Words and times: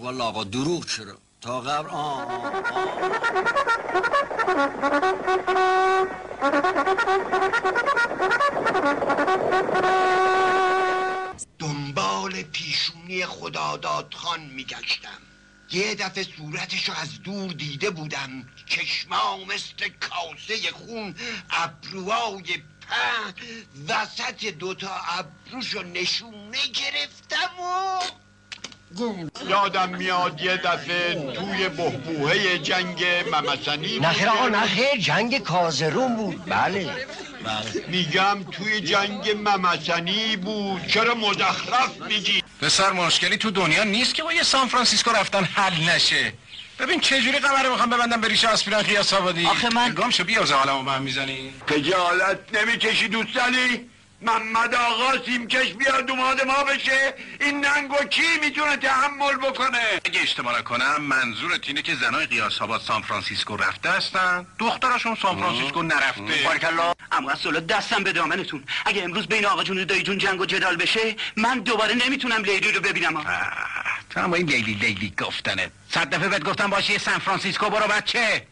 والا 0.00 0.24
آقا 0.24 0.44
دروغ 0.44 0.86
چرا؟ 0.86 1.18
تا 1.40 1.60
قبل 1.60 1.88
آه, 1.90 2.52
دنبال 11.58 12.42
پیشونی 12.42 13.26
خداداد 13.26 14.14
خان 14.14 14.40
میگشتم. 14.40 15.20
یه 15.72 15.94
دفعه 15.94 16.24
صورتشو 16.36 16.92
از 16.92 17.22
دور 17.22 17.52
دیده 17.52 17.90
بودم. 17.90 18.48
چشما 18.66 19.36
مثل 19.44 19.88
کاسه 20.00 20.70
خون 20.72 21.14
ابروهای 21.50 22.62
په 22.90 23.34
وسط 23.88 24.44
دوتا 24.44 24.90
ابروشو 25.08 25.82
نشونه 25.82 26.58
گرفتم 26.66 27.60
و 27.60 28.00
یادم 29.48 29.88
میاد 29.88 30.40
یه 30.40 30.56
دفعه 30.56 31.32
توی 31.32 31.68
بحبوهه 31.68 32.58
جنگ 32.58 33.04
ممسنی 33.32 33.98
نخیر 33.98 34.28
آقا 34.28 34.48
نخیر 34.48 35.00
جنگ 35.00 35.42
کازرون 35.42 36.16
بود. 36.16 36.44
بله. 36.44 37.06
میگم 37.88 38.42
توی 38.50 38.80
جنگ 38.80 39.30
ممسنی 39.30 40.36
بود. 40.36 40.86
چرا 40.86 41.14
مزخرف 41.14 42.00
میگی؟ 42.08 42.42
پسر 42.62 42.92
مشکلی 42.92 43.36
تو 43.36 43.50
دنیا 43.50 43.84
نیست 43.84 44.14
که 44.14 44.22
با 44.22 44.32
یه 44.32 44.42
سان 44.42 44.68
فرانسیسکو 44.68 45.10
رفتن 45.10 45.44
حل 45.44 45.90
نشه. 45.94 46.32
ببین 46.78 47.00
چه 47.00 47.20
جوری 47.20 47.38
قمره 47.38 47.68
می‌خوام 47.68 47.90
ببندم 47.90 48.20
بریش 48.20 48.44
آسپرین 48.44 48.78
قیاس 48.78 49.12
آبادی؟ 49.12 49.46
آخه 49.46 49.68
من 49.74 49.94
گم 49.94 50.10
شو 50.10 50.24
بیا 50.24 50.44
حالمو 50.44 50.82
به 50.82 50.90
هم 50.90 51.02
می‌زنی 51.02 51.52
خجالت 51.66 52.38
نمی‌کشی 52.52 53.08
دوستانی 53.08 53.89
محمد 54.22 54.74
آقا 54.74 55.24
سیمکش 55.26 55.72
بیاد 55.72 56.06
دوماد 56.06 56.46
ما 56.46 56.64
بشه. 56.64 57.14
این 57.40 57.64
ننگو 57.64 57.96
کی 57.96 58.22
می‌تونه 58.40 58.76
تحمل 58.76 59.36
بکنه؟ 59.36 59.78
اگه 60.04 60.20
اشتباه 60.20 60.58
نکنم 60.58 60.96
منظورت 61.02 61.68
اینه 61.68 61.82
که 61.82 61.94
زنای 61.94 62.26
غیاث 62.26 62.62
آباد 62.62 62.80
سان 62.80 63.02
فرانسیسکو 63.02 63.56
رفته 63.56 63.90
هستن. 63.90 64.46
دخترشون 64.58 65.14
سان 65.22 65.36
فرانسیسکو 65.36 65.82
نرفته. 65.82 66.44
بارکالله 66.44 66.94
عمو 67.12 67.34
اسدالله 67.34 67.60
دستم 67.60 68.04
به 68.04 68.12
دامنتون 68.12 68.64
اگه 68.86 69.02
امروز 69.02 69.26
بین 69.26 69.46
آقا 69.46 69.64
جون 69.64 69.78
و 69.78 69.84
دایی 69.84 70.02
جون 70.02 70.18
جنگ 70.18 70.40
و 70.40 70.46
جدال 70.46 70.76
بشه 70.76 71.16
من 71.36 71.58
دوباره 71.58 71.94
نمی‌تونم 71.94 72.42
لیلی 72.42 72.72
رو 72.72 72.80
ببینم. 72.80 73.16
ها. 73.16 73.24
تو 74.10 74.20
هم 74.20 74.32
این 74.32 74.46
لیلی 74.46 74.74
لیلی 74.74 75.14
گفتنه. 75.18 75.70
صد 75.90 76.10
دفعه 76.10 76.28
بهت 76.28 76.44
گفتم 76.44 76.70
پاشو 76.70 76.98
سان 76.98 77.18
فرانسیسکو 77.18 77.70
برو 77.70 77.86
بچه. 77.86 78.46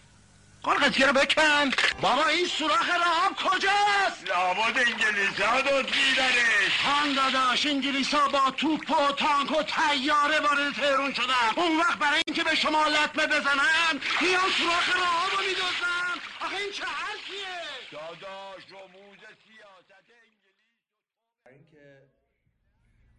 قال 0.68 0.76
قضیه 0.76 1.06
رو 1.06 1.12
بکن 1.12 1.70
بابا 2.02 2.26
این 2.26 2.46
سوراخ 2.46 2.88
رهاب 2.90 3.32
کجاست؟ 3.36 4.28
لابد 4.28 4.78
انگلیسی 4.78 5.42
ها 5.42 5.60
دزدیدنش 5.60 6.72
خان 6.84 7.08
داداش 7.14 7.66
انگلیس 7.66 8.14
ها 8.14 8.28
با 8.28 8.50
توپ 8.50 8.90
و 8.90 9.12
تانک 9.12 9.50
و 9.50 9.62
تیاره 9.62 10.40
وارد 10.40 10.74
تهرون 10.74 11.12
شدن. 11.12 11.50
اون 11.56 11.76
وقت 11.76 11.98
برای 11.98 12.22
اینکه 12.26 12.44
به 12.44 12.54
شما 12.54 12.84
لطمه 12.86 13.26
بزنن 13.26 13.94
میان 14.20 14.50
سوراخ 14.58 14.96
رهاب 14.96 15.30
رو 15.32 15.38
میدوزن. 15.48 16.14
آخه 16.44 16.56
این 16.56 16.72
چه 16.72 16.84
حرفیه؟ 16.84 17.58
داداش 17.92 18.62
رموز 18.72 19.18
سیاست 19.46 19.92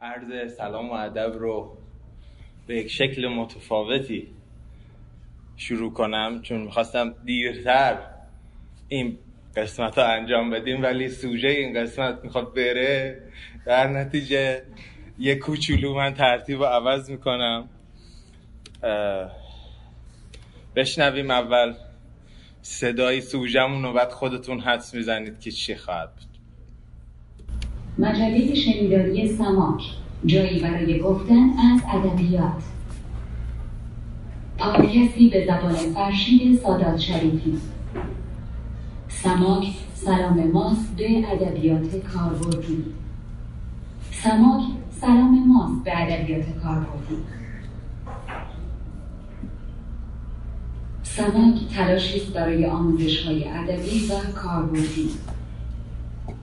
عرض 0.01 0.57
سلام 0.57 0.89
و 0.89 0.93
ادب 0.93 1.39
رو 1.39 1.77
به 2.67 2.75
یک 2.75 2.87
شکل 2.87 3.27
متفاوتی 3.27 4.38
شروع 5.59 5.93
کنم 5.93 6.41
چون 6.41 6.61
می‌خواستم 6.61 7.15
دیرتر 7.25 7.97
این 8.87 9.17
قسمت 9.55 9.97
ها 9.97 10.05
انجام 10.05 10.49
بدیم 10.49 10.83
ولی 10.83 11.09
سوژه 11.09 11.47
این 11.47 11.81
قسمت 11.81 12.19
می‌خواد 12.23 12.53
بره. 12.53 13.21
در 13.65 13.87
نتیجه 13.87 14.61
یه 15.19 15.35
کوچولو 15.35 15.95
من 15.95 16.13
ترتیب 16.13 16.57
رو 16.57 16.65
عوض 16.65 17.09
می‌کنم. 17.09 17.69
بشنویم 20.75 21.31
اول 21.31 21.73
صدای 22.61 23.21
سوژمون 23.21 23.85
و 23.85 23.93
بعد 23.93 24.11
خودتون 24.11 24.59
حدس 24.59 24.93
می‌زنید 24.95 25.39
که 25.39 25.51
چی 25.51 25.75
خواهد 25.75 26.09
بود. 26.15 26.29
مجله 28.07 28.55
شنیداری 28.55 29.27
سماک 29.27 29.81
جایی 30.25 30.59
برای 30.59 30.99
گفتن 30.99 31.49
از 31.73 31.81
ادبیات. 31.93 32.63
پادکستی 34.59 35.29
به 35.29 35.45
زبان 35.45 35.73
فرشید 35.73 36.59
سادات 36.59 36.97
شریفی. 36.97 37.57
سماک 39.07 39.67
سلام 39.93 40.51
ماست 40.51 40.95
به 40.95 41.31
ادبیات 41.31 41.95
کاربردی. 42.13 42.85
سماک 44.11 44.63
سلام 45.01 45.47
ماست 45.47 45.83
به 45.83 46.01
ادبیات 46.01 46.45
کاربردی. 46.63 47.17
سماک 51.03 51.55
تلاشی 51.75 52.19
است 52.19 52.33
برای 52.33 52.65
آموزش 52.65 53.25
های 53.25 53.47
ادبی 53.47 54.07
و 54.07 54.31
کاربردی. 54.31 55.09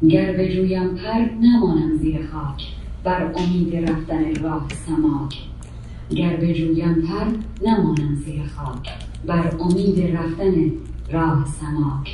گر 0.09 0.33
بجویم 0.33 0.94
پر 0.94 1.19
نمانم 1.41 1.97
زیر 1.97 2.27
خاک 2.27 2.66
بر 3.04 3.33
امید 3.37 3.91
رفتن 3.91 4.34
راه 4.34 4.66
سماک. 4.87 5.34
گر 6.10 6.36
بجویم 6.36 6.94
پر 6.94 7.26
نمانم 7.68 8.14
زیر 8.14 8.42
خاک. 8.56 8.88
بر 9.26 9.56
امید 9.60 10.16
رفتن 10.16 10.72
راه 11.12 11.46
سماک. 11.60 12.10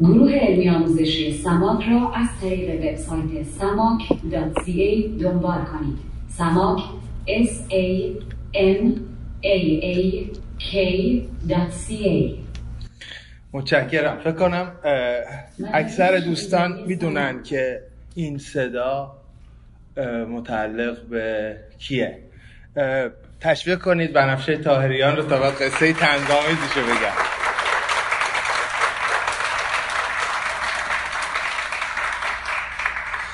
گروه 0.00 0.32
علمی 0.32 0.68
آموزشی 0.68 1.32
سماک 1.32 1.84
را 1.88 2.12
از 2.14 2.28
طریق 2.40 2.84
وبسایت 2.84 3.46
samak.ca 3.46 5.22
دنبال 5.22 5.64
کنید. 5.64 5.98
سماک 6.28 6.78
s 7.26 7.72
a 7.72 8.12
m 8.54 8.86
a 9.42 9.56
a 9.82 10.24
k.ca 10.60 12.34
متشکرم. 13.52 14.18
فکر 14.18 14.32
کنم 14.32 14.72
اکثر 15.72 16.18
دوستان 16.18 16.84
می‌دونن 16.86 17.42
که 17.42 17.80
این 18.14 18.38
صدا 18.38 19.16
متعلق 20.30 21.06
به 21.06 21.56
کیه؟ 21.78 22.18
تشویق 23.40 23.78
کنید 23.78 24.12
بنفشه 24.12 24.56
تاهریان 24.56 25.16
رو 25.16 25.22
تا 25.22 25.40
بعد 25.40 25.54
قصه 25.54 25.92
تنگامیزشو 25.92 26.82
بگم. 26.82 27.40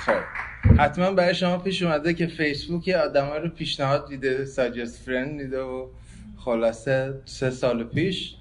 خب 0.06 0.80
حتما 0.80 1.10
برای 1.10 1.34
شما 1.34 1.58
پیش 1.58 1.82
اومده 1.82 2.14
که 2.14 2.26
فیسبوک 2.26 2.88
آدم 2.88 3.32
رو 3.32 3.48
پیشنهاد 3.48 4.10
میده 4.10 4.44
suggest 4.44 5.02
friend 5.02 5.32
میده 5.32 5.60
و 5.60 5.88
خلاصه 6.36 7.14
سه 7.24 7.50
سال 7.50 7.84
پیش 7.84 8.34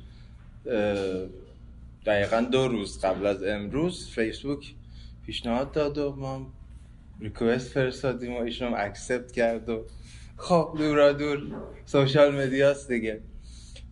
دقیقا 2.05 2.41
دو 2.51 2.67
روز 2.67 3.05
قبل 3.05 3.25
از 3.25 3.43
امروز 3.43 4.09
فیسبوک 4.09 4.73
پیشنهاد 5.25 5.71
داد 5.71 5.97
و 5.97 6.15
ما 6.15 6.47
request 7.21 7.71
فرستادیم 7.71 8.33
و 8.33 8.39
ایشون 8.39 8.73
accept 8.73 9.31
کرد 9.31 9.69
و 9.69 9.85
خب 10.37 10.75
دورا 10.77 11.11
دور. 11.11 11.39
social 11.85 12.35
media 12.35 12.72
ست 12.72 12.87
دیگه. 12.87 13.19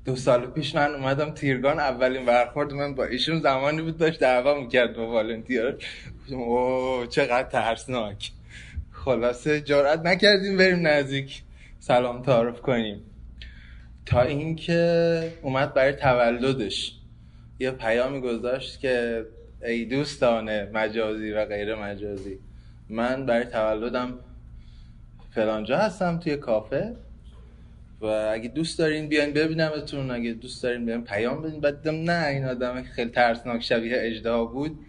دو 0.06 0.16
سال 0.16 0.46
پیش 0.46 0.76
من 0.76 0.96
اومدم 0.96 1.32
تیرگان 1.32 1.80
اولین 1.80 2.26
برخورد 2.26 2.74
من 2.74 2.96
با 2.96 3.06
ایشون 3.06 3.40
زمانی 3.40 3.82
بود 3.82 3.98
داشت 3.98 4.20
دعوا 4.20 4.60
می‌کرد 4.60 4.96
با 4.96 5.08
volunteer 5.08 5.78
او 6.30 7.06
چقدر 7.10 7.50
ترسناک. 7.50 8.32
خلاصه 8.92 9.62
جرأت 9.62 10.00
نکردیم 10.00 10.58
بریم 10.58 10.88
نزدیک. 10.88 11.42
سلام 11.80 12.22
تعارف 12.22 12.62
کنیم. 12.62 13.02
تا 14.06 14.22
اینکه 14.22 15.34
اومد 15.42 15.74
برای 15.74 15.94
تولدش. 15.94 16.94
یه 17.60 17.72
پیامی 17.72 18.22
گذاشت 18.22 18.80
که 18.80 19.26
ای 19.64 19.86
دوستان 19.86 20.70
مجازی 20.70 21.32
و 21.32 21.46
غیر 21.46 21.76
مجازی. 21.76 22.40
من 22.90 23.26
برای 23.26 23.46
تولدم 23.46 24.20
فلانجا 25.36 25.78
هستم 25.78 26.20
توی 26.20 26.38
کافه. 26.38 26.96
و 28.02 28.06
اگه 28.06 28.48
دوست 28.48 28.80
دارین 28.80 29.10
بیاین 29.10 29.34
ببینمتون 29.34 30.12
اگه 30.12 30.34
دوست 30.34 30.64
دارین 30.64 30.86
بیاین 30.86 31.04
پیام 31.04 31.42
بدین. 31.42 31.62
بعد 31.62 31.82
دیدم 31.82 32.12
نه 32.12 32.28
این 32.28 32.46
آدم 32.46 32.84
خیلی 32.84 33.10
ترسناک 33.10 33.62
شبیه 33.62 33.98
اجدها 34.00 34.46
بود. 34.46 34.80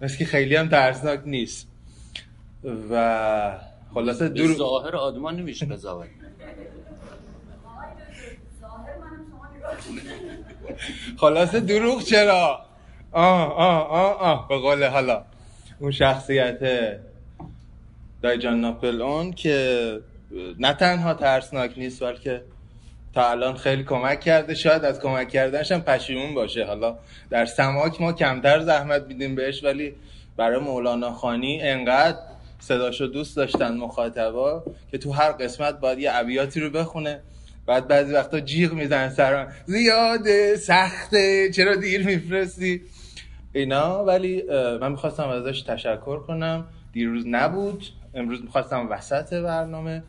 مثل 0.00 0.18
که 0.18 0.24
خیلی 0.24 0.56
هم 0.56 0.68
ترسناک 0.68 1.20
نیست. 1.26 1.68
و 2.90 3.58
خلاصه 3.94 4.28
دور 4.28 4.54
ظاهر 4.54 4.96
آدمان 4.96 5.36
نمیشه 5.36 5.66
قضاوت 5.66 6.08
خلاصه 11.16 11.60
دروغ 11.60 12.02
چرا؟ 12.02 12.66
آه 13.12 13.52
آه 13.52 13.88
آه 13.88 14.20
آه 14.20 14.48
به 14.48 14.58
قول 14.58 14.84
حالا 14.84 15.24
اون 15.78 15.90
شخصیت 15.90 16.58
دایجان 18.24 18.60
ناپل 18.60 19.02
اون 19.02 19.32
که 19.32 20.00
نه 20.58 20.74
تنها 20.74 21.14
ترسناک 21.14 21.72
نیست 21.76 22.02
بلکه 22.02 22.42
تا 23.14 23.30
الان 23.30 23.56
خیلی 23.56 23.84
کمک 23.84 24.20
کرده. 24.20 24.54
شاید 24.54 24.84
از 24.84 25.00
کمک 25.00 25.28
کردنش 25.28 25.72
هم 25.72 25.80
پشیمون 25.80 26.34
باشه. 26.34 26.64
حالا 26.64 26.98
در 27.30 27.46
سماک 27.46 28.00
ما 28.00 28.12
کمتر 28.12 28.60
زحمت 28.60 29.06
میدیم 29.06 29.34
بهش 29.34 29.64
ولی 29.64 29.94
برای 30.36 30.58
مولانا 30.58 31.12
خانی 31.12 31.62
انقدر 31.62 32.18
صداشو 32.60 33.06
دوست 33.06 33.36
داشتن 33.36 33.76
مخاطبا 33.76 34.64
که 34.90 34.98
تو 34.98 35.12
هر 35.12 35.32
قسمت 35.32 35.80
باید 35.80 35.98
یه 35.98 36.10
ابیاتی 36.14 36.60
رو 36.60 36.70
بخونه. 36.70 37.20
بعد 37.66 37.88
بعضی 37.88 38.14
وقتا 38.14 38.40
جیغ 38.40 38.72
می‌زنن 38.72 39.08
سرم 39.08 39.52
زیاده 39.66 40.56
سخته 40.56 41.50
چرا 41.50 41.74
دیر 41.74 42.06
میفرستی؟ 42.06 42.82
اینا. 43.52 44.04
ولی 44.04 44.42
من 44.80 44.90
می‌خواستم 44.90 45.28
ازش 45.28 45.62
تشکر 45.62 46.18
کنم. 46.18 46.66
دیروز 46.92 47.24
نبود. 47.26 47.84
امروز 48.14 48.42
می‌خواستم 48.42 48.90
وسط 48.90 49.34
برنامه 49.34 50.02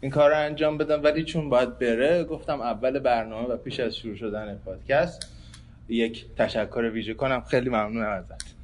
این 0.00 0.10
کار 0.10 0.30
رو 0.30 0.36
انجام 0.38 0.78
بدم 0.78 1.02
ولی 1.02 1.24
چون 1.24 1.50
باید 1.50 1.78
بره 1.78 2.24
گفتم 2.24 2.60
اول 2.60 2.98
برنامه 2.98 3.48
و 3.48 3.56
پیش 3.56 3.80
از 3.80 3.96
شروع 3.96 4.16
شدن 4.16 4.54
پادکست 4.64 5.32
یک 5.88 6.26
تشکر 6.36 6.90
ویژه 6.90 7.14
کنم. 7.14 7.40
خیلی 7.40 7.68
ممنونم 7.68 8.08
ازت. 8.10 8.54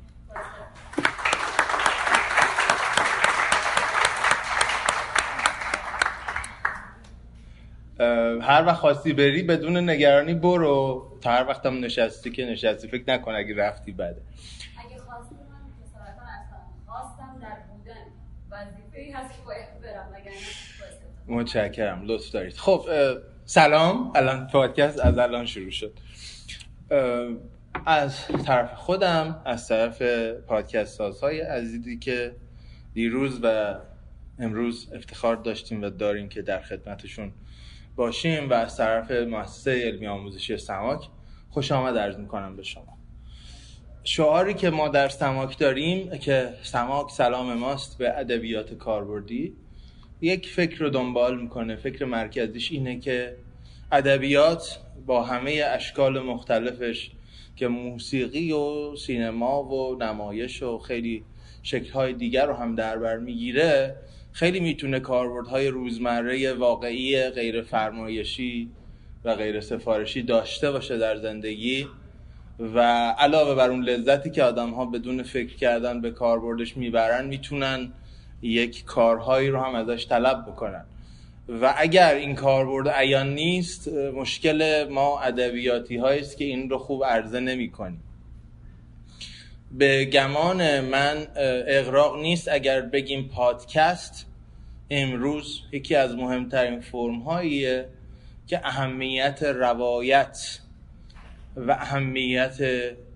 هر 8.43 8.67
وقت 8.67 8.77
خواستی 8.77 9.13
بری 9.13 9.43
بدون 9.43 9.91
نگرانی 9.91 10.35
برو. 10.35 11.07
تا 11.21 11.31
هر 11.31 11.47
وقتم 11.49 11.85
نشستی 11.85 12.31
که 12.31 12.47
نشستی 12.47 12.89
فکر 12.89 13.05
نکن 13.09 13.35
اگه 13.35 13.57
رفتی 13.57 13.93
بده 13.93 14.23
اگه 14.87 14.99
خواستی 14.99 15.35
من 15.35 15.71
خواستم 16.87 17.39
در 17.43 17.57
بودن 17.71 17.95
متشکرم 21.27 22.03
لطف 22.05 22.31
دارید. 22.31 22.57
خب 22.57 22.87
سلام. 23.45 24.13
الان 24.15 24.47
پادکست 24.47 25.01
از 25.01 25.19
الان 25.19 25.47
شروع 25.47 25.71
شد. 25.71 25.93
از 27.87 28.27
طرف 28.47 28.75
خودم 28.75 29.43
از 29.45 29.69
طرف 29.69 30.03
پادکست 30.47 30.99
سازهای 30.99 31.41
عزیزی 31.41 31.99
که 31.99 32.37
دیروز 32.95 33.41
و 33.43 33.75
امروز 34.39 34.93
افتخار 34.93 35.37
داشتیم 35.37 35.83
و 35.83 35.91
داریم 35.91 36.29
که 36.29 36.43
در 36.43 36.61
خدمتشون 36.61 37.33
باشیم 37.97 38.51
و 38.51 38.53
از 38.53 38.77
طرف 38.77 39.11
مؤسسه 39.11 39.83
علمی 39.83 40.07
آموزشی 40.07 40.57
سماک 40.57 41.09
خوش 41.51 41.73
آمد 41.73 41.99
عرض 41.99 42.17
می‌کنم 42.17 42.57
به 42.57 42.63
شما. 42.63 43.00
شعاری 44.05 44.55
که 44.55 44.71
ما 44.71 44.89
در 44.89 45.09
سماک 45.09 45.59
داریم 45.59 46.11
که 46.11 46.49
سماک 46.63 47.11
سلام 47.11 47.55
ماست 47.55 47.99
به 47.99 48.19
ادبیات 48.19 48.75
کاربردی 48.75 49.53
یک 50.21 50.49
فکر 50.49 50.79
رو 50.79 50.91
دنبال 50.91 51.41
می‌کنه. 51.41 51.77
فکر 51.77 52.05
مرکزیش 52.05 52.73
اینه 52.73 52.99
که 52.99 53.37
ادبیات 53.93 54.79
با 55.07 55.23
همه 55.23 55.65
اشکال 55.67 56.19
مختلفش 56.19 57.11
که 57.57 57.69
موسیقی 57.69 58.53
و 58.53 58.97
سینما 58.97 59.63
و 59.63 60.03
نمایش 60.03 60.63
و 60.63 60.79
خیلی 60.79 61.25
شکلهای 61.63 62.13
دیگر 62.13 62.47
رو 62.47 62.55
هم 62.55 62.75
در 62.75 62.99
بر 62.99 63.17
می‌گیره 63.17 63.97
خیلی 64.33 64.61
می‌تونه 64.61 65.01
کاربردهای 65.01 65.69
روزمره 65.69 66.53
واقعی 66.53 67.31
غیر 67.31 67.63
فرمایشی 67.63 68.71
و 69.25 69.35
غیر 69.35 69.61
سفارشی 69.61 70.23
داشته 70.23 70.71
باشه 70.71 70.99
در 70.99 71.17
زندگی. 71.17 71.87
و 72.61 72.81
علاوه 73.19 73.55
بر 73.55 73.71
اون 73.71 73.85
لذتی 73.85 74.31
که 74.31 74.43
آدم 74.45 74.71
ها 74.71 74.85
بدون 74.85 75.23
فکر 75.23 75.57
کردن 75.57 76.01
به 76.01 76.11
کاربردش 76.11 76.77
می‌برن 76.77 77.27
می‌تونن 77.27 77.93
یک 78.43 78.85
کارهایی 78.85 79.49
رو 79.49 79.61
هم 79.61 79.75
ازش 79.75 80.07
طلب 80.07 80.47
بکنن. 80.47 80.85
و 81.49 81.75
اگر 81.77 82.15
این 82.15 82.35
کاربرد 82.35 82.89
عیان 82.89 83.35
نیست 83.35 83.89
مشکل 83.89 84.89
ما 84.91 85.21
ادبیاتی 85.21 85.99
است 85.99 86.39
که 86.39 86.45
این 86.45 86.71
رو 86.71 86.79
خوب 86.79 87.05
عرضه 87.05 87.41
نمی 87.41 87.71
کنیم 87.71 88.03
به 89.73 90.05
گمان 90.05 90.81
من 90.81 91.27
اغراق 91.67 92.21
نیست 92.23 92.49
اگر 92.49 92.81
بگیم 92.81 93.29
پادکست 93.35 94.27
امروز 94.91 95.61
یکی 95.73 95.95
از 95.95 96.15
مهمترین 96.15 96.81
فرم 96.81 97.21
هاییه 97.21 97.89
که 98.47 98.61
اهمیت 98.65 99.43
روایت 99.43 100.59
و 101.57 101.71
اهمیت 101.71 102.59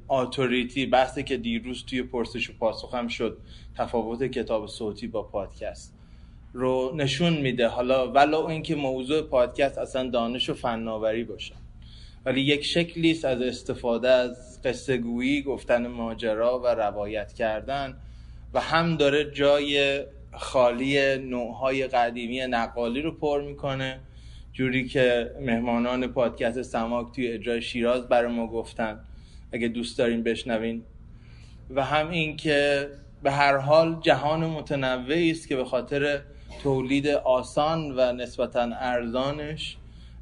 آتوریتی 0.09 0.87
بحثی 0.87 1.23
که 1.23 1.37
دیروز 1.37 1.85
توی 1.85 2.03
پرسش 2.03 2.51
و 2.51 2.53
پاسخ 2.59 2.95
هم 2.95 3.09
شد 3.09 3.39
تفاوت 3.77 4.23
کتاب 4.23 4.67
صوتی 4.67 5.07
با 5.07 5.23
پادکست 5.23 5.95
رو 6.53 6.93
نشون 6.97 7.37
میده. 7.37 7.69
حالا 7.69 8.13
ولو 8.13 8.45
اینکه 8.45 8.75
موضوع 8.75 9.23
پادکست 9.23 9.79
اصلا 9.79 10.11
دانش 10.11 10.51
و 10.51 10.55
فناوری 10.55 11.25
باشه. 11.25 11.55
ولی 12.25 12.41
یک 12.41 12.65
شکلی 12.65 13.11
است 13.11 13.25
از 13.25 13.43
استفاده 13.43 14.09
از 14.09 14.63
قصه 14.65 14.97
گویی 14.97 15.43
گفتن 15.43 15.87
ماجرا 15.87 16.59
و 16.59 16.67
روایت 16.67 17.33
کردن 17.33 17.97
و 18.55 18.61
هم 18.61 18.97
داره 18.97 19.31
جای 19.31 20.05
خالی 20.33 21.19
نوعهای 21.19 21.87
قدیمی 21.87 22.41
نقالی 22.41 23.03
رو 23.03 23.13
پر 23.13 23.43
می‌کنه. 23.43 24.01
جوری 24.55 24.89
که 24.89 25.31
مهمانان 25.41 26.07
پادکست 26.07 26.63
سماک 26.63 27.15
توی 27.15 27.27
اجرای 27.27 27.63
شیراز 27.63 28.09
برای 28.09 28.33
ما 28.33 28.47
گفتن. 28.47 29.01
اگه 29.53 29.69
دوست 29.69 29.99
دارین 29.99 30.23
بشنوین. 30.23 30.83
و 31.71 31.85
هم 31.85 32.11
این 32.11 32.37
که 32.37 32.89
به 33.23 33.31
هر 33.31 33.57
حال 33.57 34.01
جهان 34.01 34.47
متنوعی 34.47 35.31
است 35.31 35.49
که 35.49 35.57
به 35.57 35.65
خاطر 35.65 36.21
تولید 36.63 37.09
آسان 37.09 37.95
و 37.97 38.13
نسبتا 38.13 38.71
ارزانش 38.73 39.77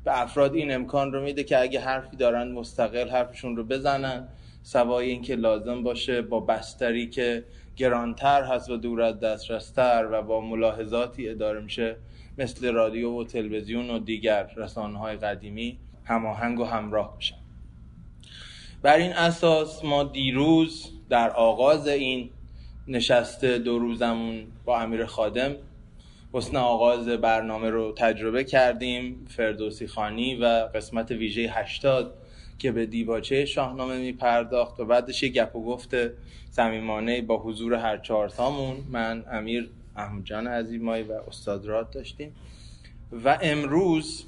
به 0.04 0.22
افراد 0.22 0.54
این 0.54 0.74
امکان 0.74 1.12
رو 1.12 1.22
میده 1.22 1.44
که 1.44 1.60
اگه 1.60 1.80
حرفی 1.80 2.16
دارن 2.16 2.52
مستقل 2.52 3.08
حرفشون 3.08 3.56
رو 3.56 3.64
بزنن. 3.64 4.28
سوای 4.62 5.08
اینکه 5.08 5.36
لازم 5.36 5.82
باشه 5.82 6.22
با 6.22 6.40
بستری 6.40 7.10
که 7.10 7.44
گرانتر 7.76 8.42
هست 8.42 8.70
و 8.70 8.76
دور 8.76 9.02
از 9.02 9.20
دسترستر 9.20 10.08
و 10.12 10.22
با 10.22 10.40
ملاحظاتی 10.40 11.28
اداره 11.28 11.60
میشه 11.60 11.96
مثل 12.38 12.72
رادیو 12.72 13.10
و 13.10 13.24
تلویزیون 13.24 13.90
و 13.90 13.98
دیگر 13.98 14.50
رسانه 14.56 14.98
های 14.98 15.16
قدیمی 15.16 15.78
هماهنگ 16.04 16.60
و 16.60 16.64
همراه 16.64 17.16
بشن 17.16 17.36
بر 18.82 18.96
این 18.96 19.12
اساس 19.12 19.84
ما 19.84 20.04
دیروز 20.04 20.90
در 21.08 21.30
آغاز 21.30 21.88
این 21.88 22.30
نشست 22.88 23.44
دو 23.44 23.78
روزمون 23.78 24.46
با 24.64 24.80
امیر 24.80 25.06
خادم 25.06 25.54
حسن 26.32 26.56
آغاز 26.56 27.08
برنامه 27.08 27.70
رو 27.70 27.94
تجربه 27.98 28.44
کردیم 28.44 29.26
فردوسی 29.28 29.86
خانی 29.86 30.34
و 30.34 30.44
قسمت 30.74 31.10
ویژه 31.10 31.42
80 31.42 32.14
که 32.58 32.72
به 32.72 32.86
دیباچه 32.86 33.44
شاهنامه 33.44 33.98
می 33.98 34.12
پرداخت 34.12 34.80
و 34.80 34.84
بعدش 34.84 35.22
یه 35.22 35.28
گپ 35.28 35.56
و 35.56 35.64
گفت 35.64 35.94
صمیمانه 36.50 37.22
با 37.22 37.38
حضور 37.38 37.74
هر 37.74 37.98
چهارتامون 37.98 38.76
من 38.90 39.24
امیر 39.30 39.70
احمدجان 39.96 40.46
عزیمایی 40.46 41.02
و 41.02 41.12
استاد 41.12 41.66
راد 41.66 41.90
داشتیم. 41.90 42.34
و 43.24 43.38
امروز 43.42 44.24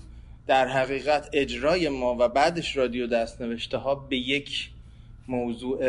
در 0.46 0.68
حقیقت 0.68 1.28
اجرای 1.32 1.88
ما 1.88 2.16
و 2.18 2.28
بعدش 2.28 2.76
رادیو 2.76 3.06
دستنوشته 3.06 3.76
ها 3.76 3.94
به 3.94 4.16
یک 4.16 4.70
موضوع 5.28 5.80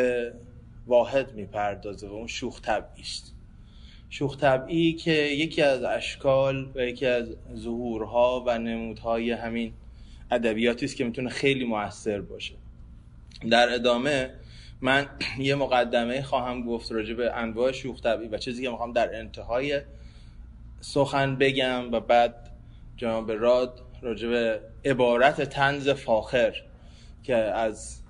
واحد 0.86 1.34
می‌پردازه 1.34 2.08
و 2.08 2.12
اون 2.12 2.26
شوخ 2.26 2.60
طبعی 2.60 3.02
است. 3.02 3.32
شوخ 4.10 4.36
طبعی 4.36 4.92
که 4.92 5.12
یکی 5.12 5.62
از 5.62 5.82
اشکال 5.82 6.72
و 6.74 6.80
یکی 6.80 7.06
از 7.06 7.28
ظهورها 7.56 8.44
و 8.46 8.58
نمودهای 8.58 9.30
همین 9.30 9.72
ادبیاتی 10.30 10.84
است 10.84 10.96
که 10.96 11.04
می‌تونه 11.04 11.30
خیلی 11.30 11.64
موثر 11.64 12.20
باشه. 12.20 12.54
در 13.50 13.74
ادامه 13.74 14.30
من 14.80 15.06
یه 15.38 15.54
مقدمه 15.54 16.22
خواهم 16.22 16.62
گفت 16.62 16.92
راجع 16.92 17.14
به 17.14 17.32
انواع 17.36 17.72
شوخ 17.72 18.00
طبعی 18.00 18.28
و 18.28 18.38
چیزی 18.38 18.62
که 18.62 18.70
می‌خوام 18.70 18.92
در 18.92 19.18
انتهای 19.18 19.80
سخن 20.80 21.36
بگم 21.36 21.92
و 21.92 22.00
بعد 22.00 22.50
جناب 22.96 23.32
راد 23.32 23.82
راجع 24.02 24.28
به 24.28 24.60
عبارت 24.84 25.40
تنز 25.42 25.88
فاخر 25.88 26.54
که 27.22 27.34
از 27.36 28.00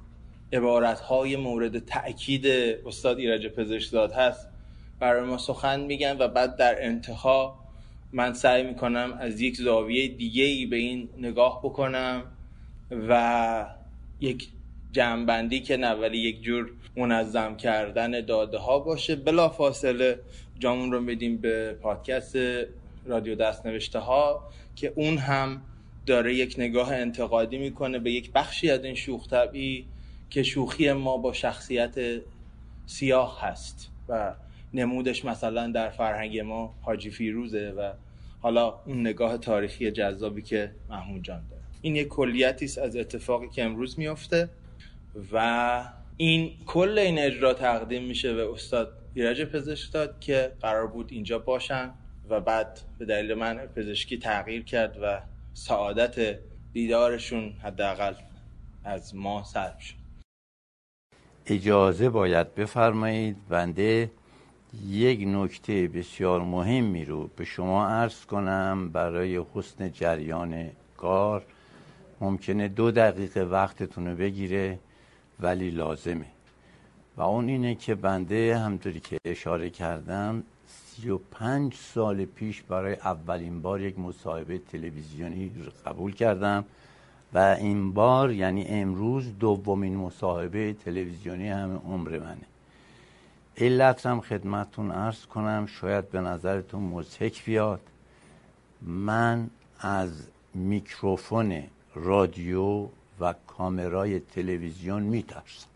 عبارتهای 0.52 1.36
مورد 1.36 1.78
تأکید 1.78 2.46
استاد 2.86 3.18
ایرج 3.18 3.46
پزشکزاد 3.46 4.12
هست 4.12 4.48
برای 5.00 5.24
ما 5.24 5.38
سخن 5.38 5.80
میگن 5.80 6.16
و 6.18 6.28
بعد 6.28 6.56
در 6.56 6.84
انتها 6.84 7.58
من 8.12 8.32
سعی 8.32 8.62
می‌کنم 8.62 9.16
از 9.20 9.40
یک 9.40 9.56
زاویه 9.56 10.08
دیگه 10.08 10.44
ای 10.44 10.66
به 10.66 10.76
این 10.76 11.08
نگاه 11.18 11.60
بکنم 11.62 12.22
و 12.90 13.66
یک 14.20 14.48
جمعبندی 14.96 15.60
که 15.60 15.76
نه 15.76 16.16
یک 16.16 16.42
جور 16.42 16.70
منظم 16.96 17.56
کردن 17.56 18.20
داده 18.20 18.58
ها 18.58 18.78
باشه. 18.78 19.16
بلا 19.16 19.48
فاصله 19.48 20.20
جامون 20.58 20.92
رو 20.92 21.00
میدیم 21.00 21.36
به 21.36 21.76
پادکست 21.82 22.36
رادیو 23.06 23.34
دست 23.34 23.66
نوشته 23.66 23.98
ها 23.98 24.50
که 24.76 24.92
اون 24.96 25.18
هم 25.18 25.62
داره 26.06 26.34
یک 26.34 26.54
نگاه 26.58 26.92
انتقادی 26.92 27.58
می‌کنه 27.58 27.98
به 27.98 28.12
یک 28.12 28.32
بخشی 28.32 28.70
از 28.70 28.84
این 28.84 28.94
شوخ 28.94 29.28
طبعی 29.28 29.86
که 30.30 30.42
شوخی 30.42 30.92
ما 30.92 31.16
با 31.16 31.32
شخصیت 31.32 32.20
سیاه 32.86 33.40
هست 33.40 33.90
و 34.08 34.34
نمودش 34.74 35.24
مثلا 35.24 35.66
در 35.66 35.88
فرهنگ 35.88 36.38
ما 36.38 36.74
حاجی 36.82 37.10
فیروزه 37.10 37.70
و 37.70 37.92
حالا 38.40 38.74
اون 38.86 39.00
نگاه 39.00 39.38
تاریخی 39.38 39.90
جذابی 39.90 40.42
که 40.42 40.70
محمود 40.90 41.24
جان 41.24 41.42
داره. 41.50 41.62
این 41.82 41.96
یک 41.96 42.08
کلیتی 42.08 42.80
از 42.80 42.96
اتفاقی 42.96 43.48
که 43.48 43.64
امروز 43.64 43.98
میافته. 43.98 44.48
و 45.32 45.84
این 46.16 46.52
کل 46.66 46.98
این 46.98 47.18
اجرا 47.18 47.54
تقدیم 47.54 48.04
میشه 48.04 48.34
به 48.34 48.50
استاد 48.52 48.92
ایرج 49.14 49.44
پزشک 49.44 49.92
داد 49.92 50.20
که 50.20 50.52
قرار 50.60 50.86
بود 50.86 51.12
اینجا 51.12 51.38
باشن 51.38 51.90
و 52.28 52.40
بعد 52.40 52.80
به 52.98 53.04
دلیل 53.04 53.34
من 53.34 53.56
پزشکی 53.56 54.18
تغییر 54.18 54.64
کرد 54.64 54.98
و 55.02 55.20
سعادت 55.54 56.38
دیدارشون 56.72 57.52
حداقل 57.62 58.14
از 58.84 59.14
ما 59.14 59.44
سلب 59.44 59.78
شد. 59.78 59.94
اجازه 61.46 62.10
باید 62.10 62.54
بفرمایید 62.54 63.36
بنده 63.48 64.10
یک 64.88 65.24
نکته 65.26 65.88
بسیار 65.88 66.40
مهمی 66.40 67.04
رو 67.04 67.30
به 67.36 67.44
شما 67.44 67.88
عرض 67.88 68.24
کنم 68.24 68.90
برای 68.92 69.42
حسن 69.54 69.92
جریان 69.92 70.70
کار. 70.96 71.42
ممکنه 72.20 72.68
دو 72.68 72.90
دقیقه 72.90 73.40
وقتتون 73.40 74.06
رو 74.06 74.16
بگیره. 74.16 74.78
ولی 75.40 75.70
لازمه. 75.70 76.26
و 77.16 77.22
اون 77.22 77.48
اینه 77.48 77.74
که 77.74 77.94
بنده 77.94 78.58
همطوری 78.58 79.00
که 79.00 79.18
اشاره 79.24 79.70
کردم 79.70 80.42
سی 80.66 81.10
و 81.10 81.18
پنج 81.18 81.74
سال 81.74 82.24
پیش 82.24 82.62
برای 82.62 82.94
اولین 82.94 83.62
بار 83.62 83.80
یک 83.80 83.98
مصاحبه 83.98 84.58
تلویزیونی 84.58 85.50
قبول 85.86 86.12
کردم 86.12 86.64
و 87.34 87.38
این 87.38 87.92
بار 87.92 88.32
یعنی 88.32 88.64
امروز 88.68 89.38
دومین 89.38 89.96
مصاحبه 89.96 90.72
تلویزیونی 90.72 91.48
همه 91.48 91.74
عمر 91.74 92.18
منه. 92.18 92.46
علت 93.56 94.06
هم 94.06 94.20
خدمتون 94.20 94.90
عرض 94.90 95.26
کنم 95.26 95.66
شاید 95.66 96.10
به 96.10 96.20
نظرتون 96.20 96.82
مزهک 96.82 97.44
بیاد. 97.44 97.80
من 98.82 99.50
از 99.80 100.10
میکروفون 100.54 101.62
رادیو 101.94 102.88
کامرای 103.58 104.20
تلویزیون 104.20 105.02
میترسم. 105.02 105.66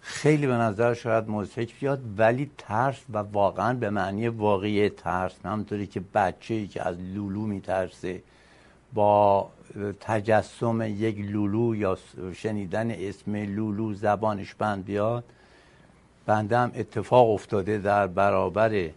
خیلی 0.00 0.46
به 0.46 0.52
نظر 0.52 0.94
شاید 0.94 1.28
مزهک 1.28 1.80
بیاد 1.80 2.00
ولی 2.18 2.50
ترس 2.58 3.00
و 3.12 3.18
واقعا 3.18 3.74
به 3.74 3.90
معنی 3.90 4.28
واقعی 4.28 4.88
ترس 4.88 5.34
همطوری 5.44 5.86
که 5.86 6.02
بچه 6.14 6.54
ای 6.54 6.66
که 6.66 6.88
از 6.88 6.96
لولو 7.00 7.40
میترسه 7.40 8.22
با 8.94 9.48
تجسم 10.00 10.82
یک 10.82 11.18
لولو 11.18 11.74
یا 11.74 11.98
شنیدن 12.34 12.90
اسم 12.90 13.36
لولو 13.36 13.94
زبانش 13.94 14.54
بند 14.54 14.84
بیاد 14.84 15.24
بنده 16.26 16.58
هم 16.58 16.72
اتفاق 16.74 17.30
افتاده 17.30 17.78
در 17.78 18.06
برابر 18.06 18.90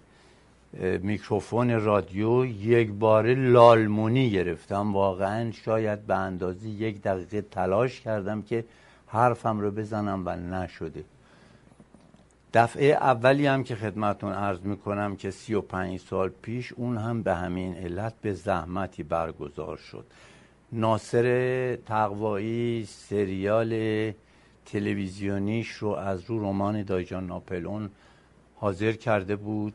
میکروفون 0.79 1.81
رادیو 1.81 2.45
یک 2.45 2.91
بار 2.91 3.33
لالمونی 3.33 4.31
گرفتم. 4.31 4.93
واقعا 4.93 5.51
شاید 5.51 6.05
به 6.05 6.15
اندازه 6.15 6.69
یک 6.69 7.01
دقیقه 7.01 7.41
تلاش 7.41 8.01
کردم 8.01 8.41
که 8.41 8.65
حرفم 9.07 9.59
رو 9.59 9.71
بزنم 9.71 10.23
و 10.25 10.35
نشده. 10.35 11.03
دفعه 12.53 12.85
اولی 12.85 13.47
هم 13.47 13.63
که 13.63 13.75
خدمتون 13.75 14.33
عرض 14.33 14.59
می‌کنم 14.59 15.15
که 15.15 15.31
سی 15.31 15.53
و 15.53 15.61
پنج 15.61 15.99
سال 15.99 16.29
پیش 16.41 16.73
اون 16.73 16.97
هم 16.97 17.23
به 17.23 17.35
همین 17.35 17.75
علت 17.75 18.13
به 18.21 18.33
زحمتی 18.33 19.03
برگزار 19.03 19.77
شد. 19.77 20.05
ناصر 20.71 21.75
تقوایی 21.75 22.85
سریال 22.85 24.11
تلویزیونیش 24.65 25.69
رو 25.69 25.89
از 25.89 26.23
رو 26.23 26.39
رمان 26.39 26.83
دایجان 26.83 27.27
ناپلون 27.27 27.89
حاضر 28.55 28.91
کرده 28.91 29.35
بود 29.35 29.73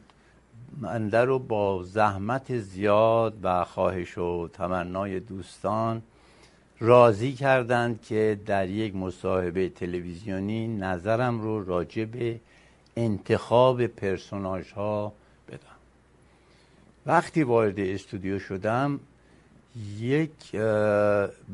منده 0.80 1.24
رو 1.24 1.38
با 1.38 1.82
زحمت 1.82 2.58
زیاد 2.58 3.34
و 3.42 3.64
خواهش 3.64 4.18
و 4.18 4.48
تمنای 4.48 5.20
دوستان 5.20 6.02
راضی 6.80 7.32
کردند 7.32 8.02
که 8.02 8.40
در 8.46 8.68
یک 8.68 8.96
مصاحبه 8.96 9.68
تلویزیونی 9.68 10.68
نظرم 10.68 11.40
رو 11.40 11.64
راجع 11.64 12.04
به 12.04 12.40
انتخاب 12.96 13.86
پرسوناج 13.86 14.72
ها 14.72 15.12
بدم. 15.48 15.58
وقتی 17.06 17.42
وارد 17.42 17.80
استودیو 17.80 18.38
شدم 18.38 19.00
یک 19.98 20.56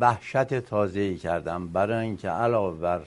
وحشت 0.00 0.60
تازه 0.60 1.14
کردم. 1.14 1.68
برای 1.68 2.06
اینکه 2.06 2.28
علاوه 2.28 2.78
بر 2.78 3.00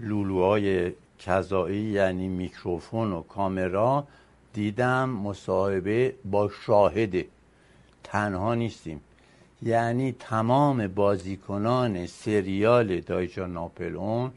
لولوهای 0.00 0.92
کذایی 1.18 1.82
یعنی 1.82 2.28
میکروفون 2.28 3.12
و 3.12 3.22
کامرا 3.22 4.06
دیدم 4.58 5.08
مصاحبه 5.08 6.14
با 6.24 6.50
شاهده 6.66 7.26
تنها 8.04 8.54
نیستیم. 8.54 9.00
یعنی 9.62 10.12
تمام 10.18 10.86
بازیکنان 10.86 12.06
سریال 12.06 13.00
دایجا 13.00 13.46
ناپلئون 13.46 14.30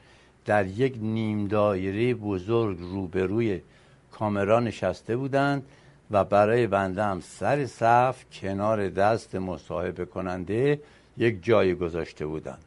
در 0.46 0.68
یک 0.68 0.98
نیم 1.02 1.48
دایره 1.48 2.14
بزرگ 2.14 2.78
روبروی 2.80 3.62
کامرا 4.12 4.60
نشسته 4.60 5.18
بودند 5.18 5.64
و 6.12 6.24
برای 6.24 6.68
بنده 6.68 7.04
هم 7.04 7.20
سر 7.22 7.66
صف 7.66 8.26
کنار 8.34 8.90
دست 8.90 9.36
مصاحبه 9.36 10.06
کننده 10.06 10.80
یک 11.18 11.44
جای 11.44 11.76
گذاشته 11.76 12.26
بودند. 12.26 12.64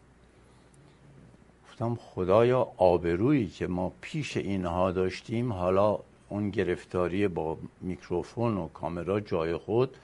گفتم 1.68 1.94
خدایا 1.94 2.68
آبرویی 2.76 3.46
که 3.48 3.66
ما 3.66 3.92
پیش 4.00 4.36
اینها 4.36 4.92
داشتیم 4.92 5.52
حالا 5.52 5.98
اون 6.34 6.50
گرفتاری 6.50 7.28
با 7.28 7.58
میکروفون 7.80 8.56
و 8.56 8.68
کامرا 8.68 9.20
جای 9.20 9.56
خود 9.56 9.96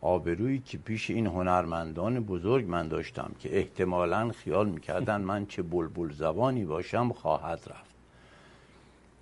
آبرویی 0.00 0.58
که 0.58 0.78
پیش 0.78 1.10
این 1.10 1.26
هنرمندان 1.26 2.20
بزرگ 2.20 2.64
من 2.68 2.88
داشتم 2.88 3.30
که 3.40 3.58
احتمالا 3.58 4.30
خیال 4.30 4.68
می‌کردن 4.68 5.20
من 5.20 5.46
چه 5.46 5.62
بلبل 5.62 6.12
زبانی 6.12 6.64
باشم 6.64 7.12
خواهد 7.12 7.60
رفت. 7.66 7.94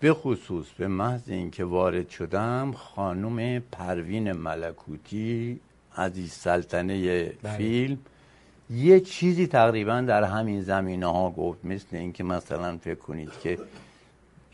به 0.00 0.14
خصوص 0.14 0.66
به 0.78 0.88
محض 0.88 1.28
اینکه 1.28 1.64
وارد 1.64 2.08
شدم 2.08 2.72
خانم 2.72 3.58
پروین 3.72 4.32
ملکوتی 4.32 5.60
عزیز 5.96 6.32
سلطنه 6.32 7.28
فیلم 7.56 7.98
یه 8.70 9.00
چیزی 9.00 9.46
تقریبا 9.46 10.00
در 10.00 10.24
همین 10.24 10.62
زمینه 10.62 11.06
ها 11.06 11.30
گفت 11.30 11.64
مثل 11.64 11.96
اینکه 11.96 12.24
مثلا 12.24 12.76
فکر 12.76 12.98
کنید 12.98 13.30
که 13.42 13.58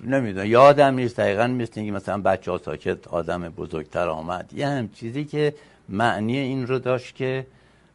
نمی‌دونم. 0.00 0.46
یادم 0.46 0.94
نیست. 0.94 1.16
دقیقا 1.16 1.46
مثل 1.46 1.72
اینکه 1.76 1.92
مثلا 1.92 2.18
بچه 2.18 2.50
ها 2.50 2.58
ساکت 2.58 3.08
آدم 3.08 3.48
بزرگتر 3.48 4.08
آمد. 4.08 4.52
یه 4.52 4.68
هم 4.68 4.88
چیزی 4.88 5.24
که 5.24 5.54
معنی 5.88 6.36
این 6.38 6.66
رو 6.66 6.78
داشت 6.78 7.14
که 7.14 7.46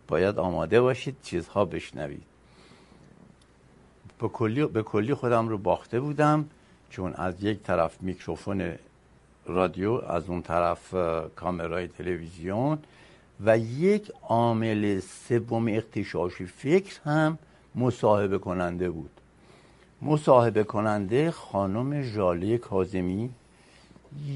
باید 0.08 0.40
آماده 0.40 0.82
باشید 0.82 1.16
چیزها 1.24 1.66
بشنوید. 1.66 2.24
به 4.20 4.28
کلی, 4.28 4.66
به 4.66 4.84
کلی 4.84 5.14
خودم 5.14 5.50
رو 5.50 5.58
باخته 5.58 6.00
بودم 6.00 6.46
چون 6.90 7.14
از 7.14 7.44
یک 7.44 7.64
طرف 7.64 8.02
میکروفون 8.02 8.74
رادیو 9.46 9.92
از 9.92 10.30
اون 10.30 10.42
طرف 10.42 10.96
کامرای 11.36 11.88
تلویزیون 11.88 12.78
و 13.46 13.58
یک 13.58 14.12
عامل 14.22 15.00
سوم 15.00 15.68
اختشاشی 15.68 16.46
فکر 16.46 17.00
هم 17.06 17.38
مصاحبه 17.76 18.38
کننده 18.38 18.90
بود. 18.90 19.13
مصاحبه 20.06 20.64
کننده 20.64 21.32
خانم 21.32 22.02
ژاله 22.02 22.58
کازمی 22.58 23.30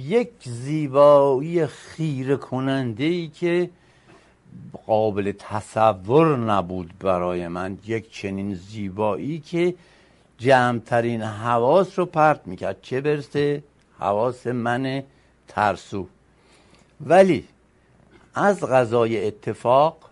یک 0.06 0.30
زیبایی 0.44 1.66
خیره 1.66 2.36
کننده 2.36 3.04
ای 3.04 3.28
که 3.28 3.70
قابل 4.88 5.32
تصور 5.40 6.38
نبود 6.38 6.94
برای 7.00 7.48
من 7.48 7.78
یک 7.88 8.12
چنین 8.12 8.56
زیبایی 8.56 9.40
که 9.40 9.76
جمعترین 10.38 11.22
حواس 11.22 12.00
رو 12.00 12.06
پرت 12.06 12.42
می‌کرد. 12.48 12.82
چه 12.82 13.02
برسه؟ 13.02 13.64
حواس 14.00 14.48
من 14.48 15.04
ترسو. 15.48 16.08
ولی 17.06 17.48
از 18.36 18.64
غذای 18.64 19.28
اتفاق 19.28 20.07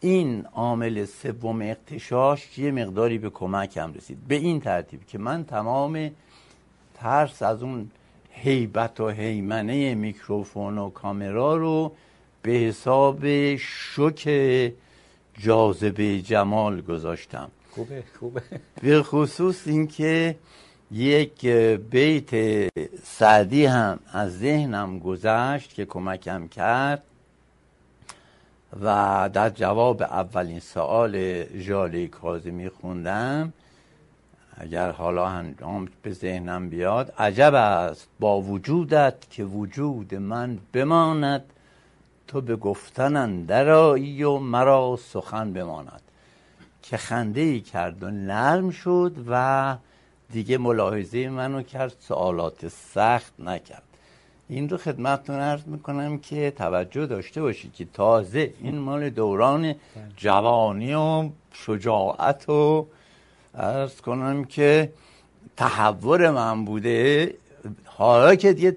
این 0.00 0.46
عامل 0.46 1.04
سوم 1.04 1.62
اقتشاش 1.62 2.58
یه 2.58 2.70
مقداری 2.70 3.18
به 3.18 3.30
کمکم 3.30 3.92
رسید. 3.92 4.18
به 4.28 4.34
این 4.34 4.60
ترتیب 4.60 5.06
که 5.06 5.18
من 5.18 5.44
تمام 5.44 6.10
ترس 6.94 7.42
از 7.42 7.62
اون 7.62 7.90
هیبت 8.30 9.00
و 9.00 9.08
هیمنه 9.08 9.94
میکروفون 9.94 10.78
و 10.78 10.90
کامرا 10.90 11.56
رو 11.56 11.92
به 12.42 12.52
حساب 12.52 13.26
شک 13.56 14.72
جاذبه 15.38 16.20
جمال 16.20 16.80
گذاشتم. 16.80 17.50
خوبه 17.70 18.02
خوبه. 18.18 18.42
به 18.82 19.02
خصوص 19.02 19.66
اینکه 19.66 20.36
یک 20.92 21.46
بیت 21.90 22.30
سعدی 23.04 23.64
هم 23.64 23.98
از 24.12 24.38
ذهنم 24.38 24.98
گذشت 24.98 25.74
که 25.74 25.84
کمکم 25.84 26.48
کرد. 26.48 27.02
و 28.82 29.30
در 29.32 29.50
جواب 29.50 30.02
اولین 30.02 30.60
سوال 30.60 31.44
ژاله 31.58 32.06
کاظمی 32.06 32.68
خوندم 32.68 33.52
اگر 34.56 34.90
حالا 34.90 35.28
هنگام 35.28 35.88
به 36.02 36.12
ذهنم 36.12 36.68
بیاد 36.68 37.12
عجب 37.18 37.54
است. 37.54 38.08
با 38.20 38.40
وجودت 38.40 39.30
که 39.30 39.44
وجود 39.44 40.14
من 40.14 40.58
بماند 40.72 41.44
تو 42.28 42.40
به 42.40 42.56
گفتن 42.56 43.16
اندرایی 43.16 44.22
و 44.22 44.38
مرا 44.38 44.98
سخن 45.12 45.52
بماند. 45.52 46.02
که 46.82 46.96
خنده 46.96 47.40
ای 47.40 47.60
کرد 47.60 48.02
و 48.02 48.10
نرم 48.10 48.70
شد 48.70 49.16
و 49.28 49.76
دیگه 50.32 50.58
ملاحظه 50.58 51.28
منو 51.28 51.62
کرد 51.62 51.92
سوالات 52.00 52.68
سخت 52.68 53.32
نکرد. 53.38 53.89
این 54.50 54.68
رو 54.68 54.76
خدمتتون 54.76 55.36
عرض 55.36 55.66
می‌کنم 55.66 56.18
که 56.18 56.50
توجه 56.50 57.06
داشته 57.06 57.42
باشید 57.42 57.74
که 57.74 57.84
تازه 57.92 58.54
این 58.60 58.78
مال 58.78 59.10
دوران 59.10 59.74
جوانی 60.16 60.94
و 60.94 61.28
شجاعت 61.52 62.48
و 62.48 62.86
عرض 63.54 64.00
کنم 64.00 64.44
که 64.44 64.92
تحور 65.56 66.30
من 66.30 66.64
بوده. 66.64 67.34
حالا 67.84 68.34
که 68.34 68.54
یه 68.58 68.70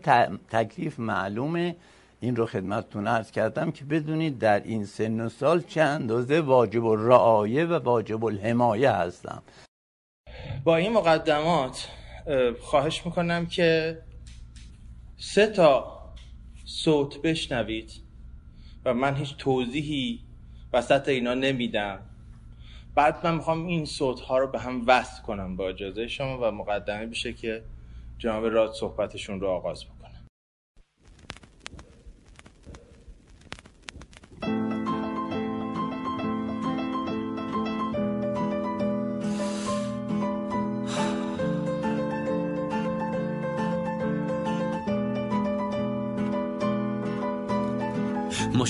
تکلیف 0.52 1.00
معلومه 1.00 1.76
این 2.20 2.36
رو 2.36 2.46
خدمتتون 2.46 3.08
عرض 3.08 3.32
کردم 3.32 3.72
که 3.72 3.86
بدونید 3.86 4.40
در 4.40 4.64
این 4.64 4.86
سن 4.86 5.22
و 5.22 5.30
سال 5.30 5.62
چه 5.62 5.82
اندازه 5.82 6.42
واجب 6.42 6.86
الرعایه 6.86 7.66
و 7.66 7.74
واجب 7.74 8.26
الحمایه 8.26 8.92
هستم. 8.92 9.42
با 10.64 10.76
این 10.76 10.94
مقدمات 10.94 11.88
خواهش 12.62 13.06
می‌کنم 13.06 13.46
که 13.46 13.98
سه 15.18 15.48
تا 15.48 16.00
صوت 16.66 17.22
بشنوید 17.22 17.92
و 18.86 18.94
من 18.94 19.16
هیچ 19.16 19.38
توضیحی 19.38 20.20
وسط 20.74 21.10
اینا 21.10 21.34
نمیدم. 21.34 22.00
بعد 22.96 23.28
من 23.28 23.36
می‌خوام 23.36 23.66
این 23.66 23.86
صوت 23.86 24.20
ها 24.20 24.38
رو 24.38 24.48
به 24.48 24.60
هم 24.60 24.84
وصل 24.88 25.24
کنم 25.24 25.56
با 25.56 25.70
اجازه 25.70 26.08
شما 26.08 26.40
و 26.42 26.52
مقدمه 26.52 27.06
بشه 27.06 27.34
که 27.34 27.64
جناب 28.18 28.46
راد 28.46 28.74
صحبتشون 28.74 29.40
رو 29.40 29.48
آغاز 29.48 29.86
بکنم 29.86 30.03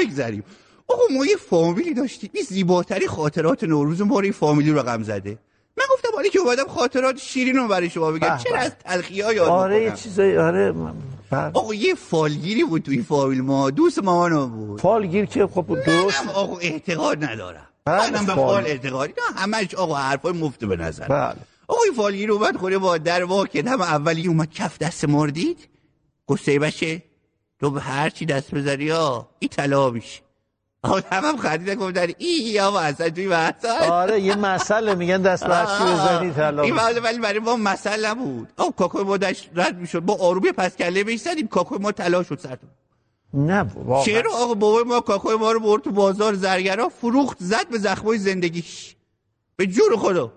بگذریم. 0.00 0.44
آقا 0.88 1.02
ما 1.10 1.26
یه 1.26 1.36
فامیلی 1.36 1.94
داشتیم. 1.94 2.30
این 2.34 2.44
زیباتری 2.44 3.06
خاطرات 3.06 3.64
نوروز 3.64 4.00
ما 4.00 4.18
رو 4.18 4.24
این 4.24 4.32
فامیلی 4.32 4.72
رقم 4.72 5.02
زده. 5.02 5.38
من 5.76 5.84
گفتم 5.92 6.08
حالا 6.14 6.28
که 6.28 6.38
اومدم 6.38 6.68
خاطرات 6.68 7.18
شیرین 7.18 7.56
رو 7.56 7.68
برای 7.68 7.90
شما 7.90 8.10
بگم. 8.10 8.38
چرا 8.44 8.58
از 8.58 8.72
تلخی 8.84 9.20
ها 9.20 9.32
یاد 9.32 9.48
آره 9.48 9.82
یه 9.82 9.92
چیزایی 9.92 10.36
آره 10.36 10.74
آقا 11.32 11.74
یه 11.74 11.94
فالگیری 11.94 12.64
بود 12.64 12.82
توی 12.82 13.02
فامیل 13.02 13.40
ما. 13.40 13.70
دوست 13.70 13.98
مامانو 13.98 14.46
بود. 14.46 14.80
فالگیر 14.80 15.24
که 15.24 15.46
خب 15.46 15.84
درست 15.86 16.28
آقا 16.34 16.58
اعتقاد 16.58 17.24
ندارم. 17.24 17.66
منم 17.86 18.26
به 18.26 18.34
فال 18.34 18.66
اعتقادی 18.66 19.12
نه 19.12 19.40
همش 19.40 19.74
آقا 19.74 19.94
حرفای 19.94 20.32
مفت 20.32 20.64
به 20.64 20.76
نظر. 20.76 21.08
بله. 21.08 21.34
آقا 21.68 21.82
این 21.84 21.94
فالگیر 21.94 22.32
اومد 22.32 22.56
خوره 22.56 22.78
با 22.78 22.98
در 22.98 23.24
واکد 23.24 23.66
هم 23.68 23.80
اولی 23.80 24.28
اومد 24.28 24.50
کف 24.50 24.78
دست 24.78 25.04
مردید 25.04 25.68
گسته 26.26 26.58
بشه 26.58 27.02
تو 27.60 27.70
به 27.70 27.80
هر 27.80 28.10
چی 28.10 28.26
دست 28.26 28.54
بذاری 28.54 28.90
ها 28.90 29.28
این 29.38 29.48
طلا 29.48 29.90
میشه 29.90 30.20
آقا 30.82 31.00
هم 31.12 31.24
هم 31.24 31.36
خریدن 31.36 31.74
گفتن 31.74 32.08
ای 32.18 32.28
یا 32.28 32.78
اصلا 32.80 33.10
توی 33.10 33.28
مسئله 33.28 33.90
آره 33.90 34.20
یه 34.20 34.34
مسئله 34.36 34.94
میگن 34.94 35.22
دست 35.22 35.44
به 35.46 35.66
چی 35.78 35.84
بزنی 35.84 36.32
طلا 36.32 36.62
این 36.62 36.74
ولی 36.76 37.18
برای 37.18 37.38
ما 37.38 37.56
مسئله 37.56 38.14
بود 38.14 38.48
آقا 38.56 38.70
کاکوی 38.70 39.04
ما 39.04 39.16
داشت 39.16 39.50
رد 39.54 39.78
می‌شد. 39.78 40.00
با 40.00 40.16
آرومی 40.20 40.52
پس 40.52 40.76
کله 40.76 41.04
بهش 41.04 41.20
زدیم 41.20 41.48
کاکوی 41.48 41.78
ما 41.78 41.92
طلا 41.92 42.22
شد 42.22 42.38
سرتون 42.38 42.70
نه 43.34 43.60
واقعا. 43.60 44.04
چرا؟ 44.04 44.32
آقا 44.34 44.54
بابای 44.54 44.84
ما 44.84 45.00
کاکوی 45.00 45.36
ما 45.36 45.52
رو 45.52 45.60
برد 45.60 45.82
تو 45.82 45.90
بازار 45.90 46.34
زرگرا 46.34 46.88
فروخت 46.88 47.36
زد 47.40 47.68
به 47.68 47.78
زخمای 47.78 48.18
زندگیش. 48.18 48.96
به 49.56 49.66
جور 49.66 49.96
خدا. 49.96 50.32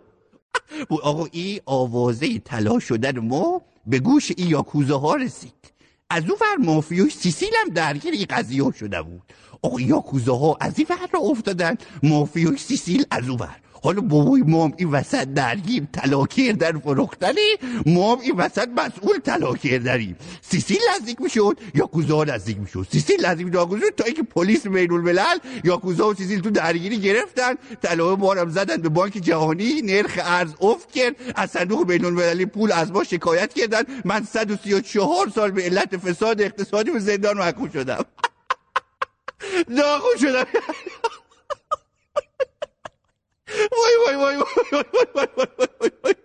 آقا 1.03 1.27
این 1.31 1.59
آوازه 1.65 2.39
طلا 2.39 2.79
شدن 2.79 3.19
ما 3.19 3.61
به 3.87 3.99
گوش 3.99 4.31
این 4.37 4.47
یاکوزا 4.49 4.99
ها 4.99 5.15
رسید. 5.15 5.72
از 6.13 6.23
اون 6.23 6.37
ور 6.41 6.65
مافیای 6.65 7.13
سیسیل 7.15 7.49
هم 7.61 7.73
درگیر 7.73 8.13
این 8.13 8.25
قضیه 8.29 8.71
شده 8.79 9.01
بود. 9.01 9.21
آقا 9.61 9.81
یاکوزا 9.81 10.37
ها 10.37 10.57
از 10.61 10.73
این 10.77 10.87
ور 10.89 11.09
را 11.13 11.19
افتادن 11.19 11.77
مافیای 12.03 12.59
سیسیل 12.59 13.05
از 13.11 13.29
اون 13.29 13.39
ور. 13.39 13.55
حالا 13.83 14.01
بابای 14.01 14.41
مام 14.41 14.73
این 14.77 14.91
وسط 14.91 15.23
درگیر 15.23 15.83
طلا 15.93 16.25
کردن 16.25 16.79
فروختنی 16.79 17.49
مام 17.85 18.19
این 18.19 18.35
وسط 18.37 18.67
مسئول 18.77 19.17
طلا 19.19 19.53
کردنی 19.53 20.15
سیسیل 20.41 20.77
نزدیک 20.95 21.21
می‌شد 21.21 21.59
یاکوزا 21.75 22.23
نزدیک 22.23 22.57
می‌شد. 22.59 22.87
سیسیل 22.91 23.25
نزدیک 23.25 23.47
می‌شد 23.47 23.95
تا 23.97 24.03
اینکه 24.03 24.23
پلیس 24.23 24.67
بین 24.67 24.91
الملل 24.91 25.37
یاکوزا 25.63 26.09
و 26.09 26.13
سیسیل 26.13 26.41
تو 26.41 26.49
درگیری 26.49 26.99
گرفتن 26.99 27.55
طلا 27.81 28.15
ما 28.15 28.45
زدن 28.45 28.77
به 28.77 28.89
بانک 28.89 29.13
جهانی 29.13 29.81
نرخ 29.81 30.19
ارز 30.23 30.53
افت 30.61 30.91
کرد 30.91 31.15
از 31.35 31.51
صندوق 31.51 31.87
بین 31.87 32.05
المللی 32.05 32.45
پول 32.45 32.71
از 32.71 32.91
ما 32.91 33.03
شکایت 33.03 33.53
کردن. 33.53 33.83
من 34.05 34.23
134 34.23 35.29
سال 35.35 35.51
به 35.51 35.63
علت 35.63 35.97
فساد 35.97 36.41
اقتصادی 36.41 36.91
به 36.91 36.99
زندان 36.99 37.37
محکوم 37.37 37.69
شدم. 37.69 38.05
ناخون 39.77 40.17
شدم. 40.21 40.45
وای 43.71 43.95
وای 44.05 44.15
وای 44.15 44.35
وای 44.37 44.45
وای 44.71 45.07
وای 45.15 45.27
وای 45.81 45.91
وای 46.03 46.15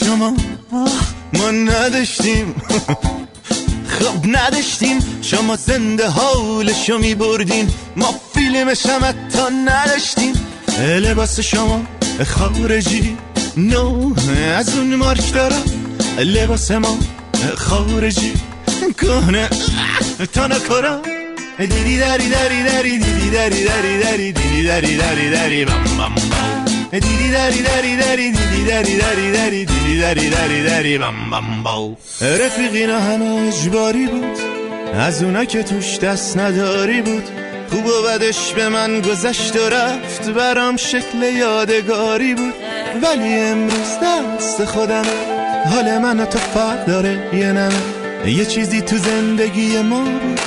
شما 0.00 0.36
ما 1.32 1.50
نداشتیم 1.50 2.54
خب 3.88 4.26
نداشتیم 4.26 4.98
شما 5.22 5.56
زنده 5.56 6.08
حالشو 6.08 6.98
می 6.98 7.14
بردین 7.14 7.70
ما 7.96 8.14
فیلمش 8.34 8.86
هم 8.86 9.28
تا 9.28 9.48
نداشتیم 9.48 10.34
لباس 10.78 11.40
شما 11.40 11.82
خارجی 12.26 13.16
نو 13.56 14.14
از 14.56 14.78
اون 14.78 14.94
مارک 14.94 15.34
دارم 15.34 15.73
لباس 16.18 16.70
ما 16.70 16.98
خارجی 17.56 18.32
کنه 19.00 19.48
تا 20.32 20.46
نکرم 20.46 21.02
دیدی 21.58 21.98
داری 21.98 22.28
داری 22.28 22.62
داری 22.62 22.98
دیدی 22.98 23.30
داری 23.30 23.64
داری 23.64 24.02
داری 24.02 24.32
دیدی 24.32 24.62
داری 24.62 24.96
داری 24.96 25.30
داری 25.30 25.64
بم 25.64 25.84
بم 25.98 26.14
بم 26.14 26.98
دیدی 26.98 27.30
داری 27.30 27.62
داری 27.62 27.96
داری 27.96 28.30
دیدی 28.30 28.64
داری 28.64 28.96
داری 28.98 29.32
داری 29.32 29.64
دیدی 29.64 30.00
داری 30.00 30.30
داری 30.30 30.62
داری 30.62 30.98
بم 30.98 31.30
بم 31.30 31.62
باو 31.62 31.96
رفیقینا 32.20 33.00
همه 33.00 33.48
اجباری 33.48 34.06
بود 34.06 34.38
از 34.94 35.22
اونا 35.22 35.44
که 35.44 35.62
توش 35.62 35.98
دست 35.98 36.36
نداری 36.36 37.02
بود 37.02 37.24
خوب 37.70 37.86
و 37.86 38.02
بدش 38.08 38.52
به 38.52 38.68
من 38.68 39.00
گذشت 39.00 39.56
و 39.56 39.68
رفت 39.68 40.28
برام 40.28 40.76
شکل 40.76 41.22
یادگاری 41.22 42.34
بود 42.34 42.54
ولی 43.02 43.34
امروز 43.38 43.98
دست 44.02 44.64
خودم 44.64 45.04
حال 45.70 45.98
من 45.98 46.24
تو 46.24 46.38
فرق 46.38 46.86
داره 46.86 47.30
یه 47.34 47.52
نمه 47.52 47.74
یه 48.26 48.44
چیزی 48.44 48.82
تو 48.82 48.98
زندگی 48.98 49.78
ما 49.82 50.04
بود. 50.04 50.40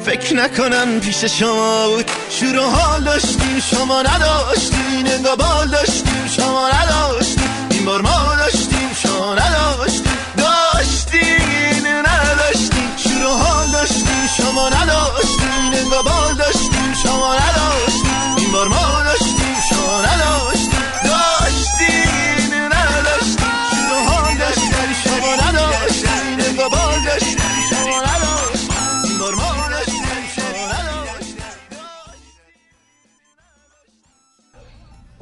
فکر 0.00 0.36
نکنم 0.36 1.00
پیش 1.00 1.24
شما 1.24 1.88
بود. 1.88 2.10
شروع 2.30 2.70
حال 2.70 3.04
داشتیم 3.04 3.60
شما 3.70 4.02
نداشتیم. 4.02 5.06
نگاه 5.06 5.36
بال 5.36 5.68
داشتیم 5.68 6.26
شما 6.36 6.68
نداشتیم. 6.68 7.50
این 7.70 7.84
بار 7.84 8.00
ما 8.02 8.36
داشتیم 8.38 8.90
شما 9.02 9.34
نداشتیم. 9.34 10.07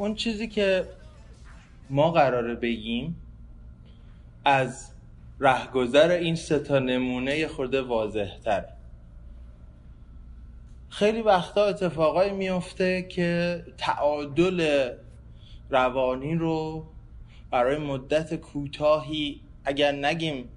اون 0.06 0.14
چیزی 0.14 0.48
که 0.48 0.88
ما 1.90 2.10
قراره 2.10 2.54
بگیم 2.54 3.16
از 4.44 4.92
رهگذر 5.40 6.10
این 6.10 6.34
سه 6.34 6.58
تا 6.58 6.78
نمونه 6.78 7.48
خورده 7.48 7.82
واضح 7.82 8.38
تره 8.44 8.68
خیلی 10.88 11.22
وقتا 11.22 11.64
اتفاقایی 11.64 12.32
میفته 12.32 13.02
که 13.02 13.62
تعادل 13.78 14.90
روانی 15.70 16.34
رو 16.34 16.86
برای 17.50 17.78
مدت 17.78 18.34
کوتاهی 18.34 19.40
اگر 19.64 19.92
نگیم 19.92 20.48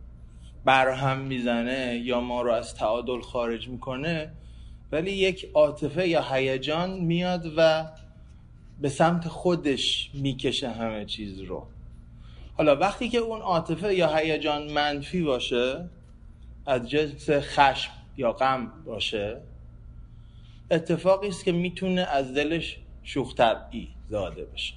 برهم 0.65 1.17
می‌زنه 1.17 2.01
یا 2.03 2.21
ما 2.21 2.41
رو 2.41 2.51
از 2.51 2.75
تعادل 2.75 3.21
خارج 3.21 3.67
می‌کنه 3.67 4.31
ولی 4.91 5.11
یک 5.11 5.51
عاطفه 5.53 6.07
یا 6.07 6.21
هیجان 6.21 6.99
میاد 6.99 7.53
و 7.57 7.85
به 8.81 8.89
سمت 8.89 9.27
خودش 9.27 10.09
می‌کشه 10.13 10.69
همه 10.69 11.05
چیز 11.05 11.39
رو. 11.39 11.67
حالا 12.57 12.75
وقتی 12.75 13.09
که 13.09 13.17
اون 13.17 13.41
عاطفه 13.41 13.95
یا 13.95 14.15
هیجان 14.15 14.71
منفی 14.71 15.21
باشه 15.21 15.89
از 16.65 16.89
جنس 16.89 17.29
خشم 17.29 17.91
یا 18.17 18.31
غم 18.31 18.71
باشه 18.85 19.41
اتفاقی 20.71 21.27
است 21.27 21.45
که 21.45 21.51
می‌تونه 21.51 22.01
از 22.01 22.33
دلش 22.33 22.77
شوخ 23.03 23.35
طبعی 23.35 23.87
زاده 24.09 24.45
بشه. 24.45 24.73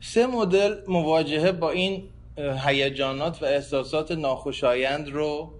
سه 0.00 0.26
مدل 0.26 0.76
مواجهه 0.88 1.52
با 1.52 1.70
این 1.70 2.02
هیجانات 2.36 3.42
و 3.42 3.44
احساسات 3.44 4.12
ناخوشایند 4.12 5.08
رو 5.08 5.52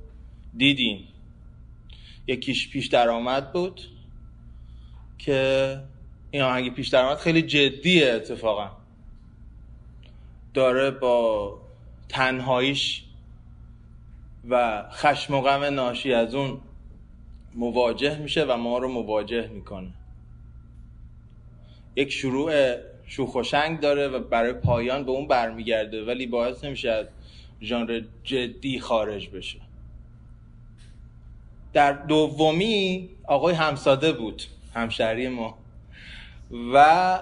دیدیم. 0.56 1.08
یکیش 2.26 2.70
پیش 2.70 2.86
درآمد 2.86 3.52
بود 3.52 3.80
که 5.18 5.80
این 6.34 6.42
آهنگ 6.42 6.74
پیش 6.74 6.88
درآمد 6.88 7.16
خیلی 7.16 7.42
جدیه 7.42 8.12
اتفاقا. 8.12 8.70
داره 10.54 10.90
با 10.90 11.58
تنهاییش 12.08 13.04
و 14.48 14.84
خشم 14.90 15.34
و 15.34 15.40
غم 15.40 15.64
ناشی 15.64 16.12
از 16.12 16.34
اون 16.34 16.60
مواجه 17.54 18.18
میشه 18.18 18.44
و 18.44 18.56
ما 18.56 18.78
رو 18.78 18.88
مواجه 18.88 19.48
می‌کنه. 19.48 19.90
یک 21.96 22.12
شروع 22.12 22.76
شوخ 23.06 23.34
و 23.34 23.42
شنگ 23.42 23.80
داره 23.80 24.08
و 24.08 24.18
برای 24.18 24.52
پایان 24.52 25.04
به 25.04 25.10
اون 25.10 25.28
برمیگرده 25.28 26.04
ولی 26.04 26.26
باعث 26.26 26.64
نمیشه 26.64 26.90
از 26.90 27.06
ژانر 27.62 28.02
جدی 28.24 28.80
خارج 28.80 29.28
بشه. 29.28 29.60
در 31.72 31.92
دومی 31.92 33.08
آقای 33.24 33.54
همساده 33.54 34.12
بود 34.12 34.42
همشهری 34.74 35.28
ما. 35.28 35.63
و 36.50 37.20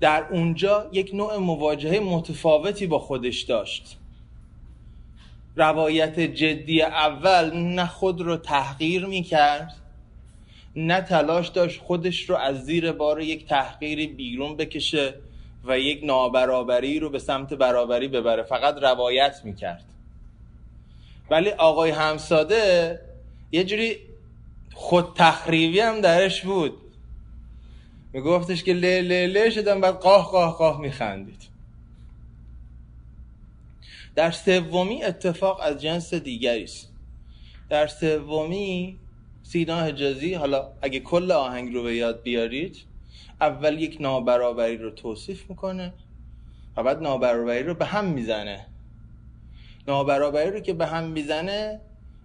در 0.00 0.24
اونجا 0.30 0.88
یک 0.92 1.10
نوع 1.14 1.36
مواجهه 1.36 2.00
متفاوتی 2.00 2.86
با 2.86 2.98
خودش 2.98 3.42
داشت. 3.42 3.96
روایت 5.56 6.20
جدی 6.20 6.82
اول 6.82 7.56
نه 7.56 7.86
خود 7.86 8.20
رو 8.20 8.36
تحقیر 8.36 9.06
می‌کرد 9.06 9.76
نه 10.76 11.00
تلاش 11.00 11.48
داشت 11.48 11.80
خودش 11.80 12.30
رو 12.30 12.36
از 12.36 12.64
زیر 12.64 12.92
بار 12.92 13.20
یک 13.20 13.46
تحقیری 13.46 14.06
بیرون 14.06 14.56
بکشه 14.56 15.14
و 15.64 15.78
یک 15.78 16.00
نابرابری 16.04 16.98
رو 16.98 17.10
به 17.10 17.18
سمت 17.18 17.54
برابری 17.54 18.08
ببره. 18.08 18.42
فقط 18.42 18.82
روایت 18.82 19.40
می‌کرد. 19.44 19.84
ولی 21.30 21.50
آقای 21.50 21.90
همساده 21.90 23.00
یه 23.52 23.64
جوری 23.64 23.96
خود 24.74 25.06
تخریبی 25.14 25.80
هم 25.80 26.00
درش 26.00 26.42
بود. 26.42 26.81
میگفتش 28.12 28.64
که 28.64 28.74
له 28.74 29.02
له 29.02 29.26
له 29.26 29.50
شدم 29.50 29.80
بعد 29.80 29.94
قاه 29.94 30.30
قاه 30.30 30.58
قاه 30.58 30.80
میخندید. 30.80 31.42
در 34.14 34.30
سومی 34.30 35.04
اتفاق 35.04 35.60
از 35.62 35.82
جنس 35.82 36.14
دیگری 36.14 36.64
است. 36.64 36.92
در 37.68 37.86
سومی 37.86 38.98
سینا 39.42 39.76
حجازی 39.76 40.34
حالا 40.34 40.72
اگه 40.82 41.00
کل 41.00 41.32
آهنگ 41.32 41.74
رو 41.74 41.82
به 41.82 41.96
یاد 41.96 42.22
بیارید 42.22 42.76
اول 43.40 43.80
یک 43.80 43.96
نابرابری 44.00 44.76
رو 44.76 44.90
توصیف 44.90 45.50
می‌کنه 45.50 45.92
و 46.76 46.82
بعد 46.82 47.02
نابرابری 47.02 47.62
رو 47.62 47.74
به 47.74 47.84
هم 47.84 48.04
می‌زنه. 48.04 48.66
نابرابری 49.88 50.50
رو 50.50 50.60
که 50.60 50.72
به 50.72 50.86
هم 50.86 51.04
می‌زنه 51.04 51.80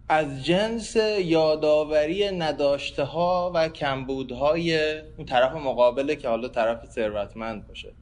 از 0.10 0.46
جنس 0.46 0.96
یادآوری 1.20 2.32
نداشته 2.32 3.04
ها 3.04 3.52
و 3.56 3.70
کمبودهای 3.70 5.00
اون 5.00 5.26
طرف 5.26 5.54
مقابله 5.54 6.16
که 6.16 6.30
حالا 6.30 6.48
طرف 6.48 6.86
ثروتمند 6.86 7.68
باشه. 7.68 7.94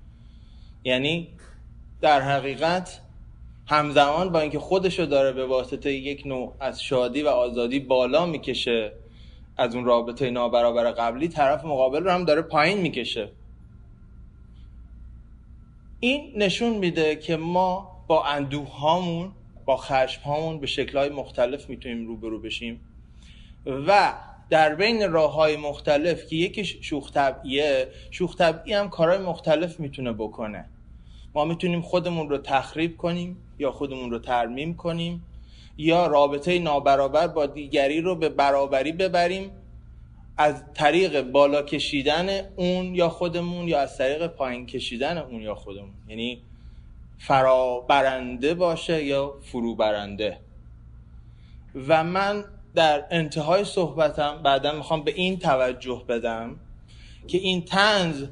یعنی 0.84 1.28
در 2.02 2.22
حقیقت 2.22 3.02
همزمان 3.68 4.32
با 4.32 4.39
اینکه 4.39 4.60
خودشو 4.60 5.06
داره 5.06 5.32
به 5.32 5.46
واسطه 5.46 5.94
یک 5.94 6.28
نوع 6.28 6.54
از 6.60 6.84
شادی 6.84 7.22
و 7.22 7.28
آزادی 7.28 7.80
بالا 7.80 8.26
می‌کشه 8.26 8.91
از 9.58 9.76
اون 9.76 9.86
رابطه 9.86 10.30
نابرابر 10.30 10.91
قبلی 10.91 11.28
طرف 11.28 11.65
مقابل 11.65 12.04
رو 12.04 12.12
هم 12.12 12.26
داره 12.26 12.41
پایین 12.41 12.78
می‌کشه. 12.78 13.30
این 16.00 16.34
نشون 16.36 16.78
میده 16.78 17.15
که 17.15 17.38
ما 17.38 17.91
با 18.08 18.26
اندوه 18.26 18.70
هامون 18.70 19.32
با 19.65 19.78
خشم 19.78 20.21
هامون 20.21 20.60
به 20.60 20.67
شکلهای 20.67 21.10
مختلف 21.10 21.69
می‌تونیم 21.69 22.08
روبرو 22.08 22.39
بشیم. 22.39 22.82
و 23.65 24.13
در 24.49 24.75
بین 24.75 25.12
راه 25.12 25.34
های 25.34 25.58
مختلف 25.58 26.28
که 26.28 26.36
یکیش 26.36 26.78
شوخ 26.82 27.12
طبعیه 27.12 27.88
شوخ 28.12 28.36
طبعی 28.36 28.73
هم 28.73 28.89
کارهای 28.89 29.17
مختلف 29.17 29.80
می‌تونه 29.80 30.12
بکنه. 30.12 30.65
ما 31.34 31.45
می‌تونیم 31.45 31.82
خودمون 31.82 32.30
رو 32.30 32.38
تخریب 32.38 32.97
کنیم 32.97 33.38
یا 33.60 33.71
خودمون 33.71 34.12
رو 34.12 34.19
ترمیم 34.19 34.75
کنیم 34.75 35.23
یا 35.78 36.08
رابطه 36.08 36.60
نابرابر 36.60 37.28
با 37.28 37.45
دیگری 37.45 38.01
رو 38.01 38.15
به 38.15 38.30
برابری 38.30 38.91
ببریم 38.91 39.51
از 40.38 40.63
طریق 40.73 41.21
بالا 41.21 41.62
کشیدن 41.62 42.49
اون 42.56 42.95
یا 42.95 43.10
خودمون 43.10 43.67
یا 43.67 43.80
از 43.80 43.97
طریق 43.97 44.28
پایین 44.28 44.65
کشیدن 44.65 45.17
اون 45.17 45.41
یا 45.41 45.56
خودمون. 45.56 45.93
یعنی 46.08 46.41
فرابرنده 47.17 48.54
باشه 48.54 49.04
یا 49.04 49.34
فروبرنده. 49.41 50.39
و 51.88 52.04
من 52.04 52.45
در 52.75 53.06
انتهای 53.12 53.63
صحبتم 53.63 54.43
بعدا 54.43 54.71
می‌خوام 54.71 55.04
به 55.04 55.12
این 55.12 55.39
توجه 55.39 56.04
بدم 56.08 56.56
که 57.28 57.38
این 57.38 57.65
تنز 57.65 58.25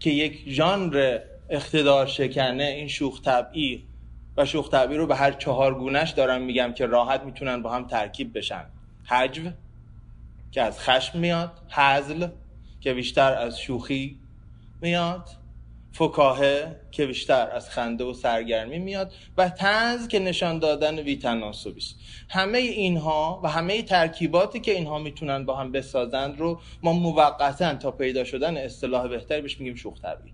که 0.00 0.10
یک 0.10 0.44
ژانر 0.46 1.18
اقتدار 1.48 2.06
شکنه 2.06 2.64
این 2.64 2.88
شوخ 2.88 3.22
طبعی 3.22 3.84
و 4.36 4.44
شوخ 4.44 4.70
طبعی 4.70 4.96
رو 4.96 5.06
به 5.06 5.16
هر 5.16 5.32
چهار 5.32 5.74
گونش 5.74 6.10
دارم 6.10 6.42
میگم 6.42 6.72
که 6.72 6.86
راحت 6.86 7.22
می‌تونن 7.22 7.62
با 7.62 7.72
هم 7.72 7.86
ترکیب 7.86 8.38
بشن. 8.38 8.64
حجو 9.04 9.50
که 10.52 10.62
از 10.62 10.80
خشم 10.80 11.18
میاد 11.18 11.52
حزل 11.68 12.28
که 12.80 12.94
بیشتر 12.94 13.32
از 13.32 13.60
شوخی 13.60 14.18
میاد 14.80 15.28
فکاهه 15.98 16.76
که 16.90 17.06
بیشتر 17.06 17.50
از 17.50 17.70
خنده 17.70 18.04
و 18.04 18.12
سرگرمی 18.12 18.78
میاد 18.78 19.12
و 19.36 19.48
تنز 19.48 20.08
که 20.08 20.18
نشان 20.18 20.58
دادن 20.58 20.98
وی 20.98 21.16
تناسبی 21.16 21.80
است 21.80 21.96
همه 22.28 22.58
اینها 22.58 23.40
و 23.44 23.48
همه 23.48 23.82
ترکیباتی 23.82 24.60
که 24.60 24.72
اینها 24.72 24.98
می‌تونن 24.98 25.44
با 25.44 25.56
هم 25.56 25.72
بسازند 25.72 26.38
رو 26.38 26.60
ما 26.82 26.92
موقتا 26.92 27.74
تا 27.74 27.90
پیدا 27.90 28.24
شدن 28.24 28.56
اصطلاح 28.56 29.08
بهتری 29.08 29.40
بهش 29.40 29.58
میگیم 29.58 29.74
شوخ 29.74 30.00
طبعی. 30.00 30.32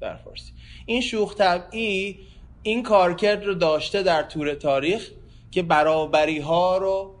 در 0.00 0.16
فارسی. 0.16 0.52
این 0.86 1.00
شوخ 1.00 1.34
طبعی 1.34 2.18
این 2.62 2.82
کارکرد 2.82 3.44
رو 3.44 3.54
داشته 3.54 4.02
در 4.02 4.22
طول 4.22 4.54
تاریخ 4.54 5.10
که 5.50 5.62
برابری 5.62 6.38
ها 6.38 6.78
رو 6.78 7.14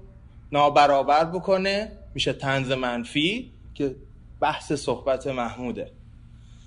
نابرابر 0.52 1.24
بکنه. 1.24 1.92
میشه 2.14 2.32
تنز 2.32 2.72
منفی 2.72 3.52
که 3.74 3.94
بحث 4.40 4.72
صحبت 4.72 5.26
محموده. 5.26 5.97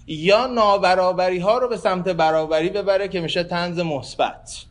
یا 0.07 0.47
نابرابری 0.47 1.39
ها 1.39 1.57
رو 1.57 1.67
به 1.67 1.77
سمت 1.77 2.07
برابری 2.07 2.69
ببره 2.69 3.07
که 3.07 3.21
میشه 3.21 3.43
تنز 3.43 3.79
مثبت. 3.79 4.65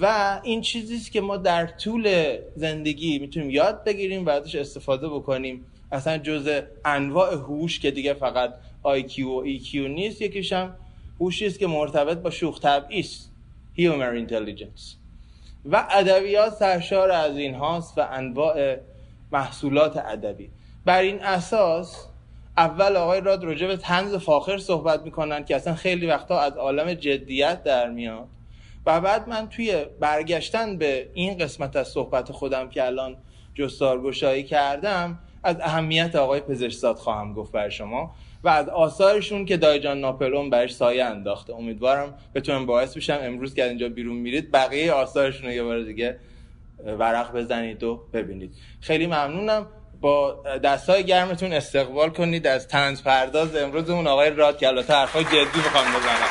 و 0.00 0.40
این 0.42 0.60
چیزی 0.60 1.10
که 1.10 1.20
ما 1.20 1.36
در 1.36 1.66
طول 1.66 2.36
زندگی 2.56 3.18
می‌تونیم 3.18 3.50
یاد 3.50 3.84
بگیریم 3.84 4.26
و 4.26 4.30
ازش 4.30 4.54
استفاده 4.54 5.08
بکنیم. 5.08 5.64
اصلا 5.92 6.18
جز 6.18 6.62
انواع 6.84 7.34
هوش 7.34 7.80
که 7.80 7.90
دیگه 7.90 8.14
فقط 8.14 8.54
IQ 8.84 9.18
و 9.18 9.44
EQ 9.44 9.74
نیست 9.74 10.22
یکیش 10.22 10.52
هم 10.52 10.74
هوشی 11.20 11.46
است 11.46 11.58
که 11.58 11.66
مرتبط 11.66 12.18
با 12.18 12.30
شوخ 12.30 12.60
طبعی 12.60 13.00
است. 13.00 13.30
Humor 13.78 14.28
Intelligence. 14.28 14.96
و 15.64 15.86
ادبیات 15.90 16.54
سرشار 16.54 17.10
از 17.10 17.36
این 17.36 17.54
هاست 17.54 17.98
و 17.98 18.06
انواع 18.10 18.76
محصولات 19.32 19.96
ادبی. 19.96 20.50
بر 20.84 21.00
این 21.00 21.22
اساس 21.22 22.06
اول 22.60 22.96
آقای 22.96 23.20
راد 23.20 23.44
راجع 23.44 23.66
به 23.66 23.76
تنز 23.76 24.14
فاخر 24.14 24.58
صحبت 24.58 25.02
می‌کنن 25.02 25.44
که 25.44 25.56
اصلا 25.56 25.74
خیلی 25.74 26.06
وقتا 26.06 26.40
از 26.40 26.52
عالم 26.52 26.94
جدیت 26.94 27.62
در 27.64 27.90
میاد. 27.90 28.28
و 28.86 29.00
بعد 29.00 29.28
من 29.28 29.48
توی 29.48 29.84
برگشتن 30.00 30.78
به 30.78 31.10
این 31.14 31.38
قسمت 31.38 31.76
از 31.76 31.88
صحبت 31.88 32.32
خودم 32.32 32.68
که 32.68 32.86
الان 32.86 33.16
جستارگشایی 33.54 34.42
کردم 34.42 35.18
از 35.42 35.56
اهمیت 35.60 36.16
آقای 36.16 36.40
پزشکزاد 36.40 36.96
خواهم 36.96 37.34
گفت 37.34 37.52
بر 37.52 37.68
شما 37.68 38.14
و 38.44 38.48
از 38.48 38.68
آثارشون 38.68 39.44
که 39.44 39.56
دایجان 39.56 40.00
ناپلون 40.00 40.50
برش 40.50 40.74
سایه 40.74 41.04
انداخته. 41.04 41.54
امیدوارم 41.54 42.14
بتونم 42.34 42.66
باعث 42.66 42.96
بشم 42.96 43.18
امروز 43.22 43.54
که 43.54 43.68
اینجا 43.68 43.88
بیرون 43.88 44.16
میرید 44.16 44.50
بقیه 44.50 44.92
آثارشون 44.92 45.46
رو 45.46 45.52
یه 45.52 45.62
بار 45.62 45.82
دیگه 45.82 46.18
ورق 46.98 47.36
بزنید 47.36 47.82
و 47.82 48.00
ببینید. 48.12 48.54
خیلی 48.80 49.06
ممنونم. 49.06 49.66
با 50.00 50.42
دستای 50.42 51.04
گرمتون 51.04 51.52
استقبال 51.52 52.10
کنید. 52.10 52.46
از 52.46 52.68
تنز 52.68 53.02
پرداز 53.02 53.56
امروزمون 53.56 54.06
آقای 54.06 54.30
راد 54.30 54.58
که 54.58 54.68
البته 54.68 55.24
جدی 55.24 55.58
می‌خوام 55.58 55.84
بزنم. 55.84 56.28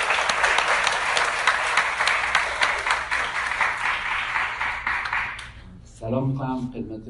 سلام 5.83 6.29
می‌کنم 6.29 6.71
خدمت 6.73 7.01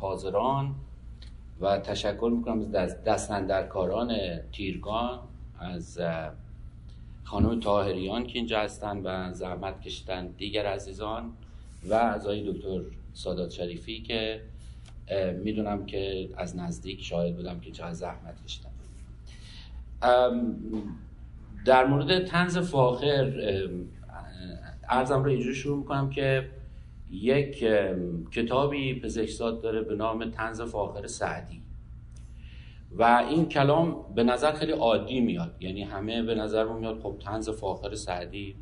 حاضران 0.00 0.74
و 1.60 1.78
تشکر 1.78 2.30
می‌کنم 2.36 2.74
از 2.74 3.04
دستندرکاران 3.04 4.18
تیرگان 4.52 5.20
از 5.60 6.00
خانم 7.24 7.60
تاهریان 7.60 8.26
که 8.26 8.38
اینجا 8.38 8.60
هستن 8.60 8.96
و 9.04 9.32
زحمت 9.32 9.80
کشیدن 9.80 10.26
دیگر 10.26 10.66
عزیزان 10.66 11.32
و 11.84 11.94
از 11.94 12.26
آقای 12.26 12.52
دکتر 12.52 12.80
سادات 13.14 13.50
شریفی 13.50 14.02
که 14.02 14.40
می‌دونم 15.44 15.86
که 15.86 16.28
از 16.36 16.56
نزدیک 16.56 17.04
شاهد 17.04 17.36
بودم 17.36 17.60
که 17.60 17.70
چقدر 17.70 17.92
زحمت 17.92 18.44
کشیدن 18.44 18.70
در 21.64 21.86
مورد 21.86 22.24
تنز 22.24 22.58
فاخر 22.58 23.32
ارزم 24.88 25.24
رو 25.24 25.30
اینجوری 25.30 25.54
شروع 25.54 25.78
می‌کنم 25.78 26.10
که 26.10 26.50
یک 27.10 27.64
کتابی 28.30 29.00
پزشکزاد 29.00 29.62
داره 29.62 29.82
به 29.82 29.94
نام 29.94 30.30
تنز 30.30 30.60
فاخر 30.60 31.06
سعدی. 31.06 31.62
و 32.98 33.26
این 33.30 33.48
کلام 33.48 34.14
به 34.14 34.22
نظر 34.22 34.52
خیلی 34.52 34.72
عادی 34.72 35.20
میاد. 35.20 35.56
یعنی 35.60 35.82
همه 35.82 36.22
به 36.22 36.34
نظر 36.34 36.64
میاد 36.64 37.00
خب 37.00 37.16
تنز 37.20 37.50
فاخر 37.50 37.94
سعدی 37.94 38.56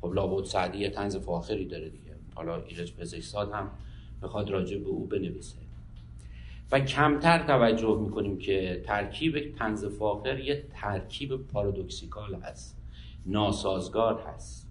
خب 0.00 0.12
لابد 0.12 0.44
سعدی 0.44 0.78
یه 0.78 0.90
تنز 0.90 1.16
فاخری 1.16 1.64
داره 1.64 1.88
دیگه. 1.88 2.14
حالا 2.34 2.62
ایرج 2.62 2.94
پزشکزاد 2.94 3.52
هم 3.52 3.70
بخواد 4.22 4.50
راجع 4.50 4.78
به 4.78 4.88
او 4.88 5.06
بنویسه. 5.06 5.56
و 6.72 6.80
کمتر 6.80 7.38
توجه 7.46 7.98
می‌کنیم 8.00 8.38
که 8.38 8.82
ترکیب 8.86 9.54
تنز 9.58 9.84
فاخر 9.84 10.38
یه 10.38 10.64
ترکیب 10.72 11.36
پارادوکسیکال 11.36 12.34
هست 12.34 12.76
ناسازگار 13.26 14.20
هست. 14.20 14.66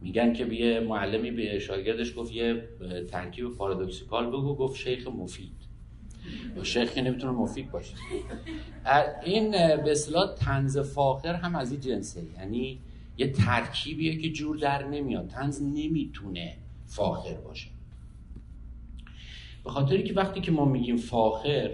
میگن 0.00 0.32
که 0.32 0.46
یه 0.46 0.80
معلمی 0.80 1.30
به 1.30 1.58
شاگردش 1.58 2.16
گفت 2.16 2.32
یه 2.32 2.68
ترکیب 3.10 3.54
پارادوکسیکال 3.56 4.26
بگو 4.26 4.54
گفت 4.54 4.76
شیخ 4.76 5.08
مفید. 5.08 5.52
شیخ 6.62 6.98
نمی‌تونه 6.98 7.32
مفید 7.32 7.70
باشه. 7.70 7.94
این 9.24 9.50
به 9.50 9.90
اصطلاح 9.90 10.34
تنز 10.34 10.78
فاخر 10.78 11.34
هم 11.34 11.56
از 11.56 11.72
این 11.72 11.80
جنسه 11.80 12.22
یعنی 12.38 12.78
یه 13.16 13.32
ترکیبیه 13.32 14.18
که 14.18 14.30
جور 14.30 14.56
در 14.56 14.88
نمیاد. 14.88 15.28
تنز 15.28 15.62
نمی‌تونه 15.62 16.56
فاخر 16.86 17.34
باشه. 17.34 17.69
به 19.64 19.70
خاطری 19.70 20.02
که 20.02 20.14
وقتی 20.14 20.40
که 20.40 20.52
ما 20.52 20.64
میگیم 20.64 20.96
فاخر 20.96 21.70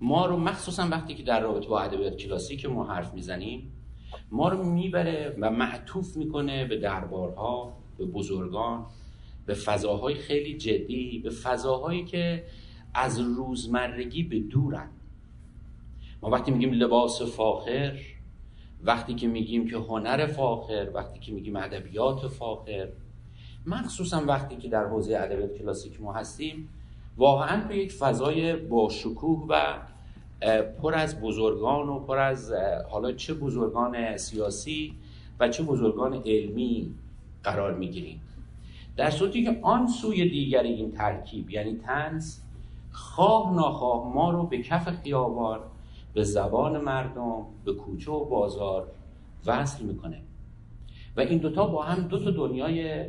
ما 0.00 0.26
رو 0.26 0.36
مخصوصا 0.36 0.88
وقتی 0.88 1.14
که 1.14 1.22
در 1.22 1.40
رابطه 1.40 1.68
با 1.68 1.80
ادبیات 1.80 2.16
کلاسیک 2.16 2.66
ما 2.66 2.84
حرف 2.84 3.14
می‌زنیم 3.14 3.72
ما 4.32 4.48
رو 4.48 4.62
می‌بره 4.62 5.36
و 5.40 5.50
معطوف 5.50 6.16
می‌کنه 6.16 6.64
به 6.64 6.76
دربارها 6.76 7.76
به 7.98 8.04
بزرگان 8.04 8.86
به 9.46 9.54
فضاهای 9.54 10.14
خیلی 10.14 10.56
جدی 10.58 11.18
به 11.18 11.30
فضاهایی 11.30 12.04
که 12.04 12.44
از 12.94 13.20
روزمرگی 13.20 14.22
به 14.22 14.40
دورن. 14.40 14.88
ما 16.22 16.30
وقتی 16.30 16.50
میگیم 16.50 16.72
لباس 16.72 17.22
فاخر 17.22 17.98
وقتی 18.82 19.14
که 19.14 19.28
میگیم 19.28 19.68
که 19.68 19.76
هنر 19.76 20.26
فاخر 20.26 20.90
وقتی 20.94 21.18
که 21.18 21.32
میگیم 21.32 21.56
ادبیات 21.56 22.26
فاخر 22.26 22.88
مخصوصا 23.66 24.24
وقتی 24.26 24.56
که 24.56 24.68
در 24.68 24.86
حوزه 24.86 25.16
ادبیات 25.16 25.58
کلاسیک 25.58 26.00
ما 26.00 26.12
هستیم 26.12 26.68
واقعا 27.20 27.68
به 27.68 27.76
یک 27.76 27.92
فضای 27.92 28.56
با 28.56 28.88
شکوه 28.88 29.46
و 29.48 29.78
پر 30.82 30.94
از 30.94 31.20
بزرگان 31.20 31.88
و 31.88 31.98
پر 31.98 32.18
از 32.18 32.52
حالا 32.90 33.12
چه 33.12 33.34
بزرگان 33.34 34.16
سیاسی 34.16 34.94
و 35.40 35.48
چه 35.48 35.62
بزرگان 35.62 36.14
علمی 36.14 36.94
قرار 37.42 37.74
می‌گیریم. 37.74 38.20
در 38.96 39.10
صورتی 39.10 39.44
که 39.44 39.58
آن 39.62 39.86
سوی 39.86 40.28
دیگر 40.28 40.62
این 40.62 40.92
ترکیب 40.92 41.50
یعنی 41.50 41.76
تنز 41.76 42.38
خواه 42.92 43.54
ناخواه 43.54 44.14
ما 44.14 44.30
رو 44.30 44.46
به 44.46 44.62
کف 44.62 44.88
خیابان 44.88 45.60
به 46.14 46.24
زبان 46.24 46.80
مردم 46.80 47.46
به 47.64 47.72
کوچه 47.72 48.10
و 48.10 48.24
بازار 48.24 48.86
وصل 49.46 49.84
می‌کنه. 49.84 50.22
و 51.16 51.20
این 51.20 51.38
دوتا 51.38 51.66
با 51.66 51.82
هم 51.82 52.08
دو 52.08 52.24
تا 52.24 52.30
دنیای 52.30 53.04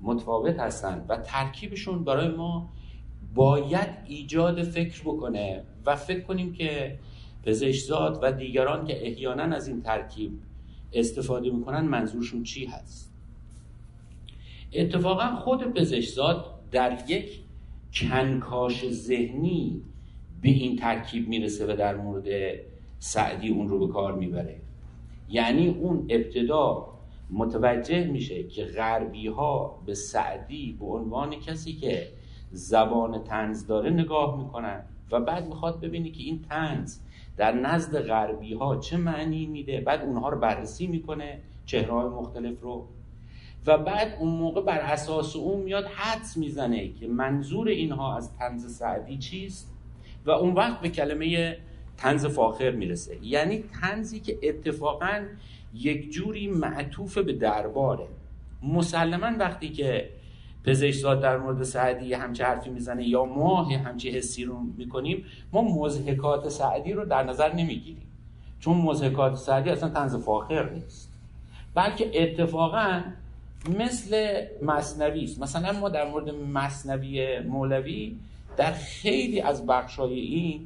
متفاوت 0.00 0.58
هستن 0.58 1.04
و 1.08 1.16
ترکیبشون 1.16 2.04
برای 2.04 2.28
ما 2.28 2.68
باید 3.34 3.88
ایجاد 4.06 4.62
فکر 4.62 5.00
بکنه 5.00 5.62
و 5.86 5.96
فکر 5.96 6.20
کنیم 6.20 6.52
که 6.52 6.98
پزشکزاد 7.42 8.18
و 8.22 8.32
دیگران 8.32 8.86
که 8.86 9.06
احیانا 9.06 9.42
از 9.42 9.68
این 9.68 9.82
ترکیب 9.82 10.32
استفاده 10.92 11.50
می‌کنن 11.50 11.80
منظورشون 11.80 12.42
چی 12.42 12.66
هست؟ 12.66 13.12
اتفاقا 14.72 15.36
خود 15.36 15.62
پزشکزاد 15.62 16.44
در 16.70 16.98
یک 17.08 17.40
کنکاش 17.94 18.90
ذهنی 18.90 19.82
به 20.42 20.48
این 20.48 20.76
ترکیب 20.76 21.28
می‌رسه 21.28 21.72
و 21.72 21.76
در 21.76 21.96
مورد 21.96 22.26
سعدی 22.98 23.48
اون 23.48 23.68
رو 23.68 23.86
به 23.86 23.92
کار 23.92 24.14
می‌بره. 24.14 24.56
یعنی 25.28 25.68
اون 25.68 26.06
ابتدا 26.08 26.88
متوجه 27.30 28.04
میشه 28.04 28.42
که 28.42 28.64
غربی 28.64 29.26
ها 29.26 29.82
به 29.86 29.94
سعدی 29.94 30.76
به 30.80 30.86
عنوان 30.86 31.30
کسی 31.30 31.72
که 31.72 32.08
زبان 32.52 33.24
تنز 33.24 33.66
داره 33.66 33.90
نگاه 33.90 34.38
می‌کنن 34.38 34.82
و 35.10 35.20
بعد 35.20 35.46
می‌خواد 35.46 35.80
ببینی 35.80 36.10
که 36.10 36.22
این 36.22 36.42
تنز 36.50 36.98
در 37.36 37.52
نزد 37.52 38.00
غربی 38.00 38.54
ها 38.54 38.76
چه 38.76 38.96
معنی 38.96 39.46
میده 39.46 39.80
بعد 39.80 40.02
اونها 40.02 40.28
رو 40.28 40.38
بررسی 40.38 40.86
می‌کنه 40.86 41.38
چهره 41.66 41.92
های 41.92 42.08
مختلف 42.08 42.60
رو. 42.60 42.86
و 43.66 43.78
بعد 43.78 44.16
اون 44.20 44.30
موقع 44.30 44.60
بر 44.60 44.78
اساس 44.78 45.36
اون 45.36 45.62
میاد 45.62 45.84
حدس 45.84 46.36
می‌زنه 46.36 46.88
که 46.88 47.06
منظور 47.06 47.68
اینها 47.68 48.16
از 48.16 48.32
تنز 48.36 48.76
سعدی 48.76 49.18
چیست 49.18 49.72
و 50.26 50.30
اون 50.30 50.54
وقت 50.54 50.80
به 50.80 50.88
کلمه 50.88 51.56
تنز 51.96 52.26
فاخر 52.26 52.70
می‌رسه. 52.70 53.18
یعنی 53.22 53.64
تنزی 53.80 54.20
که 54.20 54.38
اتفاقا 54.42 55.24
یک 55.74 56.10
جوری 56.10 56.48
معطوف 56.48 57.18
به 57.18 57.32
درباره. 57.32 58.06
مسلما 58.62 59.38
وقتی 59.38 59.68
که 59.68 60.08
پزشکزاد 60.64 61.20
در 61.20 61.36
مورد 61.36 61.62
سعدی 61.62 62.14
همچه 62.14 62.44
حرفی 62.44 62.70
می‌زنه 62.70 63.08
یا 63.08 63.24
ما 63.24 63.64
همچه 63.64 64.10
حسی 64.10 64.44
رو 64.44 64.60
می‌کنیم 64.76 65.24
ما 65.52 65.62
مزهکات 65.62 66.48
سعدی 66.48 66.92
رو 66.92 67.04
در 67.04 67.22
نظر 67.22 67.54
نمی‌گیریم. 67.54 68.06
چون 68.60 68.76
مزهکات 68.76 69.34
سعدی 69.34 69.70
اصلا 69.70 69.88
تنز 69.88 70.16
فاخر 70.16 70.70
نیست. 70.70 71.12
بلکه 71.74 72.22
اتفاقا 72.22 73.02
مثل 73.78 74.40
مصنوی 74.62 75.24
است. 75.24 75.42
مثلا 75.42 75.72
ما 75.72 75.88
در 75.88 76.10
مورد 76.10 76.30
مصنوی 76.30 77.40
مولوی 77.40 78.16
در 78.56 78.72
خیلی 78.72 79.40
از 79.40 79.66
بخشای 79.66 80.20
این 80.20 80.60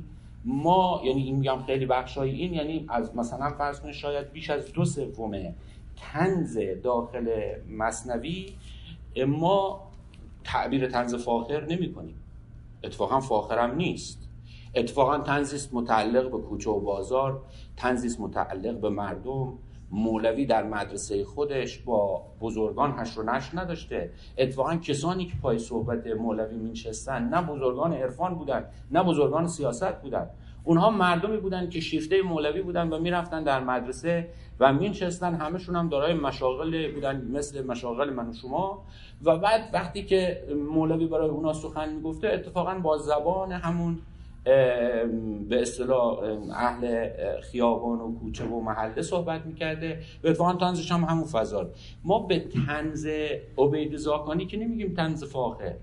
ما 0.44 1.02
یعنی 1.04 1.22
این 1.22 1.36
میگم 1.36 1.62
خیلی 1.66 1.86
بخشای 1.86 2.30
این 2.30 2.54
یعنی 2.54 2.86
از 2.88 3.16
مثلا 3.16 3.50
فرض 3.50 3.80
کنید 3.80 3.94
شاید 3.94 4.32
بیش 4.32 4.50
از 4.50 4.72
دو 4.72 4.84
سوم 4.84 5.54
تنز 5.96 6.58
داخل 6.82 7.28
مصنوی 7.78 8.52
ما 9.28 9.85
تعبیر 10.46 10.88
تنز 10.88 11.14
فاخر 11.14 11.64
نمی 11.64 11.92
کنیم. 11.92 12.16
اتفاقا 12.84 13.20
فاخرم 13.20 13.74
نیست. 13.74 14.28
اتفاقا 14.74 15.18
تنزیست 15.18 15.74
متعلق 15.74 16.30
به 16.30 16.38
کوچه 16.38 16.70
و 16.70 16.80
بازار 16.80 17.42
تنزیست 17.76 18.20
متعلق 18.20 18.80
به 18.80 18.88
مردم. 18.88 19.52
مولوی 19.90 20.46
در 20.46 20.62
مدرسه 20.62 21.24
خودش 21.24 21.78
با 21.78 22.22
بزرگان 22.40 22.94
هش 22.98 23.18
و 23.18 23.22
نش 23.22 23.54
نداشته. 23.54 24.10
اتفاقا 24.38 24.76
کسانی 24.76 25.24
که 25.24 25.34
پای 25.42 25.58
صحبت 25.58 26.06
مولوی 26.06 26.56
مینشستن 26.56 27.28
نه 27.28 27.42
بزرگان 27.42 27.92
عرفان 27.92 28.34
بودن 28.34 28.64
نه 28.90 29.02
بزرگان 29.02 29.46
سیاست 29.46 30.02
بودن. 30.02 30.30
اونها 30.64 30.90
مردمی 30.90 31.36
بودن 31.36 31.68
که 31.68 31.80
شیفته 31.80 32.22
مولوی 32.22 32.62
بودن 32.62 32.88
و 32.88 32.98
می‌رفتن 32.98 33.44
در 33.44 33.64
مدرسه 33.64 34.28
و 34.60 34.72
مینشستن 34.72 35.34
همشون 35.34 35.76
هم 35.76 35.88
دارای 35.88 36.14
مشاغل 36.14 36.92
بودن 36.92 37.28
مثل 37.32 37.66
مشاغل 37.66 38.10
من 38.10 38.28
و 38.28 38.32
شما. 38.32 38.82
و 39.24 39.36
بعد 39.38 39.70
وقتی 39.72 40.04
که 40.04 40.42
مولوی 40.70 41.06
برای 41.06 41.28
اونا 41.28 41.52
سخن 41.52 41.92
می‌گفته 41.92 42.28
اتفاقا 42.28 42.74
با 42.74 42.98
زبان 42.98 43.52
همون 43.52 43.98
به 45.48 45.62
اصطلاح 45.62 46.18
اهل 46.52 47.08
خیابان 47.40 48.00
و 48.00 48.18
کوچه 48.18 48.44
و 48.44 48.60
محله 48.60 49.02
صحبت 49.02 49.46
می‌کرده. 49.46 49.98
و 50.24 50.28
اتفاقا 50.28 50.52
تنزش 50.52 50.92
هم 50.92 51.04
همون 51.04 51.24
فضا 51.24 51.66
ما 52.04 52.18
به 52.18 52.38
تنز 52.38 53.06
عبید 53.58 53.96
زاکانی 53.96 54.46
که 54.46 54.56
نمیگیم 54.56 54.94
تنز 54.94 55.24
فاخر 55.24 55.74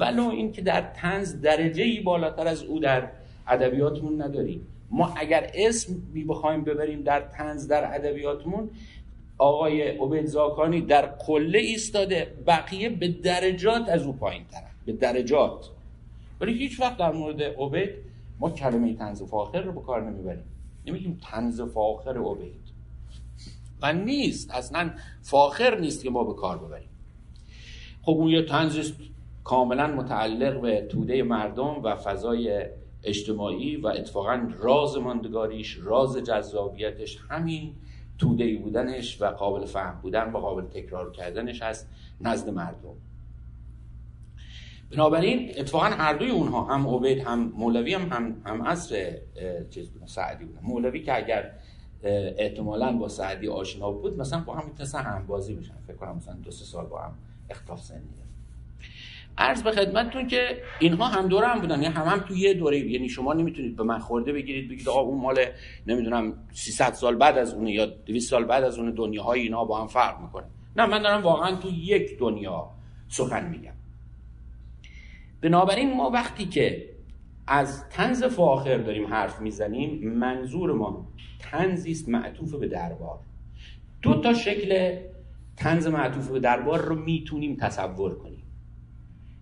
ولو 0.00 0.28
این 0.28 0.52
که 0.52 0.62
در 0.62 0.80
تنز 0.80 1.40
درجه 1.40 1.82
ای 1.82 2.00
بالاتر 2.00 2.46
از 2.46 2.62
او 2.62 2.80
در 2.80 3.08
ادبیاتمون 3.48 4.22
نداریم. 4.22 4.66
ما 4.94 5.12
اگر 5.16 5.50
اسم 5.54 5.94
بخوایم 6.28 6.64
ببریم 6.64 7.02
در 7.02 7.20
تنز 7.20 7.68
در 7.68 7.94
ادبیاتمون 7.94 8.70
آقای 9.38 9.82
عبید 9.82 10.26
زاکانی 10.26 10.80
در 10.80 11.06
قله 11.06 11.58
ایستاده 11.58 12.34
بقیه 12.46 12.88
به 12.88 13.08
درجات 13.08 13.88
از 13.88 14.02
او 14.02 14.12
پایین 14.12 14.44
ترن 14.44 14.70
به 14.86 14.92
درجات. 14.92 15.70
ولی 16.40 16.58
هیچ 16.58 16.80
وقت 16.80 16.96
در 16.96 17.12
مورد 17.12 17.42
عبید 17.42 17.90
ما 18.40 18.50
کلمه 18.50 18.94
تنز 18.94 19.22
فاخر 19.22 19.60
رو 19.60 19.72
به 19.72 19.80
کار 19.80 20.10
نمی‌بریم. 20.10 20.44
نمیگیم 20.86 21.20
تنز 21.30 21.60
فاخر 21.60 22.18
عبید. 22.18 22.64
و 23.82 23.92
نیست. 23.92 24.50
اصلا 24.50 24.90
فاخر 25.22 25.78
نیست 25.78 26.02
که 26.02 26.10
ما 26.10 26.24
به 26.24 26.34
کار 26.34 26.58
ببریم. 26.58 26.88
خب 28.02 28.12
اون 28.12 28.28
یه 28.28 28.42
تنز 28.42 28.92
کاملا 29.44 29.86
متعلق 29.86 30.60
به 30.60 30.86
توده 30.90 31.22
مردم 31.22 31.82
و 31.82 31.96
فضای 31.96 32.66
اجتماعی 33.04 33.76
و 33.76 33.86
اتفاقا 33.86 34.48
راز 34.58 34.96
ماندگاریش 34.96 35.78
راز 35.82 36.16
جذابیتش 36.16 37.18
همین 37.30 37.74
توده 38.18 38.56
بودنش 38.56 39.22
و 39.22 39.26
قابل 39.26 39.66
فهم 39.66 40.00
بودن 40.02 40.32
و 40.32 40.38
قابل 40.38 40.62
تکرار 40.62 41.12
کردنش 41.12 41.62
از 41.62 41.86
نزد 42.20 42.50
مردم. 42.50 42.94
بنابراین 44.90 45.50
اتفاقا 45.56 45.84
هر 45.84 46.12
دوی 46.14 46.30
اونها 46.30 46.64
هم 46.64 46.88
عبید 46.88 47.18
هم 47.18 47.52
مولوی 47.56 47.94
هم 47.94 48.08
هم, 48.12 48.36
هم 48.44 48.62
عصر 48.62 49.18
چیز 49.70 49.90
بودن 49.90 50.06
سعدی 50.06 50.44
بودن 50.44 50.60
مولوی 50.62 51.02
که 51.02 51.16
اگر 51.16 51.50
احتمالا 52.02 52.92
با 52.92 53.08
سعدی 53.08 53.48
آشنا 53.48 53.90
بود 53.90 54.18
مثلا 54.18 54.40
با 54.40 54.54
هم 54.54 54.66
می‌تونستن 54.68 55.02
هم 55.02 55.26
بازی 55.26 55.54
بشن. 55.54 55.74
فکر 55.86 55.96
کنم 55.96 56.16
مثلا 56.16 56.34
دو 56.34 56.50
سه 56.50 56.64
سال 56.64 56.86
با 56.86 56.98
هم 56.98 57.12
اختلاف 57.50 57.82
سنی 57.82 57.98
عرض 59.38 59.62
به 59.62 59.70
خدمتتون 59.70 60.26
که 60.26 60.62
اینها 60.78 61.06
هم 61.06 61.28
دوره 61.28 61.46
هم 61.46 61.60
بودن. 61.60 61.82
یعنی 61.82 61.94
هم 61.94 62.06
هم 62.06 62.18
تو 62.18 62.34
یه 62.34 62.54
دوره. 62.54 62.78
یعنی 62.78 63.08
شما 63.08 63.32
نمی‌تونید 63.32 63.76
به 63.76 63.82
من 63.82 63.98
خورده 63.98 64.32
بگیرید 64.32 64.70
بگید 64.70 64.88
آقا 64.88 65.00
اون 65.00 65.20
مال 65.20 65.38
نمی‌دونم 65.86 66.34
300 66.52 66.92
سال 66.92 67.16
بعد 67.16 67.38
از 67.38 67.54
اونه 67.54 67.72
یا 67.72 67.86
200 67.86 68.30
سال 68.30 68.44
بعد 68.44 68.64
از 68.64 68.78
اون 68.78 68.90
دنیاهای 68.90 69.40
اینا 69.40 69.64
با 69.64 69.80
هم 69.80 69.86
فرق 69.86 70.20
می‌کنه. 70.20 70.44
نه 70.76 70.86
من 70.86 71.02
دارم 71.02 71.22
واقعا 71.22 71.56
تو 71.56 71.68
یک 71.68 72.18
دنیا 72.18 72.70
سخن 73.08 73.48
میگم. 73.48 73.72
بنابراین 75.40 75.96
ما 75.96 76.10
وقتی 76.10 76.46
که 76.46 76.90
از 77.46 77.88
تنز 77.88 78.24
فاخر 78.24 78.78
داریم 78.78 79.06
حرف 79.06 79.40
می‌زنیم 79.40 80.08
منظور 80.08 80.72
ما 80.72 81.06
تنزی 81.38 81.92
است 81.92 82.08
معطوف 82.08 82.54
به 82.54 82.68
دربار. 82.68 83.18
دو 84.02 84.20
تا 84.20 84.34
شکل 84.34 84.98
تنز 85.56 85.86
معطوف 85.86 86.28
به 86.30 86.40
دربار 86.40 86.80
رو 86.80 86.94
می‌تونیم 86.94 87.56
تصور 87.56 88.18
کنیم. 88.18 88.33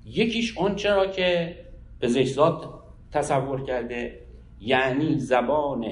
یکیش 0.06 0.58
اون 0.58 0.74
چرا 0.74 1.06
که 1.06 1.56
پزشکزاد 2.00 2.82
تصور 3.12 3.64
کرده 3.64 4.18
یعنی 4.60 5.18
زبان 5.18 5.86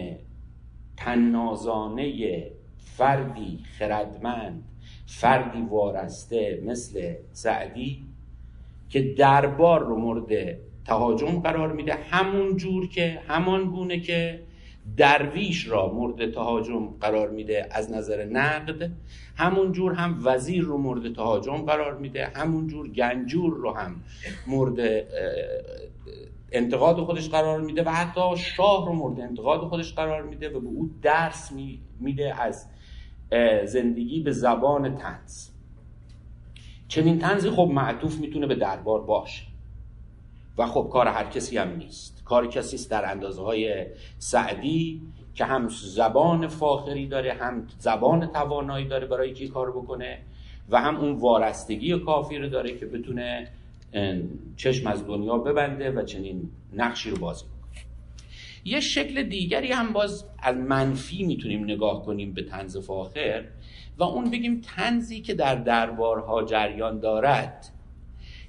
تنازانه 0.96 2.46
فردی 2.79 3.59
خردمند 3.79 4.64
فردی 5.07 5.62
وارسته 5.62 6.62
مثل 6.66 7.14
سعدی 7.33 8.03
که 8.88 9.14
دربار 9.14 9.81
رو 9.81 9.96
مورد 9.96 10.59
تهاجم 10.85 11.40
قرار 11.40 11.73
میده 11.73 11.94
همون 12.11 12.57
جور 12.57 12.88
که 12.88 13.20
همان 13.29 13.64
گونه 13.70 14.01
که 14.01 14.40
درویش 14.96 15.68
را 15.68 15.92
مورد 15.92 16.34
تهاجم 16.34 16.86
قرار 17.00 17.30
میده 17.30 17.68
از 17.70 17.92
نظر 17.92 18.24
نقد. 18.24 18.90
همون 19.36 19.72
جور 19.72 19.92
هم 19.92 20.20
وزیر 20.24 20.62
رو 20.64 20.78
مورد 20.78 21.14
تهاجم 21.14 21.56
قرار 21.56 21.98
میده. 21.98 22.32
همون 22.34 22.66
جور 22.66 22.88
گنجور 22.88 23.54
رو 23.54 23.72
هم 23.72 24.00
مورد 24.46 25.06
انتقاد 26.52 26.96
خودش 26.96 27.28
قرار 27.28 27.60
میده 27.60 27.82
و 27.82 27.88
حتی 27.88 28.36
شاه 28.36 28.86
رو 28.86 28.92
مورد 28.92 29.20
انتقاد 29.20 29.60
خودش 29.60 29.94
قرار 29.94 30.22
میده 30.22 30.48
و 30.48 30.60
به 30.60 30.66
او 30.66 30.90
درس 31.02 31.52
میده 32.00 32.42
از 32.42 32.66
زندگی 33.64 34.20
به 34.20 34.32
زبان 34.32 34.96
تنز 34.96 35.48
چنین 36.88 37.18
تنزی 37.18 37.50
خب 37.50 37.70
معطوف 37.72 38.18
می‌تونه 38.18 38.46
به 38.46 38.54
دربار 38.54 39.00
باشه 39.00 39.42
و 40.58 40.66
خب 40.66 40.88
کار 40.92 41.08
هر 41.08 41.24
کسی 41.24 41.58
هم 41.58 41.76
نیست. 41.76 42.19
کار 42.30 42.46
کسی 42.46 42.76
است 42.76 42.90
در 42.90 43.10
اندازه 43.10 43.42
های 43.42 43.86
سعدی 44.18 45.02
که 45.34 45.44
هم 45.44 45.68
زبان 45.68 46.48
فاخری 46.48 47.06
داره 47.06 47.32
هم 47.32 47.66
زبان 47.78 48.26
توانایی 48.26 48.88
داره 48.88 49.06
برای 49.06 49.34
که 49.34 49.48
کار 49.48 49.70
بکنه 49.70 50.18
و 50.70 50.80
هم 50.80 50.96
اون 50.96 51.12
وارستگی 51.12 51.98
کافی 51.98 52.38
رو 52.38 52.48
داره 52.48 52.78
که 52.78 52.86
بتونه 52.86 53.48
چشم 54.56 54.86
از 54.86 55.06
دنیا 55.06 55.38
ببنده 55.38 55.90
و 55.90 56.02
چنین 56.02 56.50
نقشی 56.72 57.10
رو 57.10 57.16
بازی 57.16 57.44
کنه 57.44 57.82
یه 58.64 58.80
شکل 58.80 59.22
دیگری 59.22 59.72
هم 59.72 59.92
باز 59.92 60.24
از 60.38 60.56
منفی 60.56 61.24
می‌تونیم 61.24 61.64
نگاه 61.64 62.04
کنیم 62.04 62.32
به 62.32 62.42
تنز 62.42 62.76
فاخر 62.76 63.44
و 63.98 64.02
اون 64.02 64.30
بگیم 64.30 64.60
تنزی 64.76 65.20
که 65.20 65.34
در 65.34 65.54
دربارها 65.54 66.44
جریان 66.44 67.00
دارد 67.00 67.70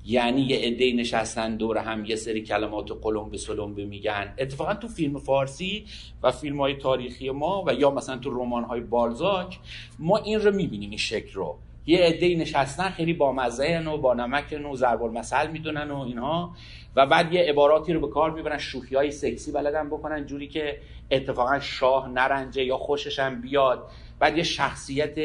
یعنی 0.06 0.42
یه 0.42 0.60
عده 0.60 0.94
نشستن 0.94 1.56
دور 1.56 1.78
هم 1.78 2.06
یه 2.06 2.16
سری 2.16 2.42
کلمات 2.42 2.92
قلم 3.02 3.30
به 3.30 3.38
سلم 3.38 3.70
میگن. 3.70 4.34
اتفاقا 4.38 4.74
تو 4.74 4.88
فیلم 4.88 5.20
فارسی 5.20 5.86
و 6.24 6.32
فیلم 6.32 6.62
های 6.62 6.76
تاریخی 6.76 7.30
ما 7.30 7.64
و 7.68 7.74
یا 7.74 7.92
مثلا 7.92 8.18
تو 8.18 8.30
رمان 8.30 8.64
های 8.64 8.82
بالزاک 8.82 9.60
ما 10.00 10.18
این 10.18 10.40
رو 10.40 10.56
می‌بینیم 10.56 10.90
این 10.90 11.00
شکل 11.00 11.34
رو. 11.34 11.58
یه 11.86 12.00
عده 12.00 12.36
نشستن 12.36 12.90
خیلی 12.90 13.14
با 13.14 13.32
مزه 13.32 13.80
و 13.80 13.98
با 13.98 14.14
نمک 14.14 14.60
و 14.74 14.76
ضرب 14.76 15.04
المثل 15.04 15.52
می‌دونن 15.52 15.92
و 15.92 16.00
اینها. 16.00 16.56
و 16.96 17.06
بعد 17.06 17.34
یه 17.34 17.42
عباراتی 17.42 17.94
رو 17.94 18.00
به 18.00 18.08
کار 18.08 18.32
می‌برن 18.32 18.58
شوخی 18.58 18.96
های 18.96 19.12
سکسی 19.12 19.52
بلدن 19.52 19.88
بکنن 19.88 20.26
جوری 20.26 20.48
که 20.48 20.78
اتفاقا 21.12 21.60
شاه 21.60 22.10
نرنجه 22.10 22.64
یا 22.64 22.78
خوشش 22.78 23.20
هم 23.20 23.42
بیاد. 23.42 23.88
بعد 24.20 24.38
یه 24.38 24.44
شخصیت 24.44 25.16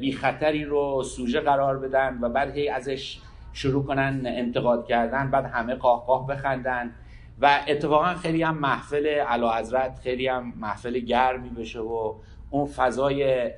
بی 0.00 0.12
خطری 0.12 0.64
رو 0.64 1.02
سوژه 1.02 1.40
قرار 1.40 1.78
بدن 1.78 2.18
و 2.22 2.28
بعد 2.28 2.56
هی 2.56 2.68
ازش 2.68 3.18
شروع 3.54 3.84
کنن 3.84 4.22
انتقاد 4.26 4.86
کردن 4.86 5.30
بعد 5.30 5.44
همه 5.44 5.74
قاه 5.74 6.06
قاه 6.06 6.26
بخندن. 6.26 6.94
و 7.40 7.60
اتفاقا 7.68 8.14
خیلی 8.14 8.42
هم 8.42 8.58
محفل 8.58 9.06
علا 9.06 9.56
حضرت 9.56 9.98
خیلی 10.02 10.26
هم 10.26 10.52
محفل 10.56 10.98
گرمی 10.98 11.48
بشه 11.48 11.80
و 11.80 12.14
اون 12.50 12.66
فضای 12.66 13.50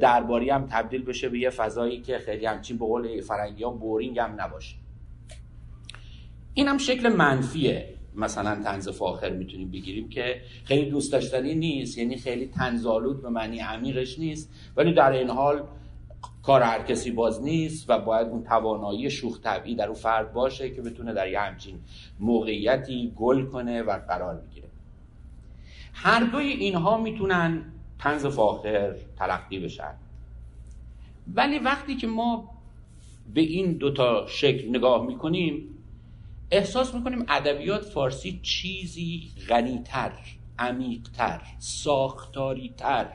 درباری 0.00 0.50
هم 0.50 0.66
تبدیل 0.70 1.04
بشه 1.04 1.28
به 1.28 1.38
یه 1.38 1.50
فضایی 1.50 2.00
که 2.00 2.18
خیلی 2.18 2.46
همچین 2.46 2.78
به 2.78 2.84
قول 2.84 3.20
فرنگی 3.20 3.64
ها 3.64 3.70
بورینگ 3.70 4.18
هم 4.18 4.34
نباشه. 4.40 4.76
این 6.54 6.68
هم 6.68 6.78
شکل 6.78 7.08
منفیه. 7.08 7.88
مثلا 8.14 8.62
تنز 8.64 8.88
فاخر 8.88 9.30
می‌تونیم 9.30 9.70
بگیریم 9.70 10.08
که 10.08 10.40
خیلی 10.64 10.90
دوست 10.90 11.12
داشتنی 11.12 11.54
نیست 11.54 11.98
یعنی 11.98 12.16
خیلی 12.16 12.46
تنزالود 12.46 13.22
به 13.22 13.28
معنی 13.28 13.58
عمیقش 13.58 14.18
نیست 14.18 14.50
ولی 14.76 14.92
در 14.92 15.10
این 15.10 15.30
حال 15.30 15.62
کار 16.42 16.62
هر 16.62 16.82
کسی 16.82 17.10
باز 17.10 17.42
نیست 17.42 17.90
و 17.90 17.98
باید 17.98 18.28
اون 18.28 18.44
توانایی 18.44 19.10
شوخ 19.10 19.40
طبعی 19.40 19.74
در 19.74 19.86
اون 19.86 19.94
فرد 19.94 20.32
باشه 20.32 20.70
که 20.70 20.82
بتونه 20.82 21.12
در 21.14 21.28
یه 21.28 21.40
همچین 21.40 21.80
موقعیتی 22.20 23.12
گل 23.16 23.44
کنه 23.44 23.82
و 23.82 23.98
قرار 24.08 24.36
بگیره. 24.36 24.68
هر 25.92 26.24
دوی 26.24 26.46
اینها 26.46 26.98
می‌تونن 26.98 27.64
تنز 27.98 28.26
فاخر 28.26 28.94
تلقی 29.16 29.58
بشن. 29.58 29.94
ولی 31.34 31.58
وقتی 31.58 31.96
که 31.96 32.06
ما 32.06 32.50
به 33.34 33.40
این 33.40 33.72
دوتا 33.72 34.26
شکل 34.26 34.68
نگاه 34.68 35.06
می‌کنیم 35.06 35.68
احساس 36.50 36.94
می‌کنیم 36.94 37.24
ادبیات 37.28 37.84
فارسی 37.84 38.40
چیزی 38.42 39.30
غنیتر 39.48 40.12
عمیقتر 40.58 41.42
ساختاریتر 41.58 43.06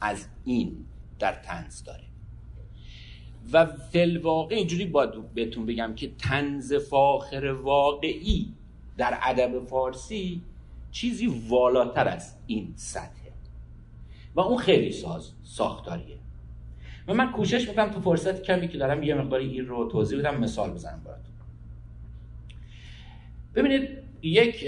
از 0.00 0.26
این 0.44 0.84
در 1.18 1.32
تنز 1.32 1.84
داره. 1.84 2.09
و 3.52 3.66
فلواقع 3.66 4.54
اینجوری 4.54 4.84
باید 4.84 5.34
بهتون 5.34 5.66
بگم 5.66 5.94
که 5.94 6.10
تنز 6.18 6.74
فاخر 6.74 7.44
واقعی 7.44 8.54
در 8.96 9.18
ادب 9.22 9.64
فارسی 9.64 10.42
چیزی 10.90 11.26
والاتر 11.48 12.08
از 12.08 12.34
این 12.46 12.72
سطحه 12.76 13.32
و 14.34 14.40
اون 14.40 14.58
خیلی 14.58 14.92
ساز 14.92 15.32
ساختاریه. 15.42 16.16
و 17.08 17.14
من 17.14 17.32
کوشش 17.32 17.68
می‌کنم 17.68 17.90
تو 17.90 18.00
فرصت 18.00 18.42
کمی 18.42 18.68
که 18.68 18.78
دارم 18.78 19.02
یه 19.02 19.14
مقداری 19.14 19.48
این 19.48 19.66
رو 19.66 19.88
توضیح 19.88 20.18
بدم 20.18 20.40
مثال 20.40 20.70
بزنم 20.70 21.02
براتون. 21.04 21.34
ببینید 23.54 23.88
یک 24.22 24.66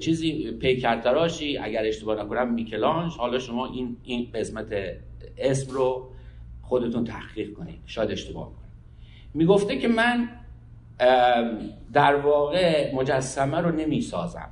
چیزی 0.00 0.50
پیکرتراشی 0.50 1.58
اگر 1.58 1.84
اشتباه 1.84 2.24
نکنم 2.24 2.54
میکلانج. 2.54 3.12
حالا 3.12 3.38
شما 3.38 3.66
این 3.66 3.96
این 4.04 4.30
قسمت 4.34 4.72
اسم 5.38 5.72
رو 5.72 6.10
خودتون 6.70 7.04
تحقیق 7.04 7.52
کنید. 7.52 7.80
شاید 7.86 8.10
اشتباه 8.10 8.46
کنید 8.46 8.70
می‌گفته 9.34 9.78
که 9.78 9.88
من 9.88 10.28
در 11.92 12.16
واقع 12.16 12.94
مجسمه 12.94 13.58
رو 13.58 13.72
نمی‌سازم. 13.72 14.48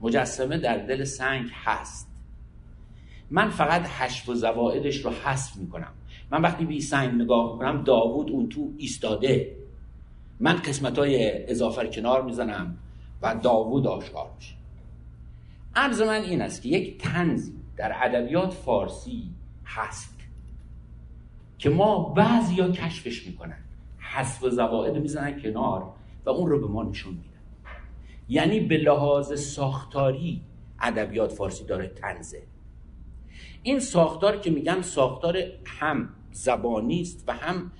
مجسمه 0.00 0.58
در 0.58 0.76
دل 0.76 1.04
سنگ 1.04 1.50
هست. 1.64 2.08
من 3.30 3.48
فقط 3.48 3.86
حشف 3.86 4.28
و 4.28 4.34
زوائدش 4.34 4.96
رو 4.96 5.10
حذف 5.10 5.56
می‌کنم. 5.56 5.92
من 6.30 6.42
وقتی 6.42 6.64
به 6.64 6.80
سنگ 6.80 7.22
نگاه 7.22 7.52
می‌کنم 7.52 7.82
داوود 7.82 8.30
اون 8.30 8.48
تو 8.48 8.70
ایستاده. 8.78 9.56
من 10.40 10.56
قسمت 10.56 10.98
های 10.98 11.44
اضافه 11.50 11.88
کنار 11.88 12.22
می‌زنم 12.22 12.76
و 13.22 13.34
داوود 13.34 13.86
آشکار 13.86 14.30
میشه. 14.36 14.54
عرض 15.74 16.00
من 16.02 16.22
این 16.22 16.42
است 16.42 16.62
که 16.62 16.68
یک 16.68 16.98
تنزی 16.98 17.54
در 17.76 17.92
ادبیات 18.02 18.52
فارسی 18.52 19.30
هست. 19.64 20.14
که 21.64 21.70
ما 21.70 21.98
بعضی 21.98 22.60
ها 22.60 22.68
کشفش 22.68 23.26
می‌کنن. 23.26 23.58
و 24.42 24.50
زواعد 24.50 24.98
می‌زنن 24.98 25.40
کنار 25.40 25.92
و 26.24 26.30
اون 26.30 26.50
رو 26.50 26.60
به 26.60 26.66
ما 26.66 26.82
نشون 26.82 27.14
میدن. 27.14 27.28
یعنی 28.28 28.60
به 28.60 28.76
لحاظ 28.76 29.40
ساختاری 29.40 30.40
ادبیات 30.80 31.32
فارسی 31.32 31.64
داره 31.64 31.88
تنزه 31.88 32.42
این 33.62 33.80
ساختار 33.80 34.36
که 34.36 34.50
میگم 34.50 34.82
ساختار 34.82 35.38
هم 35.64 36.08
زبانی 36.32 37.00
است 37.00 37.24
و 37.28 37.32
هم 37.32 37.72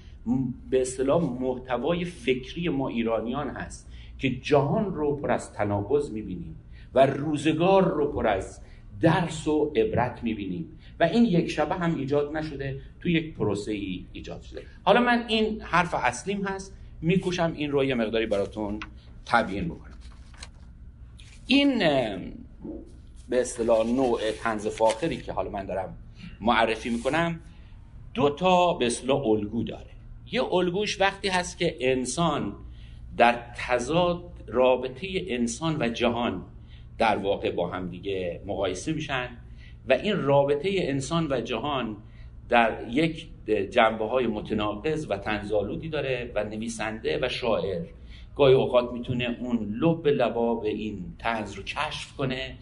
به 0.70 0.80
اصطلاح 0.80 1.22
محتوای 1.22 2.04
فکری 2.04 2.68
ما 2.68 2.88
ایرانیان 2.88 3.48
هست 3.48 3.92
که 4.18 4.30
جهان 4.30 4.94
رو 4.94 5.16
پر 5.16 5.30
از 5.30 5.52
تناقض 5.52 6.10
می‌بینیم 6.10 6.56
و 6.94 7.06
روزگار 7.06 7.94
رو 7.94 8.12
پر 8.12 8.26
از 8.26 8.60
درس 9.00 9.48
و 9.48 9.72
عبرت 9.76 10.20
می‌بینیم. 10.22 10.78
و 11.00 11.04
این 11.04 11.24
یک 11.24 11.50
شبه 11.50 11.74
هم 11.74 11.94
ایجاد 11.94 12.36
نشده. 12.36 12.80
تو 13.04 13.10
یک 13.10 13.34
پروسه 13.34 13.72
ای 13.72 14.04
ایجاد 14.12 14.42
شده. 14.42 14.62
حالا 14.84 15.00
من 15.00 15.24
این 15.28 15.60
حرف 15.60 15.94
اصلیم 15.94 16.46
هست 16.46 16.74
میکوشم 17.00 17.52
این 17.56 17.70
رو 17.70 17.84
یه 17.84 17.94
مقداری 17.94 18.26
براتون 18.26 18.80
تبیین 19.26 19.64
بکنم. 19.64 19.98
این 21.46 21.78
به 23.28 23.40
اصطلاح 23.40 23.86
نوع 23.86 24.20
تنز 24.42 24.66
فاخری 24.66 25.16
که 25.16 25.32
حالا 25.32 25.50
من 25.50 25.66
دارم 25.66 25.96
معرفی 26.40 26.90
می‌کنم 26.90 27.40
دو 28.14 28.30
تا 28.30 28.74
به 28.74 28.86
اصطلاح 28.86 29.26
الگو 29.26 29.62
داره. 29.62 29.90
یه 30.32 30.44
الگوش 30.44 31.00
وقتی 31.00 31.28
هست 31.28 31.58
که 31.58 31.76
انسان 31.80 32.52
در 33.16 33.42
تضاد 33.56 34.24
رابطه 34.46 35.08
انسان 35.28 35.76
و 35.82 35.88
جهان 35.88 36.42
در 36.98 37.16
واقع 37.16 37.50
با 37.50 37.70
هم 37.70 37.88
دیگه 37.88 38.40
مقایسه 38.46 38.92
میشن 38.92 39.28
و 39.88 39.92
این 39.92 40.22
رابطه 40.22 40.68
انسان 40.72 41.32
و 41.32 41.40
جهان 41.40 41.96
در 42.48 42.88
یک 42.90 43.28
جنبه 43.70 44.08
های 44.08 44.26
متناقض 44.26 45.06
و 45.10 45.18
تنزالودی 45.18 45.88
داره 45.88 46.32
و 46.34 46.44
نویسنده 46.44 47.18
و 47.22 47.28
شاعر. 47.28 47.82
گاهی 48.36 48.54
اوقات 48.54 48.92
می‌تونه 48.92 49.36
اون 49.40 49.76
لب 49.80 50.06
لباب 50.06 50.64
این 50.64 51.04
تنز 51.18 51.52
رو 51.52 51.62
کشف 51.62 52.16
کنه 52.16 52.56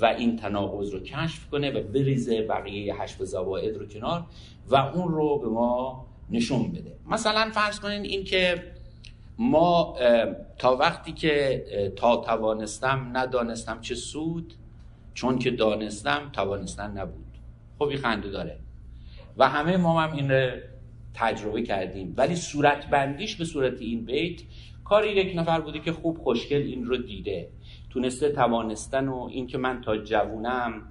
و 0.00 0.04
این 0.04 0.36
تناقض 0.36 0.90
رو 0.90 1.00
کشف 1.00 1.50
کنه 1.50 1.70
و 1.70 1.82
بریزه 1.82 2.42
بقیه 2.42 2.94
حشف 2.94 3.22
زواید 3.22 3.76
رو 3.76 3.86
کنار 3.86 4.24
و 4.68 4.76
اون 4.76 5.12
رو 5.12 5.38
به 5.38 5.48
ما 5.48 6.06
نشون 6.30 6.72
بده. 6.72 6.96
مثلا 7.06 7.50
فرض 7.54 7.80
کنین 7.80 8.02
این 8.02 8.24
که 8.24 8.62
ما 9.38 9.96
تا 10.58 10.76
وقتی 10.76 11.12
که 11.12 11.64
تا 11.96 12.16
توانستم 12.16 13.10
ندانستم 13.12 13.80
چه 13.80 13.94
سود 13.94 14.54
چون 15.14 15.38
که 15.38 15.50
دانستم 15.50 16.30
توانستن 16.32 16.90
نبود. 16.98 17.38
خب 17.78 17.84
این 17.84 17.98
خنده 17.98 18.28
داره. 18.28 18.58
و 19.38 19.48
همه 19.48 19.76
ما 19.76 20.00
هم 20.00 20.16
این 20.16 20.30
رو 20.30 20.50
تجربه 21.14 21.62
کردیم. 21.62 22.14
ولی 22.16 22.36
صورت 22.36 22.86
بندیش 22.86 23.36
به 23.36 23.44
صورت 23.44 23.80
این 23.80 24.04
بیت 24.04 24.40
کاری 24.84 25.08
یک 25.08 25.36
نفر 25.36 25.60
بوده 25.60 25.78
که 25.78 25.92
خوب 25.92 26.18
خوشگل 26.18 26.62
این 26.62 26.84
رو 26.84 26.96
دیده. 26.96 27.48
تونسته 27.90 28.32
توانستن 28.32 29.08
و 29.08 29.28
این 29.32 29.46
که 29.46 29.58
من 29.58 29.80
تا 29.80 29.96
جوونم 29.96 30.82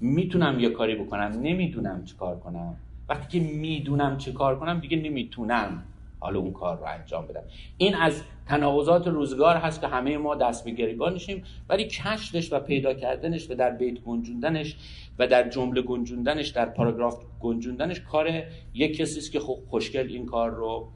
می‌تونم 0.00 0.60
یه 0.60 0.68
کاری 0.70 0.94
بکنم 0.94 1.40
نمی‌دونم 1.42 2.04
چه 2.04 2.14
کار 2.16 2.38
کنم. 2.38 2.76
وقتی 3.08 3.38
که 3.38 3.46
می‌دونم 3.46 4.18
چه 4.18 4.32
کار 4.32 4.58
کنم 4.58 4.80
دیگه 4.80 4.96
نمی‌تونم. 4.96 5.82
حالا 6.20 6.38
اون 6.38 6.52
کار 6.52 6.78
رو 6.78 6.84
انجام 6.84 7.26
بدم. 7.26 7.42
این 7.76 7.94
از 7.94 8.22
تناقضات 8.48 9.06
روزگار 9.06 9.56
هست 9.56 9.80
که 9.80 9.86
همه 9.86 10.18
ما 10.18 10.34
دست 10.34 10.64
به 10.64 10.70
گریبانشیم 10.70 11.44
ولی 11.68 11.84
کشفش 11.84 12.52
و 12.52 12.60
پیدا 12.60 12.94
کردنش 12.94 13.50
و 13.50 13.54
در 13.54 13.70
بیت 13.70 14.00
گنجوندنش 14.00 14.76
و 15.18 15.26
در 15.26 15.48
جمله 15.48 15.82
گنجوندنش 15.82 16.48
در 16.48 16.66
پاراگراف 16.66 17.18
گنجوندنش 17.40 18.00
کار 18.00 18.42
یک 18.74 18.96
کسی 18.96 19.18
است 19.18 19.32
که 19.32 19.40
خوب 19.40 19.58
خوشگل 19.70 20.06
این 20.08 20.26
کار 20.26 20.50
رو 20.50 20.88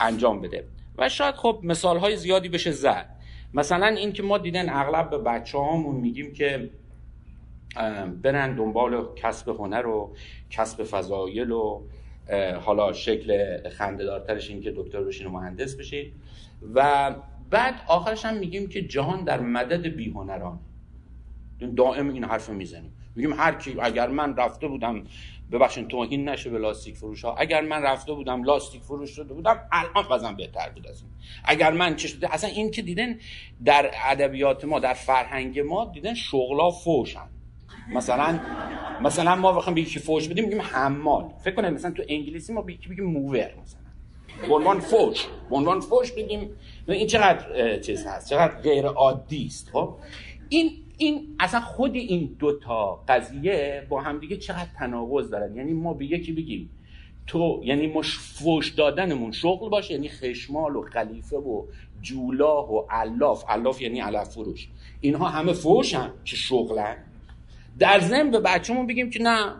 انجام 0.00 0.40
بده. 0.40 0.64
و 0.98 1.08
شاید 1.08 1.34
خب 1.34 1.60
مثال 1.62 1.98
های 1.98 2.16
زیادی 2.16 2.48
بشه 2.48 2.70
زد. 2.70 3.18
مثلا 3.54 3.86
این 3.86 4.12
که 4.12 4.22
ما 4.22 4.38
دیدن 4.38 4.68
اغلب 4.70 5.10
به 5.10 5.18
بچه 5.18 5.58
هامون 5.58 5.96
میگیم 5.96 6.32
که 6.32 6.70
برن 8.22 8.56
دنبال 8.56 9.14
کسب 9.16 9.48
هنر 9.48 9.86
و 9.86 10.14
کسب 10.50 10.84
فضایل 10.84 11.50
و 11.50 11.82
حالا 12.60 12.92
شکل 12.92 13.58
خندهدارترش 13.68 14.50
این 14.50 14.60
که 14.60 14.72
دکتر 14.76 15.02
بشین 15.02 15.26
و 15.26 15.30
مهندس 15.30 15.76
بشید 15.76 16.12
و 16.74 17.14
بعد 17.50 17.74
آخرش 17.86 18.24
هم 18.24 18.36
میگیم 18.36 18.68
که 18.68 18.82
جهان 18.82 19.24
در 19.24 19.40
مدد 19.40 19.86
بیهنران. 19.86 20.58
دائم 21.76 22.08
این 22.08 22.24
حرف 22.24 22.48
می‌زنیم. 22.48 22.92
میگیم 23.16 23.32
هر 23.32 23.54
کی 23.54 23.76
اگر 23.80 24.08
من 24.08 24.36
رفته 24.36 24.68
بودم 24.68 25.04
ببخشید 25.52 25.88
توهین 25.88 26.28
نشه 26.28 26.50
به 26.50 26.58
لاستیک 26.58 26.96
فروش 26.96 27.24
ها 27.24 27.34
اگر 27.34 27.60
من 27.60 27.82
رفته 27.82 28.12
بودم 28.12 28.42
لاستیک 28.42 28.82
فروش 28.82 29.10
شده 29.10 29.34
بودم 29.34 29.60
الان 29.72 30.04
وزن 30.10 30.36
بهتر 30.36 30.70
بود 30.70 30.86
از 30.86 31.02
این. 31.02 31.10
اگر 31.44 31.72
من 31.72 31.96
چه 31.96 32.08
شده 32.08 32.34
اصلا 32.34 32.50
این 32.50 32.70
که 32.70 32.82
دیدن 32.82 33.18
در 33.64 33.90
ادبیات 34.04 34.64
ما 34.64 34.78
در 34.78 34.94
فرهنگ 34.94 35.60
ما 35.60 35.90
دیدن 35.94 36.14
شغلا 36.14 36.70
فوشن. 36.70 37.28
مثلا 37.94 38.40
مثلا 39.02 39.36
ما 39.36 39.52
بخوام 39.52 39.74
به 39.74 39.80
یکی 39.80 39.98
فوش 39.98 40.28
بدیم 40.28 40.44
میگیم 40.44 40.60
حمال. 40.60 41.24
فکر 41.44 41.54
کنید 41.54 41.72
مثلا 41.72 41.90
تو 41.90 42.02
انگلیسی 42.08 42.52
ما 42.52 42.62
به 42.62 42.72
یکی 42.72 42.88
بگیم 42.88 43.04
موور 43.04 43.50
مثلا. 43.62 43.80
به 44.48 44.54
عنوان 44.54 44.80
فوش. 44.80 45.26
به 45.50 45.56
عنوان 45.56 45.80
فوش 45.80 46.12
بگیم 46.12 46.50
این 46.88 47.06
چقدر 47.06 47.78
چیز 47.78 48.06
هست 48.06 48.30
چقدر 48.30 48.60
غیر 48.60 48.86
عادی 48.86 49.46
است 49.46 49.70
خب؟ 49.72 49.94
این 50.48 50.70
این 50.98 51.36
اصلا 51.40 51.60
خود 51.60 51.94
این 51.94 52.36
دوتا 52.38 53.04
قضیه 53.08 53.86
با 53.88 54.00
همدیگه 54.00 54.36
چقدر 54.36 54.68
تناقض 54.78 55.30
دارن. 55.30 55.56
یعنی 55.56 55.72
ما 55.72 55.94
به 55.94 56.04
یکی 56.04 56.32
بگیم 56.32 56.70
تو 57.26 57.60
یعنی 57.64 57.86
ما 57.86 58.02
فوش 58.02 58.70
دادنمون 58.70 59.32
شغل 59.32 59.68
باشه 59.68 59.94
یعنی 59.94 60.08
خشمال 60.08 60.76
و 60.76 60.82
خلیفه 60.82 61.36
و 61.36 61.64
جولاه 62.02 62.72
و 62.72 62.86
علاف. 62.90 63.44
علاف 63.48 63.82
یعنی 63.82 64.00
علف 64.00 64.28
فروش. 64.28 64.68
اینها 65.00 65.28
همه 65.28 65.52
فوشن 65.52 66.10
که 66.24 66.36
شغلن. 66.36 66.96
در 67.78 68.00
ضمن 68.00 68.30
به 68.30 68.40
بچه‌مون 68.40 68.86
بگیم 68.86 69.10
که 69.10 69.22
نه 69.22 69.54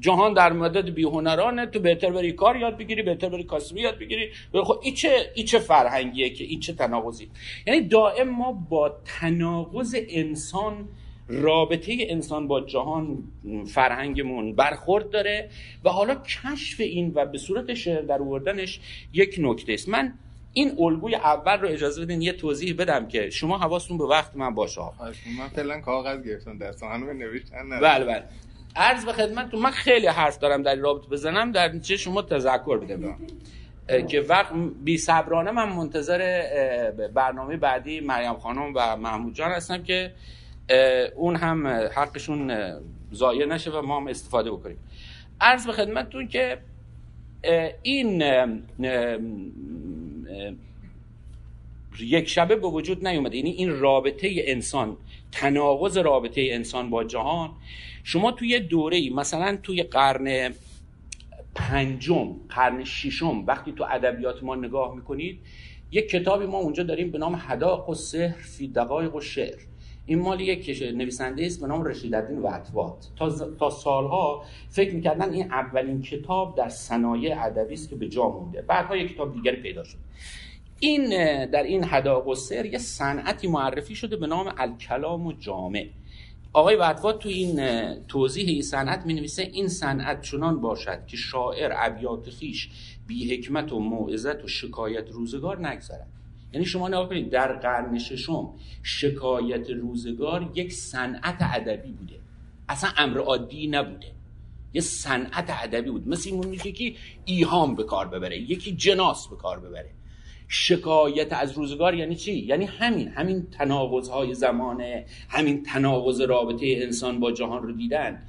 جهان 0.00 0.34
در 0.34 0.52
مدد 0.52 0.90
بیهنرانه 0.90 1.66
تو 1.66 1.80
بهتر 1.80 2.10
بری 2.10 2.32
کار 2.32 2.56
یاد 2.56 2.76
بگیری 2.76 3.02
بهتر 3.02 3.28
بری 3.28 3.44
کاسبی 3.44 3.80
یاد 3.80 3.98
بگیری. 3.98 4.30
خب 4.52 4.80
این 4.82 4.94
چه 4.94 5.30
این 5.34 5.46
چه 5.46 5.58
فرهنگیه 5.58 6.30
که 6.30 6.44
این 6.44 6.60
چه 6.60 6.72
تناقضی؟ 6.72 7.28
یعنی 7.66 7.80
دائم 7.80 8.28
ما 8.28 8.52
با 8.52 8.96
تناقض 9.04 9.96
انسان 10.08 10.88
رابطه 11.28 11.96
انسان 12.00 12.48
با 12.48 12.60
جهان 12.60 13.18
فرهنگمون 13.66 14.52
برخورد 14.52 15.10
داره 15.10 15.50
و 15.84 15.90
حالا 15.90 16.14
کشف 16.14 16.80
این 16.80 17.12
و 17.14 17.26
به 17.26 17.38
صورت 17.38 17.74
شعر 17.74 18.02
در 18.02 18.22
آوردنش 18.22 18.80
یک 19.12 19.36
نکته 19.38 19.72
است. 19.72 19.88
من 19.88 20.14
این 20.54 20.76
الگوی 20.78 21.14
اول 21.14 21.60
رو 21.60 21.68
اجازه 21.68 22.04
بدین 22.04 22.22
یه 22.22 22.32
توضیح 22.32 22.76
بدم 22.78 23.08
که 23.08 23.30
شما 23.30 23.58
حواستون 23.58 23.98
به 23.98 24.04
وقت 24.04 24.36
من 24.36 24.54
باشه. 24.54 24.80
من 25.38 25.48
فعلا 25.48 25.80
کاغذ 25.80 26.22
گرفتم 26.22 26.58
دستم 26.58 26.86
هنوز 26.86 27.16
نوشتن. 27.16 27.80
بله 27.80 28.04
بله. 28.04 28.24
عرض 28.76 29.04
به 29.04 29.12
خدمتتون 29.12 29.60
من 29.60 29.70
خیلی 29.70 30.06
حرف 30.06 30.38
دارم 30.38 30.62
در 30.62 30.74
رابطه 30.74 31.08
بزنم 31.08 31.52
در 31.52 31.68
نتیجه 31.68 31.96
شما 31.96 32.22
تذکر 32.22 32.78
بده 32.78 32.96
به 32.96 33.06
من. 33.06 33.16
اه، 33.88 34.02
که 34.02 34.20
وقت 34.20 34.52
بی 34.84 34.98
صبرانه 34.98 35.50
من 35.50 35.68
منتظر 35.68 36.42
برنامه 37.14 37.56
بعدی 37.56 38.00
مریم 38.00 38.34
خانم 38.34 38.72
و 38.74 38.96
محمود 38.96 39.34
جان 39.34 39.50
هستم 39.50 39.82
که 39.82 40.12
اون 41.14 41.36
هم 41.36 41.66
حقشون 41.66 42.52
ضایع 43.14 43.46
نشه 43.46 43.70
و 43.70 43.82
ما 43.82 43.96
هم 43.96 44.06
استفاده 44.08 44.50
بکنیم. 44.50 44.78
عرض 45.40 45.66
به 45.66 45.72
خدمتتون 45.72 46.28
که 46.28 46.58
این 47.82 48.22
یک 52.00 52.28
شبه 52.28 52.56
به 52.56 52.68
وجود 52.68 53.06
نیومده. 53.06 53.36
یعنی 53.36 53.50
این 53.50 53.78
رابطه 53.78 54.28
انسان 54.38 54.96
تناقض 55.32 55.98
رابطه 55.98 56.48
انسان 56.50 56.90
با 56.90 57.04
جهان. 57.04 57.50
شما 58.04 58.32
توی 58.32 58.60
دوره 58.60 58.96
ای 58.96 59.10
مثلا 59.10 59.58
توی 59.62 59.82
قرن 59.82 60.54
پنجم 61.54 62.36
قرن 62.48 62.84
ششم 62.84 63.44
وقتی 63.46 63.72
تو 63.72 63.84
ادبیات 63.90 64.42
ما 64.42 64.54
نگاه 64.54 64.94
می‌کنید 64.94 65.40
یک 65.90 66.08
کتابی 66.08 66.46
ما 66.46 66.58
اونجا 66.58 66.82
داریم 66.82 67.10
به 67.10 67.18
نام 67.18 67.36
حداق 67.36 67.88
و 67.88 67.94
سحر 67.94 68.42
فی 68.42 68.68
دقایق 68.68 69.14
و 69.14 69.20
شعر 69.20 69.58
این 70.06 70.18
مال 70.18 70.40
یک 70.40 70.82
نویسنده 70.94 71.46
است 71.46 71.60
به 71.60 71.66
نام 71.66 71.84
رشیدالدین 71.84 72.38
وطوات. 72.38 73.08
تا, 73.16 73.30
تا 73.30 73.70
سالها 73.70 74.44
فکر 74.68 74.94
می‌کردن 74.94 75.32
این 75.32 75.52
اولین 75.52 76.02
کتاب 76.02 76.56
در 76.56 76.68
صنایع 76.68 77.44
ادبی 77.44 77.74
است 77.74 77.90
که 77.90 77.96
به 77.96 78.08
جا 78.08 78.28
مونده. 78.28 78.62
بعدها 78.62 78.96
یک 78.96 79.14
کتاب 79.14 79.34
دیگری 79.34 79.62
پیدا 79.62 79.84
شد. 79.84 79.98
این 80.80 81.08
در 81.46 81.62
این 81.62 81.84
سر 82.34 82.66
یه 82.66 82.78
صنعتی 82.78 83.48
معرفی 83.48 83.94
شده 83.94 84.16
به 84.16 84.26
نام 84.26 84.54
الکلام 84.58 85.26
و 85.26 85.32
جامع. 85.32 85.88
آقای 86.52 86.76
وطوات 86.76 87.18
تو 87.18 87.28
این 87.28 87.60
توضیح 88.08 88.48
این 88.48 88.62
صنعت 88.62 89.06
می 89.06 89.14
نویسه 89.14 89.42
این 89.42 89.68
صنعت 89.68 90.22
چنان 90.22 90.60
باشد 90.60 91.06
که 91.06 91.16
شاعر 91.16 91.72
ابیات 91.76 92.30
خیش 92.30 92.68
بی 93.06 93.34
حکمت 93.34 93.72
و 93.72 93.78
موعظت 93.78 94.44
و 94.44 94.48
شکایت 94.48 95.10
روزگار 95.10 95.68
نگذارد 95.68 96.06
یعنی 96.54 96.66
شما 96.66 96.88
نگاه 96.88 97.08
کنید 97.08 97.30
در 97.30 97.52
قرن 97.52 97.98
ششم 97.98 98.54
شکایت 98.82 99.70
روزگار 99.70 100.50
یک 100.54 100.72
صنعت 100.72 101.36
ادبی 101.40 101.92
بوده. 101.92 102.14
اصلا 102.68 102.90
امر 102.96 103.18
عادی 103.18 103.66
نبوده. 103.66 104.06
یه 104.72 104.80
صنعت 104.80 105.50
ادبی 105.62 105.90
بود. 105.90 106.08
مثل 106.08 106.30
این 106.30 106.58
که 106.58 106.94
ایهام 107.24 107.74
به 107.74 107.84
کار 107.84 108.08
ببره 108.08 108.38
یکی 108.38 108.72
جناس 108.72 109.28
به 109.28 109.36
کار 109.36 109.60
ببره. 109.60 109.90
شکایت 110.48 111.32
از 111.32 111.52
روزگار 111.52 111.94
یعنی 111.94 112.16
چی؟ 112.16 112.34
یعنی 112.34 112.64
همین 112.64 113.08
همین 113.08 113.46
تناقض 113.50 114.08
های 114.08 114.34
زمانه 114.34 115.06
همین 115.28 115.62
تناقض 115.62 116.20
رابطه 116.20 116.66
انسان 116.66 117.20
با 117.20 117.32
جهان 117.32 117.62
رو 117.62 117.72
دیدن. 117.72 118.22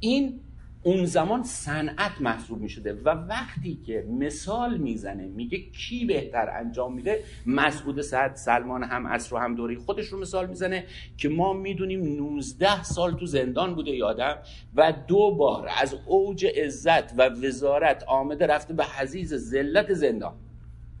این 0.00 0.40
اون 0.82 1.04
زمان 1.04 1.42
صنعت 1.42 2.20
محسوب 2.20 2.60
می 2.60 2.68
شده 2.68 2.92
و 2.92 3.08
وقتی 3.08 3.78
که 3.86 4.06
مثال 4.10 4.78
می‌زنه 4.78 5.26
میگه 5.26 5.58
کی 5.58 6.04
بهتر 6.04 6.50
انجام 6.50 6.94
میده 6.94 7.24
مسعود 7.46 8.00
سعد 8.00 8.36
سلمان 8.36 8.82
هم 8.82 9.06
عصر 9.06 9.34
و 9.34 9.38
هم 9.38 9.54
دوری 9.54 9.76
خودش 9.76 10.06
رو 10.06 10.20
مثال 10.20 10.46
می‌زنه 10.46 10.84
که 11.16 11.28
ما 11.28 11.52
می‌دونیم 11.52 12.16
19 12.16 12.82
سال 12.82 13.14
تو 13.14 13.26
زندان 13.26 13.74
بوده 13.74 13.90
یادم 13.90 14.38
و 14.74 14.92
دو 15.08 15.30
بار 15.30 15.68
از 15.80 15.96
اوج 16.06 16.46
عزت 16.46 17.18
و 17.18 17.28
وزارت 17.28 18.04
آمده 18.04 18.46
رفته 18.46 18.74
به 18.74 18.84
حزیز 18.84 19.34
ذلت 19.34 19.92
زندان. 19.92 20.34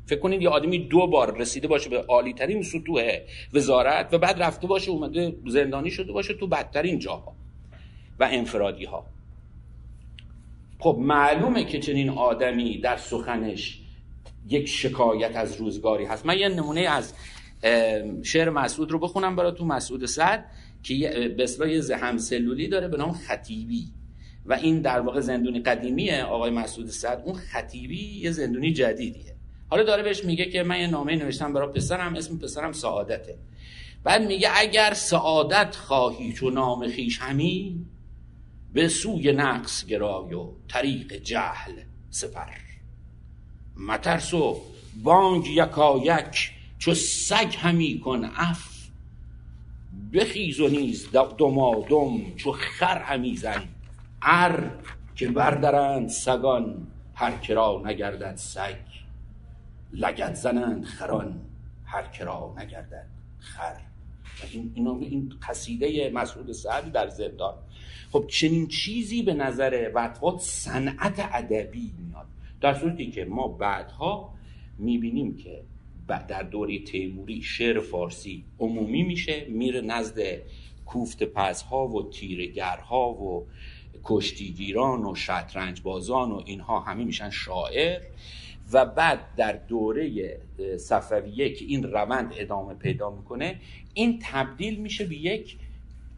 فکر 0.06 0.20
کنید 0.20 0.42
یه 0.42 0.48
آدمی 0.48 0.78
دو 0.78 1.06
بار 1.06 1.38
رسیده 1.38 1.68
باشه 1.68 1.90
به 1.90 2.02
عالی 2.02 2.32
ترین 2.32 2.62
سطوح 2.62 3.18
وزارت 3.54 4.14
و 4.14 4.18
بعد 4.18 4.42
رفته 4.42 4.66
باشه 4.66 4.90
اومده 4.90 5.36
زندانی 5.46 5.90
شده 5.90 6.12
باشه 6.12 6.34
تو 6.34 6.46
بدترین 6.46 6.98
جاها 6.98 7.36
و 8.18 8.28
انفرادی 8.32 8.84
ها 8.84 9.06
خب 10.78 10.96
معلومه 11.00 11.64
که 11.64 11.78
چنین 11.78 12.10
آدمی 12.10 12.78
در 12.78 12.96
سخنش 12.96 13.80
یک 14.48 14.68
شکایت 14.68 15.36
از 15.36 15.56
روزگاری 15.56 16.04
هست. 16.04 16.26
من 16.26 16.38
یه 16.38 16.48
نمونه 16.48 16.80
از 16.80 17.14
شعر 18.22 18.50
مسعود 18.50 18.92
رو 18.92 18.98
بخونم 18.98 19.36
براتون 19.36 19.68
مسعود 19.68 20.06
سعد 20.06 20.44
که 20.82 21.34
به 21.36 21.42
اصطلاح 21.42 21.70
یه 21.70 21.96
هم 21.96 22.18
سلولی 22.18 22.68
داره 22.68 22.88
به 22.88 22.96
نام 22.96 23.12
خطیبی. 23.12 23.88
و 24.46 24.52
این 24.52 24.80
در 24.80 25.00
واقع 25.00 25.20
زندونی 25.20 25.60
قدیمیه 25.60 26.22
آقای 26.22 26.50
مسعود 26.50 26.86
سعد. 26.86 27.22
اون 27.24 27.34
خطیبی 27.34 28.20
یه 28.20 28.30
زندونی 28.30 28.72
جدیدیه. 28.72 29.34
حالا 29.70 29.82
داره 29.82 30.02
بهش 30.02 30.24
میگه 30.24 30.44
که 30.44 30.62
من 30.62 30.80
یه 30.80 30.86
نامه 30.86 31.16
نوشتم 31.16 31.52
برای 31.52 31.72
پسرم 31.72 32.14
اسم 32.14 32.38
پسرم 32.38 32.72
سعادته. 32.72 33.38
بعد 34.04 34.22
میگه 34.22 34.48
اگر 34.54 34.94
سعادت 34.94 35.76
خواهی 35.76 36.32
چو 36.32 36.50
نام 36.50 36.88
خیش 36.88 37.18
همی 37.18 37.86
به 38.78 38.88
سوی 38.88 39.32
نقص 39.32 39.86
گرای 39.86 40.34
و 40.34 40.52
طریق 40.68 41.12
جهل 41.12 41.72
سپر. 42.10 42.50
مترس 43.76 44.34
و 44.34 44.60
بانگ 45.02 45.46
یکایک 45.46 46.52
چو 46.78 46.94
سگ 46.94 47.54
همی 47.58 48.00
کن 48.00 48.24
اف 48.36 48.88
بخیز 50.12 50.60
و 50.60 50.68
نیز 50.68 51.08
دمادم 51.38 52.34
چو 52.36 52.52
خر 52.52 52.98
همی 52.98 53.36
زن. 53.36 53.68
ار 54.22 54.78
که 55.16 55.28
بردرند 55.28 56.08
سگان 56.08 56.86
هر 57.14 57.32
کرا 57.32 57.82
نگردد 57.84 58.36
سگ. 58.36 58.86
لگد 59.92 60.34
زنند 60.34 60.84
خران 60.84 61.40
هر 61.84 62.02
کرا 62.02 62.54
نگردد 62.58 63.06
خر. 63.38 63.87
این, 64.52 64.72
اینو 64.74 64.98
این 65.00 65.32
قصیده 65.48 66.10
مسعود 66.14 66.52
سعدی 66.52 66.90
در 66.90 67.08
زندان. 67.08 67.54
خب 68.12 68.24
چنین 68.28 68.66
چیزی 68.66 69.22
به 69.22 69.34
نظر 69.34 69.90
وطوات 69.94 70.40
صنعت 70.40 71.28
ادبی 71.32 71.92
میاد. 71.98 72.26
در 72.60 72.74
صورتی 72.74 73.10
که 73.10 73.24
ما 73.24 73.48
بعدها 73.48 74.34
می‌بینیم 74.78 75.36
که 75.36 75.60
در 76.28 76.42
دوره 76.42 76.78
تیموری 76.78 77.42
شعر 77.42 77.80
فارسی 77.80 78.44
عمومی 78.58 79.02
میشه 79.02 79.46
میره 79.48 79.80
نزد 79.80 80.18
کوفت 80.86 81.24
پزها 81.24 81.88
و 81.88 82.10
تیرگرها 82.10 83.10
و 83.10 83.46
کشتیگیران 84.04 85.04
و 85.04 85.14
شطرنج 85.14 85.82
بازان 85.82 86.30
و 86.30 86.42
اینها 86.46 86.80
همه 86.80 87.04
میشن 87.04 87.30
شاعر. 87.30 88.00
و 88.72 88.86
بعد 88.86 89.20
در 89.36 89.52
دوره 89.52 90.36
صفویه 90.76 91.52
که 91.54 91.64
این 91.64 91.82
روند 91.82 92.34
ادامه 92.36 92.74
پیدا 92.74 93.10
می‌کنه 93.10 93.56
این 93.94 94.18
تبدیل 94.22 94.80
میشه 94.80 95.04
به 95.04 95.16
یک 95.16 95.56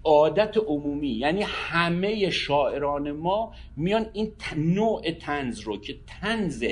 عادت 0.05 0.57
عمومی. 0.57 1.09
یعنی 1.09 1.43
همه 1.43 2.31
شاعران 2.31 3.13
ما 3.13 3.53
میان 3.77 4.07
این 4.13 4.33
نوع 4.57 5.11
تنز 5.11 5.61
رو 5.61 5.81
که 5.81 5.97
تنز 6.07 6.65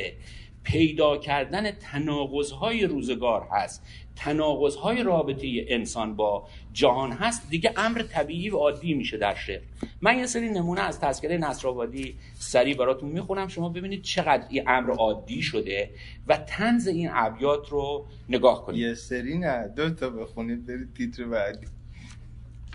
پیدا 0.62 1.16
کردن 1.16 1.70
تناقض‌های 1.70 2.86
روزگار 2.86 3.48
هست. 3.50 3.86
تناقض‌های 4.18 5.02
رابطه 5.02 5.64
انسان 5.68 6.16
با 6.16 6.48
جهان 6.72 7.12
هست 7.12 7.50
دیگه 7.50 7.72
امر 7.76 8.02
طبیعی 8.02 8.50
و 8.50 8.56
عادی 8.56 8.94
میشه 8.94 9.16
در 9.18 9.34
شعر. 9.34 9.60
من 10.00 10.18
یه 10.18 10.26
سری 10.26 10.50
نمونه 10.50 10.80
از 10.80 11.00
تذکره 11.00 11.38
نصرآبادی 11.38 12.14
سریع 12.34 12.76
براتون 12.76 13.08
می‌خونم 13.08 13.48
شما 13.48 13.68
ببینید 13.68 14.02
چقدر 14.02 14.46
این 14.48 14.68
امر 14.68 14.90
عادی 14.90 15.42
شده 15.42 15.90
و 16.26 16.36
تنز 16.36 16.86
این 16.86 17.10
ابیات 17.12 17.68
رو 17.68 18.06
نگاه 18.28 18.66
کنید. 18.66 18.80
یه 18.80 18.94
سری 18.94 19.38
نه 19.38 19.68
دو 19.76 19.90
تا 19.90 20.10
بخونید 20.10 20.66
برید 20.66 20.94
تیتر 20.94 21.24
بعدی. 21.24 21.66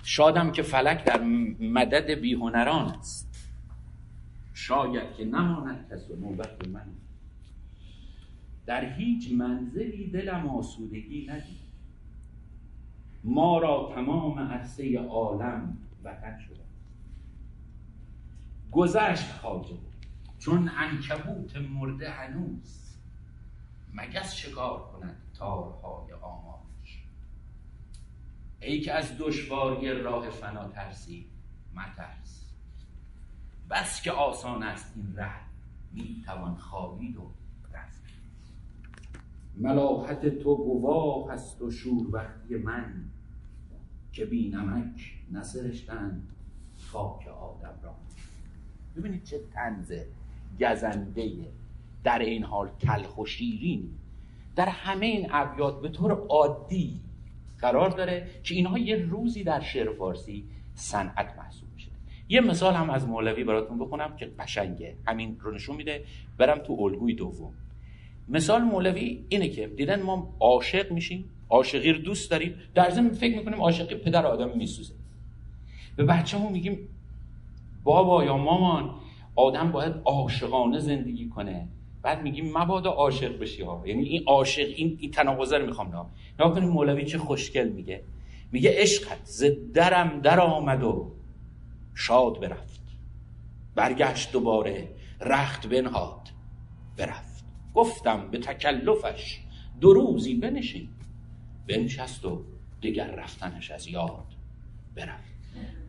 شادم 0.03 0.51
که 0.51 0.61
فلک 0.61 1.03
در 1.03 1.21
مدد 1.59 2.11
بیهنران 2.11 2.85
است. 2.85 3.29
شاید 4.53 5.13
که 5.17 5.25
نماند 5.25 5.89
کس 5.91 6.09
و 6.09 6.15
نوبت 6.15 6.67
من. 6.67 7.02
در 8.65 8.93
هیچ 8.93 9.31
منزلی 9.31 10.07
دلم 10.07 10.47
آسودگی 10.47 11.27
ندید. 11.27 11.63
ما 13.23 13.57
را 13.57 13.91
تمام 13.95 14.39
عرصه 14.39 14.99
عالم 14.99 15.77
وطن 16.03 16.39
شده. 16.39 16.63
گذشت 18.71 19.31
خواجه 19.31 19.77
چون 20.39 20.69
عنکبوت 20.69 21.57
مرده 21.57 22.11
هنوز. 22.11 22.97
مگس 23.93 24.35
شکار 24.35 24.79
کند 24.79 25.15
تارهای 25.33 26.13
آماج 26.13 26.63
ای 28.61 28.81
که 28.81 28.93
از 28.93 29.17
دشواری 29.17 29.91
راه 29.91 30.29
فنا 30.29 30.67
ترسی 30.67 31.25
مترس. 31.75 32.53
بس 33.69 34.01
که 34.01 34.11
آسان 34.11 34.63
است 34.63 34.93
این 34.95 35.15
ره 35.15 35.39
می 35.91 36.23
توان 36.25 36.55
خوابید 36.55 37.17
و 37.17 37.31
ملاحت 39.57 40.39
تو 40.39 40.55
گواه 40.55 41.31
است 41.31 41.61
و 41.61 41.71
شوربختی 41.71 42.55
من 42.55 43.03
که 44.11 44.25
بی 44.25 44.49
نمک 44.49 45.13
نسرشتن 45.31 46.23
خاک 46.77 47.27
آدم 47.27 47.79
را. 47.83 47.95
ببینید 48.95 49.23
چه 49.23 49.39
تنز 49.53 49.93
گزنده 50.59 51.31
در 52.03 52.19
این 52.19 52.43
حال 52.43 52.69
تلخ 52.79 53.17
و 53.17 53.25
شیرین 53.25 53.89
در 54.55 54.69
همه 54.69 55.05
این 55.05 55.27
ابیات 55.31 55.81
به 55.81 55.89
طور 55.89 56.11
عادی 56.11 56.99
قرار 57.59 57.89
داره 57.89 58.27
که 58.43 58.55
اینها 58.55 58.77
یه 58.77 58.95
روزی 58.95 59.43
در 59.43 59.59
شعر 59.59 59.93
فارسی 59.93 60.43
صنعت 60.75 61.37
محسوب 61.37 61.69
میشه 61.73 61.91
یه 62.29 62.41
مثال 62.41 62.73
هم 62.73 62.89
از 62.89 63.07
مولوی 63.07 63.43
براتون 63.43 63.79
بخونم 63.79 64.15
که 64.15 64.25
قشنگه. 64.25 64.95
همین 65.07 65.37
رو 65.39 65.51
نشون 65.51 65.75
میده. 65.75 66.03
برم 66.37 66.57
تو 66.57 66.73
الگوی 66.73 67.13
دوم. 67.13 67.53
مثال 68.27 68.61
مولوی 68.61 69.25
اینه 69.29 69.49
که 69.49 69.67
دیدن 69.67 70.01
ما 70.01 70.35
عاشق 70.39 70.91
میشیم 70.91 71.29
عاشقی 71.49 71.93
رو 71.93 72.01
دوست 72.01 72.31
داریم. 72.31 72.55
در 72.75 72.89
ضمن 72.89 73.09
فکر 73.09 73.37
می‌کنیم 73.37 73.61
عاشقی 73.61 73.95
پدر 73.95 74.25
آدم 74.25 74.57
میسوزه. 74.57 74.93
به 75.95 76.03
بچه 76.03 76.39
هم 76.39 76.51
میگیم 76.51 76.77
بابا 77.83 78.23
یا 78.23 78.37
مامان 78.37 78.95
آدم 79.35 79.71
باید 79.71 79.93
عاشقانه 80.05 80.79
زندگی 80.79 81.29
کنه. 81.29 81.67
بعد 82.01 82.21
میگیم 82.21 82.57
مبادا 82.57 82.91
عاشق 82.91 83.39
بشی 83.39 83.63
ها. 83.63 83.83
یعنی 83.85 84.03
این 84.03 84.23
عاشق 84.27 84.67
این, 84.75 84.97
این 85.01 85.11
تناقضه 85.11 85.57
رو 85.57 85.65
می‌خوام 85.65 86.07
نه 86.39 86.49
کنیم 86.49 86.69
مولوی 86.69 87.05
چه 87.05 87.17
خوشگل 87.17 87.69
میگه. 87.69 88.03
میگه 88.51 88.73
عشقت 88.81 89.19
ز 89.23 89.45
درم 89.73 90.19
در 90.19 90.39
آمد 90.39 90.83
و 90.83 91.11
شاد 91.95 92.39
برفت. 92.39 92.81
برگشت 93.75 94.31
دوباره 94.31 94.87
رخت 95.21 95.67
بنهاد 95.67 96.29
برفت. 96.97 97.32
گفتم 97.73 98.27
به 98.31 98.37
تکلفش 98.37 99.39
دو 99.81 99.93
روزی 99.93 100.35
بنشین. 100.35 100.87
بنشست 101.67 102.25
و 102.25 102.41
دیگر 102.81 103.11
رفتنش 103.11 103.71
از 103.71 103.87
یاد 103.87 104.25
برفت. 104.95 105.33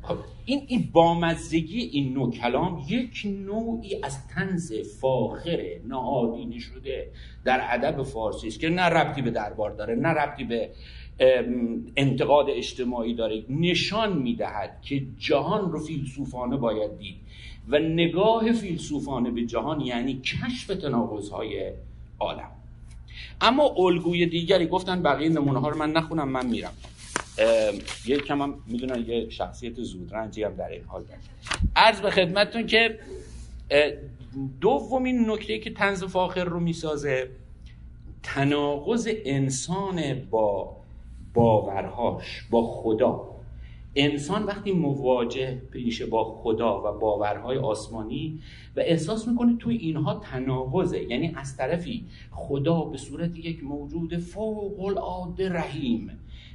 خب 0.03 0.17
این 0.45 0.65
این 0.67 0.89
بامزگی 0.93 1.79
این 1.81 2.15
نوع 2.15 2.33
کلام 2.33 2.85
یک 2.89 3.23
نوعی 3.25 4.03
از 4.03 4.29
تنز 4.29 4.73
فاخر 5.01 5.63
نهادینه 5.89 6.59
شده 6.59 7.11
در 7.45 7.61
ادب 7.71 8.03
فارسی 8.03 8.49
است 8.49 8.61
که 8.61 8.69
نه 8.69 8.83
ربطی 8.83 9.23
به 9.23 9.31
دربار 9.31 9.71
داره 9.71 9.95
نه 9.95 10.09
ربطی 10.09 10.45
به 10.45 10.71
انتقاد 11.97 12.47
اجتماعی 12.51 13.15
داره. 13.15 13.45
نشان 13.49 14.19
می‌دهد 14.19 14.83
که 14.83 15.07
جهان 15.19 15.73
رو 15.73 15.79
فیلسوفانه 15.79 16.57
باید 16.57 16.99
دید. 16.99 17.17
و 17.69 17.79
نگاه 17.79 18.53
فیلسوفانه 18.53 19.31
به 19.31 19.45
جهان 19.45 19.81
یعنی 19.81 20.21
کشف 20.21 20.67
تناقض‌های 20.67 21.73
عالم. 22.19 22.51
اما 23.41 23.75
الگوی 23.79 24.27
دیگری 24.27 24.67
گفتن 24.67 25.03
بقیه 25.03 25.29
نمونه 25.29 25.61
ها 25.61 25.69
رو 25.69 25.79
من 25.79 25.93
نخونم 25.93 26.29
من 26.29 26.47
میرم. 26.47 26.73
یه 28.07 28.17
کم 28.17 28.43
هم 28.43 28.55
می‌دونن 28.67 29.05
یه 29.09 29.31
شخصیت 29.31 29.83
زودرنجی 29.83 30.43
هم 30.43 30.55
در 30.55 30.69
این 30.69 30.85
حال 30.85 31.05
عرض 31.77 32.01
به 32.01 32.11
خدمتتون 32.11 32.67
که 32.67 32.99
دومین 34.61 35.31
نکته 35.31 35.59
که 35.59 35.71
تنز 35.71 36.05
فاخر 36.05 36.45
رو 36.45 36.61
می‌سازه 36.61 37.31
تناقض 38.23 39.09
انسان 39.25 40.15
با 40.31 40.77
باورهاش 41.35 42.43
با 42.51 42.63
خدا. 42.63 43.34
انسان 43.97 44.43
وقتی 44.43 44.73
مواجه 44.73 45.63
میشه 45.75 46.07
با 46.07 46.25
خدا 46.25 46.83
و 46.85 46.99
باورهای 46.99 47.59
آسمانی 47.59 48.41
و 48.77 48.81
احساس 48.81 49.29
می‌کنه 49.29 49.57
توی 49.57 49.77
اینها 49.77 50.15
تناقضه. 50.15 51.03
یعنی 51.03 51.33
از 51.37 51.57
طرفی 51.57 52.05
خدا 52.31 52.81
به 52.81 52.99
صورت 52.99 53.39
یک 53.39 53.65
موجود 53.65 54.17
فوق 54.17 54.81
العاده 54.81 55.53
رحیم 55.53 56.11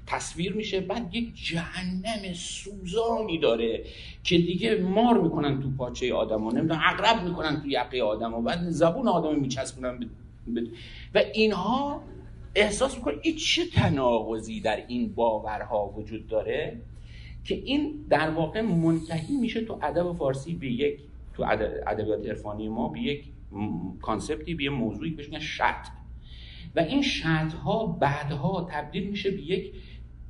تصویر 0.08 0.54
میشه 0.54 0.82
بعد 0.82 1.16
یک 1.16 1.36
جهنم 1.36 2.34
سوزانی 2.34 3.38
داره 3.38 3.84
که 4.24 4.38
دیگه 4.38 4.76
مار 4.76 5.22
می‌کنن 5.22 5.62
تو 5.62 5.70
پاچه 5.78 6.14
آدم 6.14 6.44
ها 6.44 6.52
نمی‌دونم 6.52 6.82
اقرب 6.86 7.24
می‌کنن 7.24 7.62
تو 7.62 7.68
یقه 7.68 8.02
آدم 8.02 8.32
ها 8.32 8.42
بعد 8.42 8.70
زبون 8.70 9.08
آدم 9.08 9.40
میچسبونن 9.40 10.10
و 11.16 11.24
اینها 11.34 12.02
احساس 12.56 12.96
می‌کنه 12.96 13.14
این 13.22 13.36
چه 13.36 13.62
تناقضی 13.66 14.62
در 14.62 14.86
این 14.88 15.14
باورها 15.14 15.94
وجود 15.98 16.28
داره؟ 16.28 16.78
که 17.44 17.56
این 17.56 18.06
در 18.10 18.30
واقع 18.30 18.62
منتهی 18.62 19.38
میشه 19.38 19.62
تو 19.62 19.80
ادب 19.82 20.14
فارسی 20.14 20.54
به 20.54 20.68
یک 20.72 21.00
تو 21.34 21.44
ادبیات 21.88 22.26
عرفانی 22.28 22.70
ما 22.70 22.88
به 22.88 23.00
یک 23.00 23.24
کانسپتی 24.02 24.54
به 24.54 24.64
یک 24.64 24.72
موضوعی 24.72 25.12
بهش 25.12 25.26
میگن 25.26 25.40
شط 25.40 25.88
و 26.76 26.80
این 26.80 27.02
شط 27.02 27.54
ها 27.64 27.86
بعدها 27.86 28.68
تبدیل 28.72 29.04
میشه 29.10 29.32
به 29.32 29.42
یک 29.42 29.74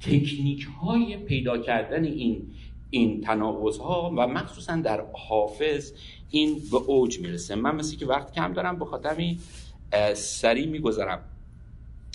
تکنیک 0.01 0.67
های 0.81 1.17
پیدا 1.17 1.57
کردن 1.57 2.03
این 2.03 2.47
این 2.89 3.21
تناقض 3.21 3.77
ها 3.77 4.13
و 4.17 4.27
مخصوصا 4.27 4.75
در 4.75 5.03
حافظ 5.13 5.93
این 6.29 6.61
به 6.71 6.77
اوج 6.77 7.19
می‌رسه. 7.19 7.55
من 7.55 7.75
مثل 7.75 7.97
که 7.97 8.05
وقت 8.05 8.33
کم 8.33 8.53
دارم 8.53 8.79
به 8.79 8.85
خاطر 8.85 9.35
سریع 10.13 10.67
میگذرم. 10.67 11.19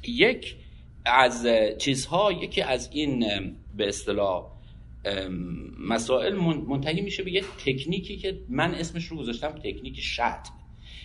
یک 0.09 0.57
از 1.05 1.47
چیزها 1.79 2.33
یکی 2.33 2.63
از 2.63 2.89
این 2.93 3.27
به 3.77 3.89
اصطلاح 3.89 4.54
مسائل 5.79 6.35
منتهی 6.69 7.01
میشه 7.01 7.23
به 7.23 7.33
یه 7.33 7.45
تکنیکی 7.65 8.17
که 8.17 8.41
من 8.49 8.75
اسمش 8.75 9.05
رو 9.05 9.17
گذاشتم 9.17 9.49
تکنیک 9.49 10.01
شط 10.01 10.49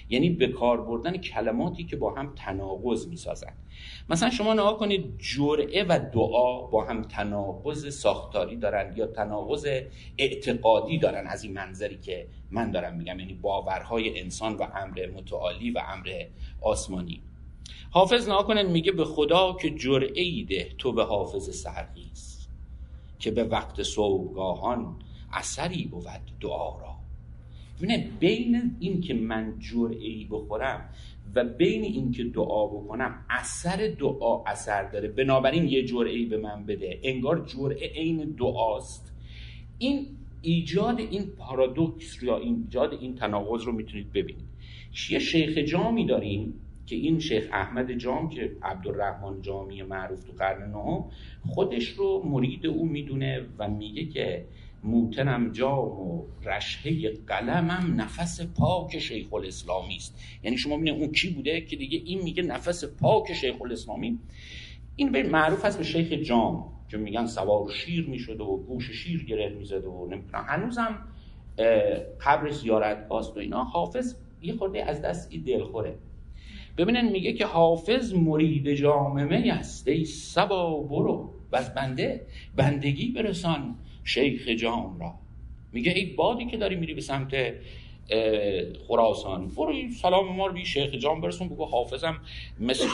یعنی 0.10 0.30
به 0.30 0.47
کار 0.47 0.82
بردن 0.82 1.18
کلماتی 1.18 1.84
که 1.84 1.95
با 1.95 2.14
هم 2.14 2.34
تناقض 2.36 3.08
می‌سازن. 3.08 3.54
مثلا 4.10 4.30
شما 4.30 4.54
نگاه 4.54 4.78
کنید 4.78 5.06
جرعه 5.18 5.84
و 5.84 6.00
دعا 6.14 6.62
با 6.68 6.86
هم 6.86 7.02
تناقض 7.02 7.95
ساختاری 7.95 8.56
دارن 8.56 8.93
یا 8.97 9.08
تناقض 9.08 9.68
اعتقادی 10.18 10.97
دارن 10.97 11.28
از 11.28 11.43
این 11.43 11.54
منظری 11.54 11.97
که 11.97 12.28
من 12.52 12.72
دارم 12.72 12.97
میگم. 12.97 13.20
یعنی 13.20 13.34
باورهای 13.34 14.20
انسان 14.20 14.56
و 14.56 14.64
امر 14.64 15.10
متعالی 15.16 15.72
و 15.72 15.82
امر 15.88 16.24
آسمانی. 16.62 17.22
حافظ 17.91 18.30
نگاه 18.30 18.47
کنید 18.47 18.68
میگه 18.68 18.91
به 18.91 19.06
خدا 19.06 19.58
که 19.62 19.70
جرعه 19.70 20.22
ای 20.22 20.43
ده 20.43 20.72
تو 20.78 20.91
به 20.91 21.04
حافظ 21.04 21.62
سرخیز 21.62 22.29
که 23.20 23.32
به 23.32 23.43
وقت 23.43 23.84
صبحگاهان 23.84 24.95
اثری 25.34 25.86
بود 25.86 26.05
دعا 26.41 26.80
را. 26.80 26.95
ببینه 27.78 28.09
بین 28.20 28.76
این 28.80 29.01
که 29.01 29.13
من 29.13 29.53
جرعه 29.59 30.07
ای 30.07 30.28
بخورم 30.32 30.89
و 31.36 31.43
بین 31.43 31.84
این 31.84 32.11
که 32.11 32.24
دعا 32.24 32.67
بکنم 32.67 33.26
اثر 33.30 33.95
دعا 33.99 34.43
اثر 34.43 34.84
داره. 34.84 35.07
بنابراین 35.07 35.67
یه 35.67 35.86
جرعه 35.86 36.11
ای 36.11 36.26
به 36.26 36.38
من 36.38 36.65
بده. 36.65 36.99
انگار 37.03 37.45
جرعه 37.45 37.89
عین 37.89 38.36
دعاست. 38.39 39.13
این 39.78 40.07
ایجاد 40.41 40.99
این 40.99 41.26
پارادوکس 41.26 42.24
یا 42.24 42.38
ایجاد 42.38 42.93
این 42.93 43.15
تناقض 43.15 43.63
رو 43.63 43.72
می‌تونید 43.72 44.11
ببینید. 44.13 44.49
یه 45.09 45.20
شیخ 45.20 45.57
جامی 45.57 46.05
داریم 46.05 46.53
که 46.90 46.96
این 46.96 47.20
شیخ 47.20 47.50
احمد 47.54 47.92
جام 47.92 48.30
که 48.30 48.52
عبدالرحمن 48.64 49.42
جامی 49.42 49.84
معروف 49.84 50.24
تو 50.24 50.34
قرن 50.34 50.72
نهم 50.72 51.06
خودش 51.48 51.88
رو 51.88 52.24
مرید 52.26 52.66
او 52.66 52.86
می‌دونه 52.86 53.46
و 53.58 53.70
میگه 53.70 54.06
که 54.06 54.46
موتنم 54.84 55.52
جام 55.52 56.02
و 56.02 56.26
رشهه 56.46 57.12
قلمم 57.28 57.94
نفس 57.98 58.42
پاک 58.42 59.00
شیخ 59.00 59.34
الاسلامی 59.34 59.96
است. 59.96 60.20
یعنی 60.44 60.58
شما 60.58 60.78
ببینید 60.78 61.02
اون 61.02 61.12
کی 61.12 61.30
بوده 61.30 61.62
که 61.62 61.76
دیگه 61.76 62.02
این 62.06 62.22
میگه 62.22 62.44
نفس 62.44 62.84
پاک 62.86 63.34
شیخ 63.34 63.62
الاسلامی 63.62 64.20
این 64.96 65.12
به 65.12 65.24
معروف 65.24 65.66
هست 65.66 65.78
به 65.78 65.84
شیخ 65.84 66.12
جام 66.12 66.72
که 66.92 66.98
میگن 66.98 67.26
سوار 67.26 67.72
شیر 67.72 68.10
می‌شد 68.10 68.42
و 68.42 68.58
گوش 68.68 68.92
شیر 68.92 69.26
گره 69.26 69.50
می‌زد 69.50 69.86
و 69.86 70.08
نمی‌دونم. 70.12 70.46
هنوزم 70.48 71.00
قبر 72.22 72.50
زیارت 72.52 73.08
باست 73.08 73.38
و 73.38 73.40
اینا. 73.40 73.64
حافظ 73.64 74.16
یه 74.42 74.54
خورده 74.54 74.84
از 74.84 75.02
دست 75.02 75.32
این 75.32 75.42
دلخوره. 75.42 75.96
ببینن 76.80 77.10
میگه 77.10 77.34
که 77.34 77.46
حافظ 77.46 78.14
مرید 78.14 78.74
جامعه 78.74 79.54
است. 79.54 79.88
ای 79.88 80.06
سبا 80.06 80.84
برو. 80.84 81.30
و 81.52 81.64
بنده 81.76 82.26
بندگی 82.56 83.08
برسان 83.12 83.76
شیخ 84.04 84.48
جام 84.48 85.00
را. 85.00 85.14
میگه 85.74 85.92
ای 85.92 86.06
بادی 86.06 86.46
که 86.46 86.58
داری 86.58 86.76
میری 86.76 86.94
به 86.94 87.02
سمت 87.02 87.54
خراسان. 88.88 89.48
برو 89.48 89.74
سلام 90.02 90.36
ما 90.36 90.48
رو 90.48 90.54
بی 90.54 90.66
شیخ 90.66 90.92
جام 90.94 91.22
برسون. 91.22 91.50
بگو 91.50 91.66
حافظم 91.66 92.22
مثل 92.60 92.88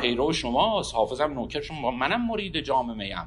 پیرو 0.00 0.32
شماست. 0.32 0.94
حافظم 0.94 1.32
نوکر 1.32 1.60
شما. 1.60 1.90
منم 1.90 2.26
مرید 2.26 2.60
جامعه 2.60 3.18
ام. 3.18 3.26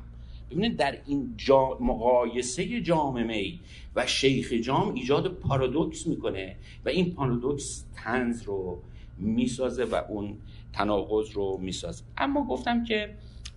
ببینید 0.51 0.77
در 0.77 0.97
این 1.07 1.33
جا 1.37 1.77
مقایسه 1.79 2.81
جامعه 2.81 3.53
و 3.95 4.07
شیخ 4.07 4.53
جام 4.53 4.93
ایجاد 4.93 5.27
پارادوکس 5.27 6.07
می‌کنه 6.07 6.55
و 6.85 6.89
این 6.89 7.13
پارادوکس 7.13 7.85
تنز 7.95 8.43
رو 8.43 8.81
می‌سازه 9.21 9.83
و 9.83 10.01
اون 10.09 10.37
تناقض 10.73 11.31
رو 11.31 11.57
می‌سازه. 11.57 12.03
اما 12.17 12.47
گفتم 12.47 12.83
که 12.83 13.09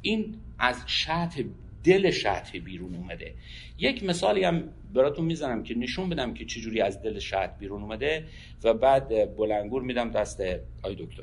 این 0.02 0.34
از 0.58 0.82
شط 0.86 1.44
دل 1.84 2.10
شط 2.10 2.56
بیرون 2.56 2.94
اومده. 2.94 3.34
یک 3.78 4.04
مثالی 4.04 4.44
هم 4.44 4.64
براتون 4.94 5.24
می‌زنم 5.24 5.62
که 5.62 5.78
نشون 5.78 6.08
بدم 6.08 6.34
که 6.34 6.44
چجوری 6.44 6.80
از 6.80 7.02
دل 7.02 7.18
شط 7.18 7.58
بیرون 7.58 7.82
اومده 7.82 8.24
و 8.64 8.74
بعد 8.74 9.36
بلنگور 9.36 9.82
میدم 9.82 10.10
دست 10.10 10.40
آی 10.82 10.94
دکتر. 10.94 11.22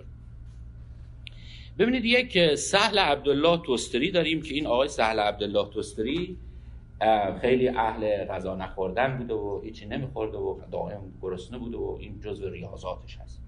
ببینید 1.79 2.05
یک 2.05 2.55
سهل 2.55 2.99
عبدالله 2.99 3.61
توستری 3.65 4.11
داریم 4.11 4.41
که 4.41 4.53
این 4.53 4.67
آقای 4.67 4.87
سهل 4.87 5.19
عبدالله 5.19 5.69
توستری 5.69 6.37
خیلی 7.41 7.67
اهل 7.67 8.25
غذا 8.25 8.55
نخوردن 8.55 9.17
بوده 9.17 9.33
و 9.33 9.61
هیچی 9.63 9.85
نمیخورده 9.85 10.37
و 10.37 10.59
دائم 10.71 11.01
گرسنه 11.21 11.57
بوده 11.57 11.77
و 11.77 11.97
این 11.99 12.19
جزو 12.19 12.49
ریاضاتش 12.49 13.17
هست. 13.17 13.40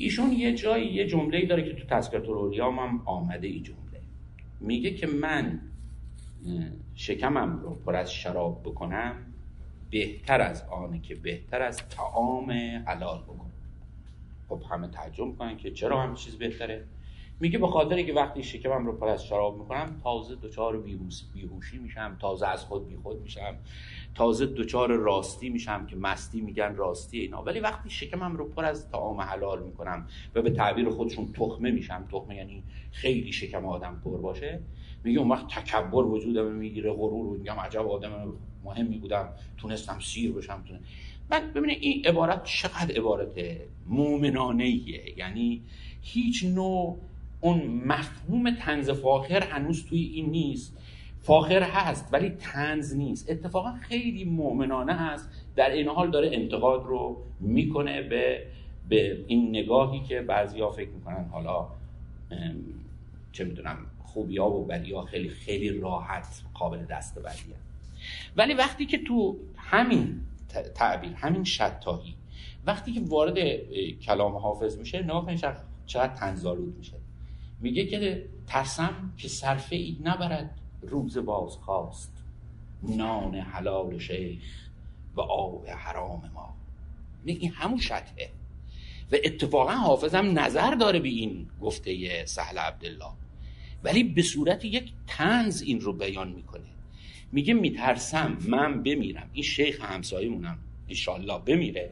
ایشون 0.00 0.32
یه 0.32 0.54
جایی 0.54 0.92
یه 0.92 1.06
جمله 1.06 1.46
داره 1.46 1.62
که 1.64 1.72
تو 1.74 1.84
تذکرت 1.86 2.28
الاولیاء 2.28 2.70
هم 2.70 3.02
آمده 3.04 3.46
این 3.46 3.62
جمله. 3.62 4.00
میگه 4.60 4.94
که 4.94 5.06
من 5.06 5.60
شکمم 6.94 7.60
رو 7.62 7.74
پر 7.74 7.96
از 7.96 8.12
شراب 8.12 8.62
بکنم 8.62 9.14
بهتر 9.90 10.40
از 10.40 10.62
آنه 10.62 11.00
که 11.00 11.14
بهتر 11.14 11.62
از 11.62 11.88
طعام 11.88 12.50
حلال 12.86 13.18
بکنم. 13.22 13.50
خب 14.48 14.62
همه 14.70 14.88
تعجب 14.88 15.24
می‌کنن 15.24 15.56
که 15.56 15.70
چرا 15.70 16.02
همه 16.02 16.16
چیز 16.16 16.36
بهتره؟ 16.36 16.84
میگه 17.40 17.58
به 17.58 17.66
خاطر 17.66 18.02
که 18.02 18.12
وقتی 18.12 18.42
شکمم 18.42 18.86
رو 18.86 18.96
پر 18.96 19.08
از 19.08 19.26
شراب 19.26 19.58
می‌کنم 19.58 20.00
تازه 20.02 20.36
دچار 20.36 20.82
بیهوش- 20.82 21.24
بیهوشی 21.34 21.78
میشم 21.78 22.16
تازه 22.20 22.48
از 22.48 22.64
خود 22.64 22.88
بیخود 22.88 23.22
میشم. 23.22 23.56
تازه 24.14 24.46
دچار 24.46 24.92
راستی 24.92 25.48
میشم 25.48 25.86
که 25.86 25.96
مستی 25.96 26.40
میگن 26.40 26.74
راستی 26.74 27.18
اینا. 27.18 27.42
ولی 27.42 27.60
وقتی 27.60 27.90
شکمم 27.90 28.36
رو 28.36 28.48
پر 28.48 28.64
از 28.64 28.90
طعام 28.90 29.20
حلال 29.20 29.62
می‌کنم 29.62 30.06
و 30.34 30.42
به 30.42 30.50
تعبیر 30.50 30.90
خودشون 30.90 31.32
تخمه 31.32 31.70
میشم 31.70 32.08
تخمه 32.12 32.36
یعنی 32.36 32.62
خیلی 32.92 33.32
شکم 33.32 33.66
آدم 33.66 34.00
پر 34.04 34.16
باشه 34.16 34.60
میگه 35.04 35.18
اون 35.18 35.28
وقت 35.28 35.48
تکبر 35.48 36.04
وجودم 36.04 36.52
می‌گیره 36.52 36.92
غرور 36.92 37.26
و 37.26 37.38
میگم 37.38 37.54
عجب 37.54 37.86
آدم 37.86 38.32
مهمی 38.64 38.98
بودم 38.98 39.28
تونستم 39.58 39.98
سیر 40.00 40.32
بشم 40.32 40.64
تونه 40.68 40.80
بعد 41.28 41.52
ببینید 41.52 41.78
این 41.80 42.06
عبارت 42.06 42.44
چقدر 42.44 42.96
عبارت 42.96 43.56
مومنانه 43.86 44.64
ایه 44.64 45.18
یعنی 45.18 45.62
هیچ 46.02 46.44
نوع 46.44 46.98
اون 47.40 47.66
مفهوم 47.66 48.50
تنز 48.50 48.90
فاخر 48.90 49.42
هنوز 49.42 49.86
توی 49.86 50.02
این 50.02 50.30
نیست. 50.30 50.76
فاخر 51.22 51.62
هست 51.62 52.08
ولی 52.12 52.30
تنز 52.30 52.96
نیست. 52.96 53.30
اتفاقا 53.30 53.72
خیلی 53.72 54.24
مؤمنانه 54.24 54.94
هست 54.94 55.28
در 55.56 55.70
این 55.70 55.88
حال 55.88 56.10
داره 56.10 56.30
انتقاد 56.32 56.84
رو 56.86 57.22
می‌کنه 57.40 58.02
به 58.02 58.46
به 58.88 59.24
این 59.26 59.48
نگاهی 59.48 60.00
که 60.00 60.20
بعضیا 60.20 60.70
فکر 60.70 60.90
می‌کنن 60.90 61.28
حالا 61.32 61.66
چه 63.32 63.44
می‌دونم 63.44 63.76
خوبیا 64.04 64.46
و 64.46 64.64
بدیا 64.64 65.02
خیلی 65.02 65.28
خیلی 65.28 65.68
راحت 65.68 66.42
قابل 66.54 66.84
دست 66.84 67.22
بردی 67.22 67.54
ولی 68.36 68.54
وقتی 68.54 68.86
که 68.86 68.98
تو 68.98 69.36
همین 69.56 70.20
تعبیر 70.74 71.12
همین 71.14 71.44
شتاهی 71.44 72.14
وقتی 72.66 72.92
که 72.92 73.00
وارد 73.00 73.38
کلام 74.02 74.36
حافظ 74.36 74.78
میشه 74.78 75.02
نگاه 75.02 75.26
کنید 75.26 75.44
چقدر 75.86 76.14
تنزالود 76.14 76.76
میشه. 76.78 76.96
میگه 77.60 77.86
که 77.86 78.24
ترسم 78.46 79.12
که 79.16 79.28
صرفه 79.28 79.76
ای 79.76 79.96
نبرد. 80.04 80.59
روز 80.82 81.18
باز 81.18 81.56
خواست. 81.56 82.12
نان 82.82 83.34
حلال 83.34 83.98
شیخ 83.98 84.42
و 85.14 85.20
آب 85.20 85.66
حرام 85.66 86.30
ما. 86.34 86.54
این 87.24 87.50
همون 87.50 87.78
شطحه. 87.78 88.30
و 89.12 89.16
اتفاقا 89.24 89.72
حافظم 89.72 90.38
نظر 90.38 90.74
داره 90.74 90.98
به 90.98 91.08
این 91.08 91.46
گفته 91.60 92.24
سهل 92.26 92.58
عبدالله. 92.58 93.12
ولی 93.84 94.04
به 94.04 94.22
صورت 94.22 94.64
یک 94.64 94.92
تنز 95.06 95.62
این 95.62 95.80
رو 95.80 95.92
بیان 95.92 96.32
می‌کنه. 96.32 96.70
میگه 97.32 97.54
میترسم 97.54 98.38
من 98.48 98.82
بمیرم. 98.82 99.30
این 99.32 99.44
شیخ 99.44 99.80
همسایمونم 99.80 100.58
انشالله 100.90 101.38
بمیره. 101.38 101.90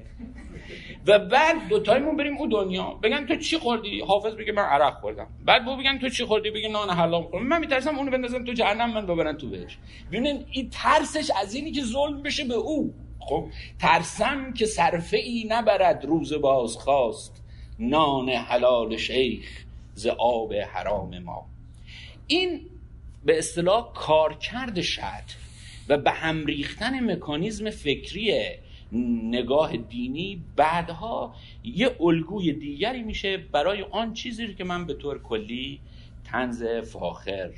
و 1.07 1.19
بعد 1.19 1.69
دوتایمون 1.69 2.17
بریم 2.17 2.37
او 2.37 2.47
دنیا. 2.47 2.91
بگن 2.91 3.27
تو 3.27 3.37
چی 3.37 3.59
خوردی؟ 3.59 4.01
حافظ 4.01 4.35
بگه 4.35 4.53
من 4.53 4.63
عرق 4.63 5.01
خوردم. 5.01 5.27
بعد 5.45 5.65
بو 5.65 5.77
بگن 5.77 5.99
تو 5.99 6.09
چی 6.09 6.25
خوردی؟ 6.25 6.51
بگه 6.51 6.69
نان 6.69 6.91
حلال 6.91 7.23
خوردم. 7.23 7.47
من 7.47 7.61
میترسم 7.61 7.99
اونو 7.99 8.11
بندازن 8.11 8.45
تو 8.45 8.53
جهنم 8.53 8.95
من 8.95 9.07
ببرن 9.07 9.37
تو 9.37 9.49
بهش. 9.49 9.79
ببینن 10.09 10.45
این 10.51 10.71
ترسش 10.71 11.31
از 11.43 11.55
اینی 11.55 11.73
که 11.73 11.83
ظلم 11.83 12.23
بشه 12.23 12.45
به 12.45 12.55
او. 12.55 12.95
خب 13.21 13.47
ترسم 13.79 14.53
که 14.53 14.67
صرفه 14.67 15.17
ای 15.17 15.47
نبرد 15.49 16.05
روز 16.05 16.33
بازخواست 16.33 17.43
نان 17.79 18.29
حلال 18.29 18.97
شیخ 18.97 19.65
ز 19.95 20.07
آب 20.07 20.55
حرام 20.55 21.19
ما. 21.19 21.47
این 22.27 22.61
به 23.25 23.39
اصطلاح 23.39 23.93
کارکرد 23.95 24.81
شد 24.81 25.49
و 25.89 25.99
به 25.99 26.11
هم 26.11 26.47
ریختن 26.47 27.13
مکانیزم 27.13 27.71
فکری 27.71 28.35
نگاه 28.93 29.77
دینی 29.77 30.45
بعدها 30.57 31.35
یه 31.65 31.97
الگوی 32.01 32.53
دیگری 32.53 33.03
میشه 33.03 33.37
برای 33.37 33.83
آن 33.83 34.15
چیزی 34.15 34.55
که 34.55 34.65
من 34.65 34.87
به 34.87 34.95
طور 34.95 35.23
کلی 35.23 35.81
تنز 36.25 36.65
فاخر 36.65 37.51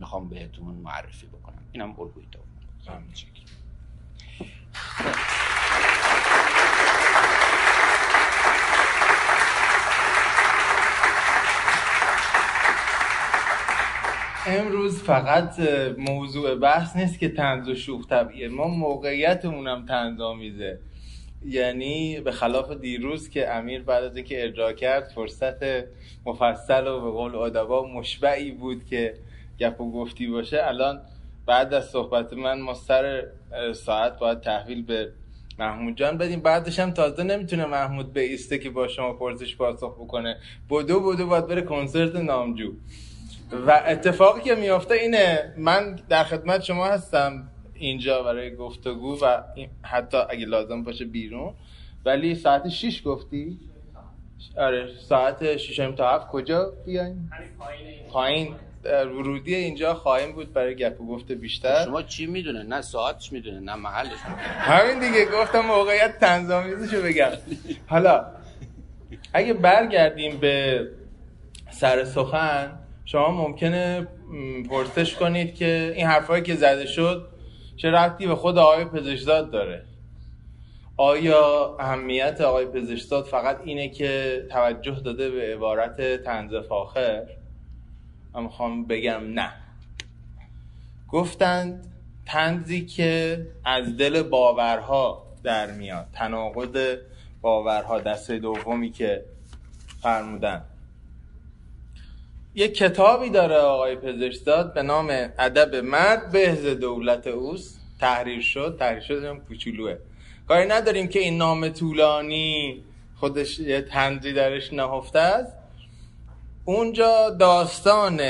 می‌خوام 0.00 0.28
بهتون 0.28 0.74
معرفی 0.74 1.26
بکنم. 1.26 1.62
اینم 1.72 2.00
الگوی 2.00 2.24
دوم 2.32 2.44
امروز 14.48 15.02
فقط 15.02 15.60
موضوع 15.98 16.54
بحث 16.54 16.96
نیست 16.96 17.18
که 17.18 17.28
تنز 17.28 17.68
و 17.68 17.74
شوخ 17.74 18.06
طبیعه 18.06 18.48
ما 18.48 18.68
موقعیتمون 18.68 19.68
هم 19.68 19.86
تنز 19.86 20.20
آمیزه. 20.20 20.78
یعنی 21.46 22.20
به 22.20 22.32
خلاف 22.32 22.70
دیروز 22.70 23.28
که 23.30 23.54
امیر 23.54 23.82
بعد 23.82 24.04
از 24.04 24.16
اینکه 24.16 24.42
ارجاع 24.42 24.72
کرد 24.72 25.12
فرصت 25.14 25.62
مفصل 26.26 26.86
و 26.86 27.00
به 27.00 27.10
قول 27.10 27.34
ادبا 27.34 27.86
مشبعی 27.86 28.50
بود 28.50 28.84
که 28.84 29.14
گپ 29.60 29.80
و 29.80 29.92
گفتی 29.92 30.26
باشه 30.26 30.58
الان 30.62 31.00
بعد 31.46 31.74
از 31.74 31.84
صحبت 31.84 32.32
من 32.32 32.60
ما 32.60 32.74
سر 32.74 33.24
ساعت 33.74 34.18
باید 34.18 34.40
تحویل 34.40 34.82
به 34.82 35.12
محمود 35.58 35.96
جان 35.96 36.18
بدیم. 36.18 36.40
بعدش 36.40 36.78
هم 36.78 36.90
تازه 36.90 37.22
نمی‌تونه 37.22 37.66
محمود 37.66 38.12
بیسته 38.12 38.58
که 38.58 38.70
با 38.70 38.88
شما 38.88 39.12
پرسش 39.12 39.56
پاسخ 39.56 39.94
بکنه. 39.94 40.36
بدو 40.70 41.00
بدو 41.00 41.26
باید 41.26 41.46
بره 41.46 41.62
کنسرت 41.62 42.16
نامجو. 42.16 42.72
و 43.52 43.82
اتفاقی 43.86 44.40
که 44.40 44.54
میافته 44.54 44.94
اینه 44.94 45.54
من 45.56 45.98
در 46.08 46.24
خدمت 46.24 46.62
شما 46.62 46.86
هستم 46.86 47.50
اینجا 47.74 48.22
برای 48.22 48.56
گفتگو 48.56 49.18
و 49.24 49.42
حتی 49.82 50.16
اگه 50.16 50.46
لازم 50.46 50.84
باشه 50.84 51.04
بیرون. 51.04 51.54
ولی 52.04 52.34
ساعت 52.34 52.68
6 52.68 53.02
گفتی؟ 53.02 53.58
آره 54.56 54.88
ساعت 55.08 55.56
6 55.56 55.76
تا 55.96 56.14
7 56.14 56.28
کجا 56.28 56.72
بیاین؟ 56.86 57.30
پایین. 58.10 58.54
ورودی 58.84 59.54
اینجا 59.54 59.94
خواهیم 59.94 60.32
بود 60.32 60.52
برای 60.52 60.74
گپ 60.74 61.00
و 61.00 61.06
گفت 61.06 61.32
بیشتر. 61.32 61.84
شما 61.84 62.02
چی 62.02 62.26
می‌دونه؟ 62.26 62.62
نه 62.62 62.82
ساعتش 62.82 63.32
می‌دونه 63.32 63.60
نه 63.60 63.74
محلش 63.74 64.10
می‌دونه. 64.28 64.42
همین 64.42 64.98
دیگه 64.98 65.24
گفتم 65.24 65.60
موقعیت 65.60 66.18
تنظامیزشو 66.18 67.02
بگم. 67.02 67.30
حالا 67.86 68.26
اگه 69.32 69.52
برگردیم 69.52 70.36
به 70.36 70.86
سر 71.70 72.04
سخن 72.04 72.78
شما 73.10 73.30
ممکنه 73.30 74.08
پرسش 74.70 75.14
کنید 75.14 75.54
که 75.54 75.92
این 75.96 76.06
حرفایی 76.06 76.42
که 76.42 76.54
زده 76.54 76.86
شد 76.86 77.28
چه 77.76 77.90
ربطی 77.90 78.26
به 78.26 78.34
خود 78.34 78.58
آقای 78.58 78.84
پزشکزاد 78.84 79.50
داره؟ 79.50 79.84
آیا 80.96 81.76
اهمیت 81.80 82.40
آقای 82.40 82.66
پزشکزاد 82.66 83.24
فقط 83.24 83.60
اینه 83.64 83.88
که 83.88 84.42
توجه 84.50 85.00
داده 85.00 85.30
به 85.30 85.54
عبارت 85.54 86.22
تنز 86.24 86.54
فاخر؟ 86.54 87.26
من 88.34 88.42
می‌خوام 88.42 88.84
بگم 88.84 89.20
نه. 89.34 89.52
گفتند 91.08 91.92
تنزی 92.26 92.86
که 92.86 93.46
از 93.64 93.96
دل 93.96 94.22
باورها 94.22 95.26
در 95.42 95.70
میاد. 95.70 96.06
تناقض 96.12 96.96
باورها. 97.40 98.00
دسته 98.00 98.38
دومی 98.38 98.90
که 98.90 99.24
فرمودن. 100.02 100.64
یک 102.58 102.74
کتابی 102.74 103.30
داره 103.30 103.56
آقای 103.56 103.96
پزشکزاد 103.96 104.74
به 104.74 104.82
نام 104.82 105.10
ادب 105.38 105.74
مرد 105.74 106.30
بهز 106.30 106.66
دولت 106.66 107.26
اوست. 107.26 107.80
تحریر 108.00 108.40
شد 108.40 108.76
تحریر 108.78 109.00
شد 109.00 109.24
هم 109.24 109.40
کوچولوه. 109.40 109.96
کاری 110.48 110.66
نداریم 110.66 111.08
که 111.08 111.18
این 111.18 111.38
نام 111.38 111.68
طولانی 111.68 112.84
خودش 113.16 113.58
یه 113.58 113.82
تنزی 113.82 114.32
درش 114.32 114.72
نهفته 114.72 115.18
است. 115.18 115.52
اونجا 116.64 117.30
داستان 117.30 118.20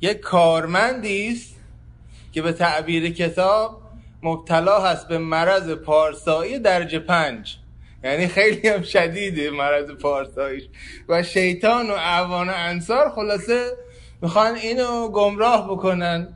یک 0.00 0.20
کارمندی 0.20 1.28
است 1.32 1.56
که 2.32 2.42
به 2.42 2.52
تعبیر 2.52 3.10
کتاب 3.10 3.82
مبتلا 4.22 4.80
هست 4.80 5.08
به 5.08 5.18
مرض 5.18 5.70
پارسایی 5.70 6.58
درجه 6.58 6.98
پنج. 6.98 7.56
یعنی 8.04 8.28
خیلی 8.28 8.68
هم 8.68 8.82
شدیده 8.82 9.50
مرض 9.50 9.90
پارساییش 9.90 10.64
و 11.08 11.22
شیطان 11.22 11.90
و 11.90 11.92
اعوان 11.92 12.48
و 12.48 12.52
انصار 12.56 13.10
خلاصه 13.10 13.76
می‌خوان 14.22 14.54
اینو 14.54 15.08
گمراه 15.08 15.70
بکنن. 15.70 16.28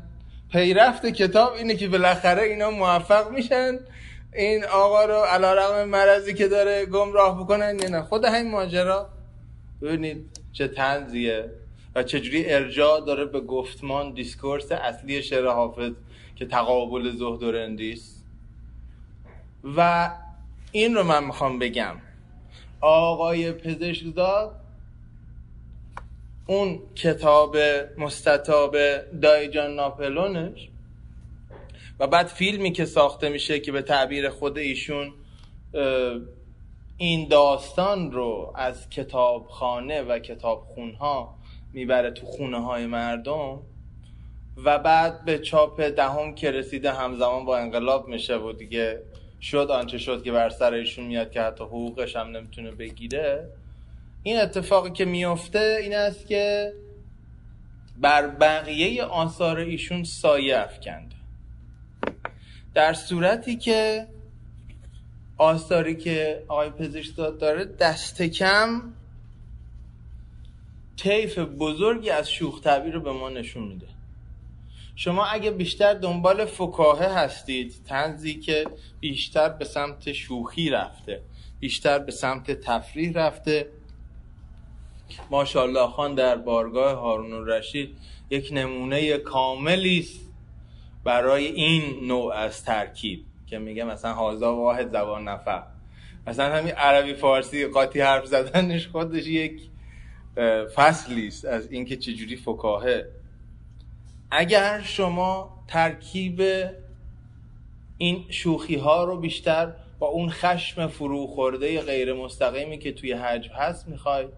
پیرفت 0.52 1.06
کتاب 1.06 1.52
اینه 1.52 1.74
که 1.74 1.88
بالاخره 1.88 2.42
اینا 2.42 2.70
موفق 2.70 3.30
میشن. 3.30 3.78
این 4.34 4.64
آقا 4.64 5.04
رو 5.04 5.14
علا 5.14 5.52
رقم 5.54 5.84
مرضی 5.84 6.34
که 6.34 6.48
داره 6.48 6.86
گمراه 6.86 7.40
بکنن 7.40 7.76
نه. 7.76 8.02
خود 8.02 8.24
همین 8.24 8.50
ماجرا. 8.50 9.08
ببینید 9.82 10.26
چه 10.52 10.68
تنزیه 10.68 11.50
و 11.94 12.02
چجوری 12.02 12.52
ارجاع 12.52 13.00
داره 13.06 13.24
به 13.24 13.40
گفتمان 13.40 14.12
دیسکورس 14.12 14.72
اصلی 14.72 15.22
شعر 15.22 15.46
حافظ 15.46 15.92
که 16.36 16.46
تقابل 16.46 17.10
زهد 17.10 17.42
و 17.42 17.52
رندیست 17.52 18.24
و 19.76 20.10
این 20.76 20.94
رو 20.94 21.02
من 21.02 21.24
می‌خوام 21.24 21.58
بگم. 21.58 21.96
آقای 22.80 23.52
پزشکزاد 23.52 24.60
اون 26.46 26.78
کتاب 26.94 27.56
مستطاب 27.98 28.76
دایجان 29.22 29.74
ناپلونش 29.74 30.68
و 31.98 32.06
بعد 32.06 32.26
فیلمی 32.26 32.72
که 32.72 32.84
ساخته 32.84 33.28
میشه 33.28 33.60
که 33.60 33.72
به 33.72 33.82
تعبیر 33.82 34.30
خود 34.30 34.58
ایشون 34.58 35.12
این 36.96 37.28
داستان 37.28 38.12
رو 38.12 38.52
از 38.54 38.90
کتابخانه 38.90 40.02
و 40.02 40.18
کتابخونها 40.18 41.34
می‌بره 41.72 42.10
تو 42.10 42.26
خونه 42.26 42.64
های 42.64 42.86
مردم 42.86 43.62
و 44.64 44.78
بعد 44.78 45.24
به 45.24 45.38
چاپ 45.38 45.80
دهم 45.80 46.34
که 46.34 46.50
رسیده 46.50 46.92
همزمان 46.92 47.44
با 47.44 47.58
انقلاب 47.58 48.08
میشه 48.08 48.36
و 48.36 48.52
دیگه 48.52 49.02
شد 49.44 49.70
آنچه 49.70 49.98
شد 49.98 50.22
که 50.22 50.32
بر 50.32 50.50
سر 50.50 50.72
ایشون 50.72 51.04
میاد 51.04 51.30
که 51.30 51.40
حتی 51.40 51.64
حقوقش 51.64 52.16
هم 52.16 52.26
نمی‌تونه 52.26 52.70
بگیره. 52.70 53.48
این 54.22 54.40
اتفاقی 54.40 54.90
که 54.90 55.04
میفته 55.04 55.78
این 55.82 55.94
است 55.94 56.26
که 56.26 56.72
بر 57.98 58.26
بقیه 58.26 59.02
آثار 59.02 59.58
ایشون 59.58 60.04
سایه 60.04 60.58
افکنده. 60.58 61.16
در 62.74 62.92
صورتی 62.92 63.56
که 63.56 64.06
آثاری 65.38 65.96
که 65.96 66.44
آقای 66.48 66.70
پزشکزاد 66.70 67.38
داره 67.38 67.64
دست 67.64 68.22
کم 68.22 68.82
طیف 70.96 71.38
بزرگی 71.38 72.10
از 72.10 72.30
شوخ 72.30 72.66
رو 72.66 73.00
به 73.00 73.12
ما 73.12 73.30
نشون 73.30 73.68
میده. 73.68 73.93
شما 74.96 75.24
اگه 75.24 75.50
بیشتر 75.50 75.94
دنبال 75.94 76.44
فکاهه 76.44 77.18
هستید 77.18 77.74
تنزی 77.88 78.34
که 78.34 78.64
بیشتر 79.00 79.48
به 79.48 79.64
سمت 79.64 80.12
شوخی 80.12 80.70
رفته 80.70 81.22
بیشتر 81.60 81.98
به 81.98 82.12
سمت 82.12 82.50
تفریح 82.50 83.12
رفته 83.12 83.68
ماشاءالله 85.30 85.86
خان 85.86 86.14
در 86.14 86.36
بارگاه 86.36 86.98
هارون 86.98 87.46
رشید 87.46 87.96
یک 88.30 88.48
نمونه 88.52 89.16
کاملی 89.16 89.98
است 89.98 90.20
برای 91.04 91.46
این 91.46 92.06
نوع 92.06 92.34
از 92.34 92.64
ترکیب 92.64 93.24
که 93.46 93.58
میگه 93.58 93.84
مثلا 93.84 94.14
هازا 94.14 94.56
واحد 94.56 94.92
زبان 94.92 95.28
نفر 95.28 95.62
مثلا 96.26 96.56
همین 96.56 96.72
عربی 96.72 97.14
فارسی 97.14 97.66
قاطی 97.66 98.00
حرف 98.00 98.26
زدنش 98.26 98.88
خودش 98.88 99.26
یک 99.26 99.60
فصلی 100.74 101.26
است 101.26 101.44
از 101.44 101.72
اینکه 101.72 101.96
چجوری 101.96 102.36
فکاهه. 102.36 103.08
اگر 104.30 104.82
شما 104.82 105.64
ترکیب 105.68 106.42
این 107.98 108.24
شوخی 108.28 108.76
ها 108.76 109.04
رو 109.04 109.16
بیشتر 109.20 109.72
با 109.98 110.06
اون 110.06 110.30
خشم 110.30 110.86
فرو 110.86 111.26
خورده 111.26 111.80
غیر 111.80 112.12
مستقیمی 112.12 112.78
که 112.78 112.92
توی 112.92 113.12
حجب 113.12 113.52
هست 113.54 113.88
می‌خواید 113.88 114.28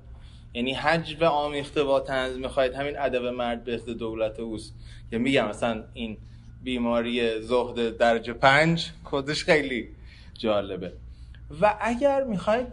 یعنی 0.54 0.72
حجب 0.72 1.22
آمیخته 1.22 1.84
با 1.84 2.00
تنز 2.00 2.36
می‌خواید 2.36 2.74
همین 2.74 2.98
ادب 2.98 3.24
مرد 3.24 3.64
به 3.64 3.76
دولت 3.76 4.40
اوست 4.40 4.74
که 5.10 5.18
میگم 5.18 5.48
مثلا 5.48 5.84
این 5.94 6.16
بیماری 6.62 7.40
زهد 7.40 7.96
درجه 7.96 8.32
پنج 8.32 8.90
خودش 9.04 9.44
خیلی 9.44 9.88
جالبه. 10.38 10.92
و 11.60 11.76
اگر 11.80 12.24
می‌خواید 12.24 12.66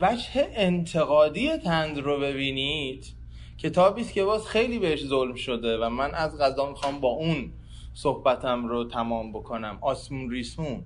وجه 0.00 0.48
انتقادی 0.54 1.56
تند 1.56 1.98
رو 1.98 2.20
ببینید 2.20 3.17
کتابی 3.58 4.00
است 4.00 4.12
که 4.12 4.24
باز 4.24 4.46
خیلی 4.46 4.78
بهش 4.78 5.04
ظلم 5.04 5.34
شده 5.34 5.78
و 5.78 5.88
من 5.88 6.14
از 6.14 6.38
غذا 6.38 6.70
می‌خوام 6.70 7.00
با 7.00 7.08
اون 7.08 7.52
صحبتم 7.94 8.66
رو 8.66 8.84
تمام 8.84 9.32
بکنم. 9.32 9.78
آسمون 9.80 10.30
ریسمون. 10.30 10.84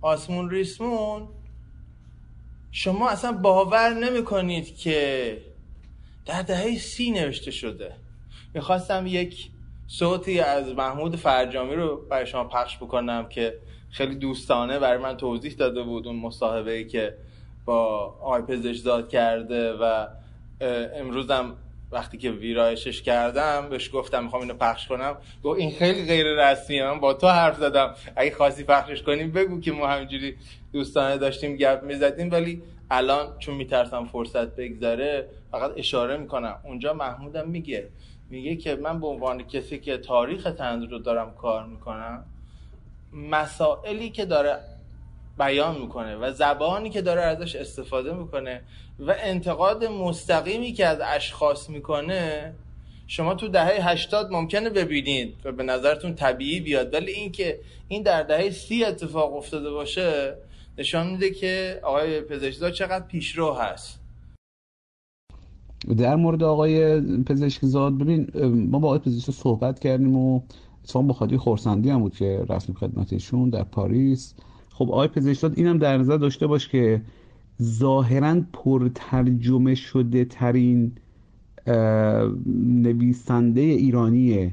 آسمون 0.00 0.50
ریسمون 0.50 1.28
شما 2.70 3.08
اصلا 3.08 3.32
باور 3.32 3.94
نمی 3.94 4.24
کنید 4.24 4.76
که 4.76 5.38
در 6.26 6.42
دهه 6.42 6.78
سی 6.78 7.10
نوشته 7.10 7.50
شده. 7.50 7.96
می‌خواستم 8.54 9.06
یک 9.06 9.50
صوتی 9.86 10.40
از 10.40 10.74
محمود 10.74 11.16
فرجامی 11.16 11.74
رو 11.74 12.06
برای 12.10 12.26
شما 12.26 12.44
پخش 12.44 12.76
بکنم 12.76 13.28
که 13.28 13.58
خیلی 13.90 14.14
دوستانه 14.14 14.78
برای 14.78 14.98
من 14.98 15.16
توضیح 15.16 15.54
داده 15.54 15.82
بود 15.82 16.06
اون 16.06 16.16
مصاحبه 16.16 16.72
ای 16.72 16.86
که 16.86 17.16
با 17.64 17.84
آقای 18.20 18.42
پزشزاد 18.42 19.08
کرده 19.08 19.72
و 19.72 20.06
امروزم 20.60 21.56
وقتی 21.92 22.18
که 22.18 22.30
ویرایشش 22.30 23.02
کردم 23.02 23.68
بهش 23.68 23.90
گفتم 23.92 24.24
می‌خوام 24.24 24.42
اینو 24.42 24.54
پخش 24.54 24.88
کنم 24.88 25.16
گفت 25.44 25.60
این 25.60 25.70
خیلی 25.70 26.06
غیر 26.06 26.26
رسمیه 26.26 26.84
من 26.84 27.00
با 27.00 27.14
تو 27.14 27.28
حرف 27.28 27.56
زدم. 27.56 27.94
اگه 28.16 28.30
خواستی 28.34 28.64
پخشش 28.64 29.02
کنیم 29.02 29.32
بگو 29.32 29.60
که 29.60 29.72
ما 29.72 29.86
همینجوری 29.86 30.36
دوستانه 30.72 31.18
داشتیم 31.18 31.56
گپ 31.56 31.82
می‌زدیم 31.82 32.30
ولی 32.30 32.62
الان 32.90 33.38
چون 33.38 33.54
میترسم 33.54 34.04
فرصت 34.04 34.56
بگذره 34.56 35.28
فقط 35.50 35.72
اشاره 35.76 36.16
می‌کنم. 36.16 36.60
اونجا 36.64 36.94
محمودم 36.94 37.48
میگه 37.48 37.88
میگه 38.30 38.56
که 38.56 38.76
من 38.76 39.00
به 39.00 39.06
عنوان 39.06 39.42
کسی 39.42 39.78
که 39.78 39.98
تاریخ 39.98 40.52
تنز 40.58 40.84
رو 40.84 40.98
دارم 40.98 41.34
کار 41.34 41.66
می‌کنم 41.66 42.24
مسائلی 43.12 44.10
که 44.10 44.24
داره 44.24 44.58
بیان 45.38 45.80
می‌کنه 45.80 46.16
و 46.16 46.32
زبانی 46.32 46.90
که 46.90 47.02
داره 47.02 47.22
ازش 47.22 47.56
استفاده 47.56 48.14
می‌کنه 48.14 48.62
و 48.98 49.14
انتقاد 49.18 49.84
مستقیمی 49.84 50.72
که 50.72 50.86
از 50.86 50.98
اشخاص 51.00 51.70
می‌کنه 51.70 52.54
شما 53.06 53.34
تو 53.34 53.48
دهه 53.48 53.90
80 53.90 54.32
ممکنه 54.32 54.70
ببینید 54.70 55.34
و 55.44 55.52
به 55.52 55.62
نظرتون 55.62 56.14
طبیعی 56.14 56.60
بیاد 56.60 56.94
ولی 56.94 57.12
اینکه 57.12 57.60
این 57.88 58.02
در 58.02 58.22
دهه 58.22 58.50
سی 58.50 58.84
اتفاق 58.84 59.36
افتاده 59.36 59.70
باشه 59.70 60.36
نشان 60.78 61.10
میده 61.10 61.30
که 61.30 61.80
آقای 61.82 62.20
پزشکزاد 62.20 62.72
چقدر 62.72 63.06
پیشرو 63.06 63.54
هست. 63.54 64.00
در 65.98 66.16
مورد 66.16 66.42
آقای 66.42 67.00
پزشکزاد 67.00 67.98
ببین 67.98 68.30
ما 68.70 68.78
با 68.78 68.88
آقای 68.88 68.98
پزشکزاد 68.98 69.34
صحبت 69.34 69.78
کردیم 69.78 70.16
و 70.16 70.40
اتفاقا 70.84 71.06
بخاطر 71.06 71.36
خورسندی 71.36 71.90
هم 71.90 72.00
بود 72.00 72.16
که 72.16 72.44
رفتیم 72.48 72.74
خدمتشون 72.74 73.50
در 73.50 73.64
پاریس. 73.64 74.34
خب 74.74 74.90
آقای 74.90 75.08
پزشکزاد 75.08 75.52
اینم 75.56 75.78
در 75.78 75.98
نظر 75.98 76.16
داشته 76.16 76.46
باش 76.46 76.68
که 76.68 77.02
ظاهرا 77.62 78.40
پرترجمه 78.52 79.74
شده 79.74 80.24
ترین 80.24 80.92
نویسنده 82.56 83.60
ایرانیه. 83.60 84.52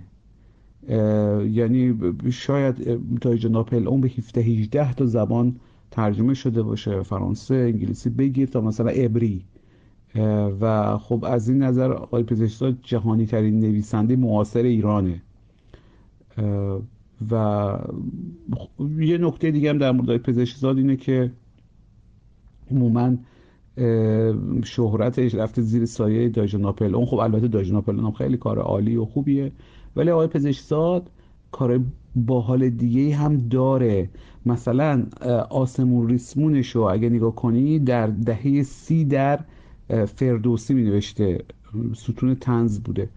یعنی 1.49 1.97
شاید 2.32 2.99
تا 3.22 3.34
ناپل 3.49 3.88
اون 3.88 4.01
به 4.01 4.09
17 4.09 4.41
18 4.41 4.93
تا 4.93 5.05
زبان 5.05 5.55
ترجمه 5.91 6.34
شده 6.34 6.63
باشه 6.63 7.01
فرانسه 7.01 7.55
انگلیسی 7.55 8.09
بگیر 8.09 8.47
تا 8.47 8.61
مثلا 8.61 8.89
عبری. 8.89 9.45
و 10.61 10.97
خب 10.97 11.26
از 11.26 11.49
این 11.49 11.63
نظر 11.63 11.91
آقای 11.91 12.24
پزشکزاد 12.24 12.78
جهانی 12.84 13.26
ترین 13.26 13.59
نویسنده 13.59 14.15
معاصر 14.15 14.63
ایرانه. 14.63 15.22
و 17.32 17.78
یه 18.99 19.17
نکته 19.17 19.51
دیگه 19.51 19.69
هم 19.69 19.78
در 19.78 19.91
مورد 19.91 20.17
پزشکزاد 20.17 20.78
اینه 20.78 20.95
که 20.95 21.32
عموما 22.72 23.13
شهرتش 24.63 25.36
رفته 25.36 25.61
زیر 25.61 25.86
سایه 25.86 26.30
داج 26.30 26.55
ناپلئون. 26.55 27.05
خب 27.05 27.15
البته 27.15 27.47
داج 27.47 27.72
ناپلئون 27.72 28.05
هم 28.05 28.11
خیلی 28.11 28.38
کار 28.38 28.59
عالی 28.59 28.95
و 28.95 29.05
خوبیه. 29.05 29.51
ولی 29.95 30.09
آقای 30.11 30.28
پزشکزاد 30.28 31.09
کار 31.51 31.80
باحال 32.15 32.69
دیگه 32.69 33.15
هم 33.15 33.38
داره. 33.38 34.09
مثلا 34.45 35.05
آسمون 35.49 36.09
ریسمونش 36.09 36.69
رو 36.69 36.82
اگه 36.82 37.09
نگاه 37.09 37.36
کنی 37.36 37.80
در 37.80 38.07
دهه 38.07 38.63
سی 38.63 39.05
در 39.05 39.39
فردوسی 40.05 40.74
می 40.74 40.84
نوشته 40.84 41.43
ستون 41.95 42.36
تنز 42.36 42.80
بوده. 42.80 43.09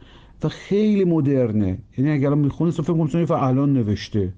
و 0.44 0.48
خیلی 0.48 1.04
مدرنه. 1.04 1.78
یعنی 1.98 2.10
اگر 2.10 2.26
الان 2.26 2.38
می‌خونه 2.38 2.70
فکر 2.70 2.92
کنم 2.92 3.26
الان 3.30 3.72
نوشته. 3.72 4.32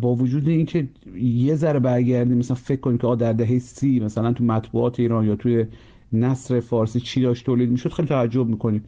با 0.00 0.14
وجود 0.14 0.48
اینکه 0.48 0.88
یه 1.16 1.54
ذره 1.54 1.78
برگردیم 1.78 2.38
مثلا 2.38 2.56
فکر 2.56 2.80
کنیم 2.80 2.98
که 2.98 3.16
در 3.18 3.32
دهه 3.32 3.58
سی 3.58 4.00
مثلا 4.00 4.32
تو 4.32 4.44
مطبوعات 4.44 5.00
ایران 5.00 5.26
یا 5.26 5.36
توی 5.36 5.64
نصر 6.12 6.60
فارسی 6.60 7.00
چی 7.00 7.20
داشت 7.20 7.46
تولید 7.46 7.70
می‌شد 7.70 7.92
خیلی 7.92 8.08
تعجب 8.08 8.46
می‌کنیم 8.46 8.84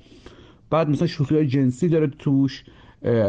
بعد 0.71 0.89
مثلا 0.89 1.07
شوخی 1.07 1.35
های 1.35 1.47
جنسی 1.47 1.89
داره 1.89 2.07
توش. 2.07 2.65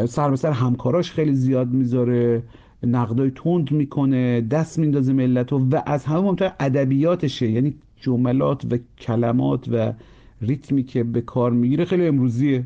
سر 0.06 0.30
به 0.30 0.36
سر 0.36 0.52
همکاراش 0.52 1.12
خیلی 1.12 1.34
زیاد 1.34 1.72
می‌ذاره. 1.72 2.44
نقدای 2.84 3.32
تند 3.36 3.72
می‌کنه 3.72 4.42
دست 4.42 4.80
میندازه 4.80 5.14
ملت 5.14 5.54
و 5.54 5.70
از 5.86 6.06
همه 6.06 6.20
مهمتر 6.20 6.52
ادبیاتشه. 6.60 7.52
یعنی 7.52 7.74
جملات 8.02 8.66
و 8.72 8.78
کلمات 9.00 9.68
و 9.72 9.94
ریتمی 10.42 10.84
که 10.84 11.04
به 11.04 11.22
کار 11.22 11.52
می‌گیره 11.52 11.86
خیلی 11.86 12.08
امروزیه. 12.08 12.64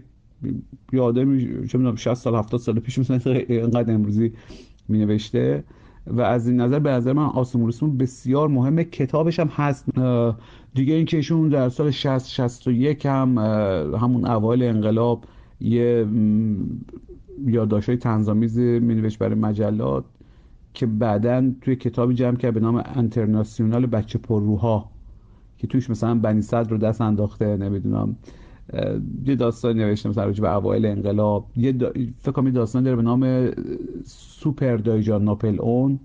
یه 0.94 1.02
آدمی 1.02 1.68
چه 1.68 1.78
می‌دونم 1.78 1.96
60 1.96 2.14
سال 2.14 2.36
70 2.36 2.60
سال 2.60 2.80
پیش 2.80 3.00
مثلا 3.00 3.34
اینقدر 3.34 3.94
امروزی 3.94 4.34
می 4.88 5.00
نوشته 5.00 5.64
و 6.08 6.22
از 6.22 6.48
این 6.48 6.62
نظر 6.62 6.80
به 6.80 6.90
نظر 6.90 7.14
من 7.14 7.26
آسمون 7.26 7.98
بسیار 7.98 8.48
مهمه 8.48 8.84
کتابش 8.84 9.40
هم 9.40 9.48
هست. 9.48 9.86
دیگه 10.74 10.94
این 10.94 11.06
که 11.06 11.18
ایشون 11.18 11.50
در 11.50 11.70
سال 11.70 11.92
60 11.92 12.28
61 12.28 13.06
هم 13.06 13.38
همون 14.02 14.26
اوایل 14.26 14.64
انقلاب 14.64 15.24
یه 15.60 16.08
یادداشت‌های 17.46 17.98
تنظامیز 17.98 18.60
می 18.60 18.96
نوشت 18.96 19.20
برای 19.20 19.36
مجلات 19.36 20.06
که 20.74 20.86
بعدا 20.86 21.52
توی 21.62 21.76
کتابی 21.76 22.14
جمع 22.14 22.36
کرد 22.36 22.54
به 22.54 22.60
نام 22.60 22.84
انترناسیونال 22.96 23.86
بچه 23.86 24.20
پرروها 24.20 24.90
که 25.58 25.68
توش 25.68 25.90
مثلا 25.90 26.16
بنی 26.16 26.42
صدر 26.42 26.70
رو 26.70 26.78
دست 26.78 27.02
انداخته 27.02 27.58
نمی‌دونم. 27.58 28.16
یه 29.26 29.36
داستان 29.36 29.92
مثلا 29.92 30.24
راجع 30.24 30.42
به 30.42 30.56
اوایل 30.56 30.86
انقلاب. 30.86 31.46
یه 31.56 31.72
دا... 31.72 31.92
فکر 32.20 32.32
کنم 32.32 32.50
داستان 32.50 32.84
داره 32.84 32.96
به 32.96 33.02
نام 33.02 33.52
سوپر 34.06 34.78
دایجان 34.78 35.24
ناپل 35.24 35.62
اون 35.62 36.00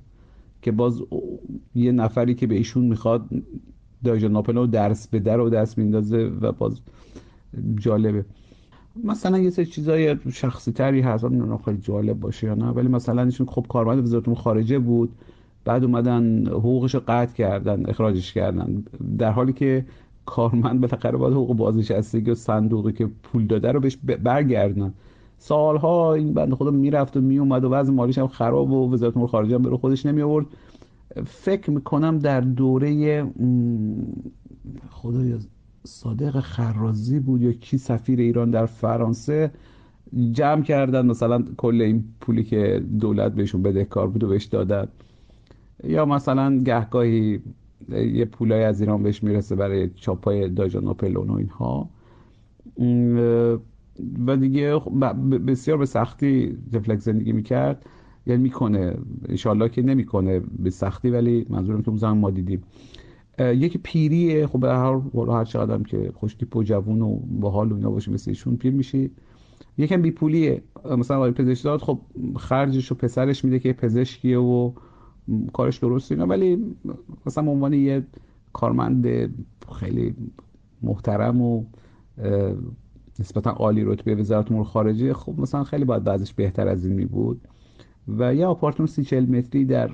که 0.63 0.73
باز 0.73 1.03
یه 1.75 1.93
نفری 1.93 2.35
که 2.35 2.47
به 2.47 2.55
ایشون 2.55 2.85
می‌خواد 2.85 3.29
دایجان 4.05 4.33
ناپل 4.33 4.59
اون 4.59 4.71
درس 4.71 5.09
به 5.09 5.19
در 5.19 5.41
و 5.41 5.51
دست 5.51 5.79
میندازه 5.79 6.33
و 6.41 6.53
باز 6.53 6.81
جالبه. 7.77 8.25
مثلا 9.05 9.39
یه 9.39 9.51
سری 9.51 9.67
چیزای 9.67 10.17
شخصی 10.33 10.73
تری 10.73 11.01
هست 11.01 11.25
نمی‌دونم 11.25 11.59
خیلی 11.59 11.79
جالب 11.79 12.21
باشه 12.21 12.47
یا 12.47 12.55
نه 12.55 12.67
ولی 12.67 12.89
مثلا 12.89 13.23
ایشون 13.23 13.47
خب 13.47 13.67
کارمند 13.69 14.03
وزارت 14.03 14.35
خارجه 14.35 14.79
بود 14.79 15.13
بعد 15.65 15.85
اومدن 15.85 16.47
حقوقش 16.47 16.95
رو 16.95 17.03
قطع 17.09 17.35
کردن 17.35 17.91
اخراجش 17.91 18.33
کردن 18.33 18.85
در 19.19 19.31
حالی 19.31 19.53
که 19.53 19.87
کارمند 20.27 20.81
بالاخره 20.81 21.19
باید 21.19 21.35
حقوق 21.35 21.57
بازنشستگی 21.57 22.31
و 22.31 22.35
صندوقی 22.35 22.93
که 22.93 23.07
پول 23.23 23.47
داده 23.47 23.73
رو 23.73 23.81
بهش 23.81 23.97
برگردن. 24.23 24.95
سالها 25.39 26.15
این 26.15 26.35
بند 26.35 26.55
خدا 26.55 26.71
می‌رفت 26.71 27.17
و 27.17 27.21
میومد 27.21 27.65
و 27.65 27.71
وضع 27.71 27.93
مالیش 27.93 28.19
هم 28.19 28.29
خراب 28.29 28.71
و 28.71 28.93
وزارت 28.93 29.17
امور 29.17 29.29
خارجه 29.29 29.55
هم 29.55 29.63
به 29.63 29.77
خودش 29.77 30.07
نمی 30.07 30.23
آورد 30.23 30.47
فکر 31.27 31.71
می‌کنم 31.71 32.19
در 32.19 32.41
دوره 32.41 33.23
خدایا 34.91 35.39
صادق 35.85 36.41
خرازی 36.41 37.21
بود 37.21 37.43
یا 37.43 37.53
کی 37.53 37.79
سفیر 37.79 38.21
ایران 38.21 38.51
در 38.51 38.67
فرانسه 38.67 39.51
جمع 40.33 40.63
کردن. 40.63 41.07
مثلا 41.07 41.45
کل 41.57 41.81
این 41.81 42.05
پولی 42.21 42.45
که 42.45 42.85
دولت 43.01 43.33
بهشون 43.33 43.63
بدهکار 43.63 44.07
بود 44.07 44.25
و 44.25 44.29
بهش 44.29 44.45
دادن. 44.45 44.89
یا 45.85 46.05
مثلا 46.05 46.59
گهگاهی 46.59 47.41
یه 47.89 48.25
پولای 48.25 48.65
از 48.65 48.81
ایران 48.81 49.03
بهش 49.03 49.23
می‌رسه 49.23 49.57
برای 49.57 49.91
چاپای 49.95 50.49
داجان 50.49 50.85
ناپلون 50.85 51.31
و 51.31 51.35
اینها. 51.35 51.91
و 54.27 54.37
دیگه 54.37 54.79
بسیار 55.47 55.79
به 55.79 55.87
سختی 55.87 56.59
تفلک 56.73 56.99
زندگی 56.99 57.33
می‌کرد. 57.33 57.87
یعنی 58.27 58.43
می‌کنه 58.43 58.97
انشالله 59.29 59.69
که 59.69 59.83
نمی‌کنه 59.83 60.41
به 60.59 60.71
سختی 60.71 61.11
ولی 61.11 61.47
منظورم 61.51 61.83
که 61.83 61.89
اون 61.89 61.99
زمان 61.99 62.19
ما 62.19 62.31
دیدیم. 62.31 62.63
یکی 63.39 63.79
پیریه 63.79 64.47
خب 64.47 64.61
به 64.61 64.69
هر 64.69 65.01
هر 65.29 65.45
چقدر 65.45 65.83
که 65.83 66.13
خوشتیپ 66.15 66.57
و 66.57 66.63
جوون 66.63 67.03
و 67.03 67.17
باحال 67.17 67.73
و 67.73 67.75
اینا 67.75 67.91
باشه 67.91 68.13
مثل 68.13 68.31
ایشون 68.31 68.57
پیر 68.57 68.73
میشی. 68.73 69.11
یکم 69.79 70.03
بی 70.03 70.11
پولیه 70.11 70.63
مثلا 70.99 71.17
آقای 71.17 71.31
پزشک 71.31 71.77
خب 71.77 72.01
خرجش 72.37 72.93
و 72.93 72.95
پسرش 72.95 73.45
میده 73.45 73.59
که 73.59 73.73
پزشکیه 73.73 74.39
و 74.39 74.73
کارش 75.53 75.79
درست 75.79 76.13
اینا 76.13 76.27
ولی 76.27 76.77
مثلا 77.27 77.51
عنوان 77.51 77.73
یه 77.73 78.07
کارمند 78.53 79.07
خیلی 79.81 80.15
محترم 80.83 81.41
و 81.41 81.65
نسبتا 83.21 83.51
عالی 83.51 83.85
رتبه 83.85 84.15
وزارت 84.15 84.53
امور 84.53 84.65
خارجه 84.65 85.13
خب 85.13 85.41
مثلا 85.41 85.65
خیلی 85.65 85.85
باید 85.85 86.05
بعضش 86.05 86.35
بهتر 86.35 86.69
از 86.69 86.87
این 86.87 86.95
می 86.95 87.05
بود. 87.05 87.41
و 88.09 88.35
یه 88.35 88.47
آپارتمان 88.47 88.87
سی 88.87 89.05
چل 89.05 89.27
متری 89.27 89.65
در 89.65 89.91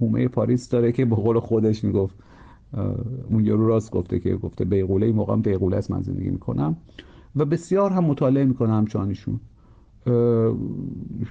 هومه 0.00 0.28
پاریس 0.28 0.68
داره 0.68 0.92
که 0.92 1.04
به 1.04 1.16
قول 1.16 1.38
خودش 1.38 1.84
می‌گفت 1.84 2.14
اون 3.30 3.44
یارو 3.44 3.66
راست 3.66 3.90
گفته 3.90 4.18
که 4.18 4.36
گفته 4.36 4.64
بیغوله 4.64 5.12
موقع 5.12 5.36
بیغوله 5.36 5.76
است 5.76 5.90
من 5.90 6.02
زندگی 6.02 6.30
می‌کنم 6.30 6.76
و 7.36 7.44
بسیار 7.44 7.90
هم 7.90 8.04
مطالعه 8.04 8.44
می‌کنه 8.44 8.72
همچنانشون. 8.72 9.40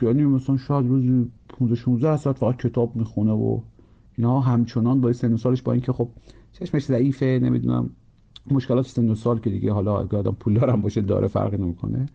یعنی 0.02 0.26
مثلا 0.26 0.58
شاید 0.58 0.88
روزی 0.88 1.32
15 1.60 1.76
16 1.76 2.18
ساعت 2.18 2.38
فقط 2.38 2.58
کتاب 2.58 2.96
می‌خونه 2.96 3.32
و 3.32 3.60
اینا. 4.18 4.40
همچنان 4.40 5.02
با 5.02 5.14
سن 5.14 5.36
سالش 5.36 5.62
با 5.62 5.72
اینکه 5.72 5.94
خب 5.94 6.10
چشمش 6.52 6.86
ضعیفه 6.86 7.40
نمی‌دونم 7.44 7.90
مشکلات 8.52 8.88
سن 8.88 9.10
و 9.10 9.16
سال 9.16 9.40
که 9.40 9.50
دیگه 9.50 9.72
حالا 9.72 10.00
اگه 10.00 10.18
آدم 10.18 10.38
پول 10.40 10.54
دارم 10.54 10.82
باشه 10.82 11.02
داره 11.02 11.28
فرقی 11.28 11.58
نمی‌کنه. 11.58 12.06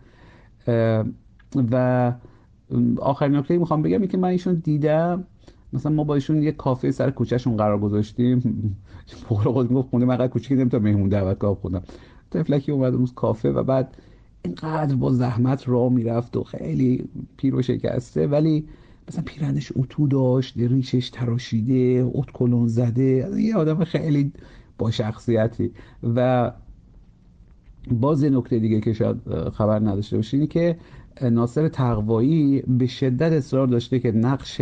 و 1.72 2.12
آخرین 3.00 3.36
نکته 3.36 3.58
می‌خوام 3.58 3.82
بگم 3.82 4.06
که 4.06 4.18
من 4.18 4.28
ایشون 4.28 4.54
دیدم 4.54 5.24
مثلا 5.72 5.92
ما 5.92 6.04
با 6.04 6.14
ایشون 6.14 6.42
یه 6.42 6.52
کافه 6.52 6.90
سر 6.90 7.10
کوچهشون 7.10 7.56
قرار 7.56 7.78
گذاشتیم. 7.78 8.40
بقول 9.30 9.52
خود 9.52 9.70
می‌گفت 9.70 9.88
خونه 9.88 10.04
من 10.04 10.26
کوچیکی 10.26 10.54
نمی‌تونم 10.54 10.82
مهمون 10.82 11.08
دعوت 11.08 11.38
کنم 11.38 11.54
خودم 11.54 11.82
تفلکی 12.30 12.72
اومد 12.72 12.94
اون 12.94 13.06
کافه 13.14 13.50
و 13.50 13.62
بعد 13.62 13.96
اینقدر 14.44 14.96
با 14.96 15.12
زحمت 15.12 15.68
راه 15.68 15.92
می‌رفت 15.92 16.36
و 16.36 16.44
خیلی 16.44 17.08
پیر 17.36 17.54
و 17.54 17.62
شکسته. 17.62 18.26
ولی 18.26 18.64
مثلا 19.10 19.24
پیرنش 19.26 19.72
اتو 19.76 20.06
داشت 20.06 20.54
ریشش 20.56 21.10
تراشیده 21.10 22.10
ات 22.14 22.30
کلون 22.32 22.68
زده 22.68 23.30
یه 23.38 23.56
آدم 23.56 23.84
خیلی 23.84 24.32
با 24.78 24.90
شخصیتی. 24.90 25.70
و 26.14 26.52
باز 27.90 28.24
نکته 28.24 28.58
دیگه 28.58 28.80
که 28.80 28.92
شاید 28.92 29.48
خبر 29.52 29.78
نداشته 29.78 30.16
باشین 30.16 30.46
که 30.46 30.76
ناصر 31.22 31.68
تقوایی 31.68 32.62
به 32.62 32.86
شدت 32.86 33.32
اصرار 33.32 33.66
داشته 33.66 33.98
که 33.98 34.12
نقش 34.12 34.60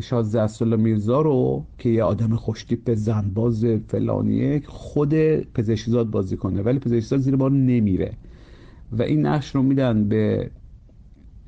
شازده 0.00 0.40
اسدالله 0.40 0.76
میرزا 0.76 1.20
رو 1.20 1.64
که 1.78 1.88
یه 1.88 2.02
آدم 2.02 2.36
خوشتیپ 2.36 2.94
زنباز 2.94 3.64
فلانیه 3.64 4.62
خود 4.66 5.14
پزشکزاد 5.54 6.10
بازی 6.10 6.36
کنه. 6.36 6.62
ولی 6.62 6.78
پزشکزاد 6.78 7.20
زیر 7.20 7.36
بار 7.36 7.50
نمیره. 7.50 8.12
و 8.92 9.02
این 9.02 9.26
نقش 9.26 9.54
رو 9.54 9.62
میدن 9.62 10.08
به 10.08 10.50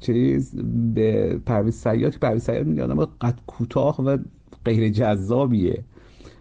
چیز 0.01 0.55
به 0.95 1.41
پرویز 1.47 1.75
سیاد 1.75 2.13
که 2.13 2.19
پرویز 2.19 2.43
سیاد 2.43 2.67
میگه 2.67 2.85
آدم 2.85 3.05
قد 3.05 3.39
کوتاه 3.47 4.03
و 4.03 4.19
غیر 4.65 4.89
جذابیه. 4.89 5.85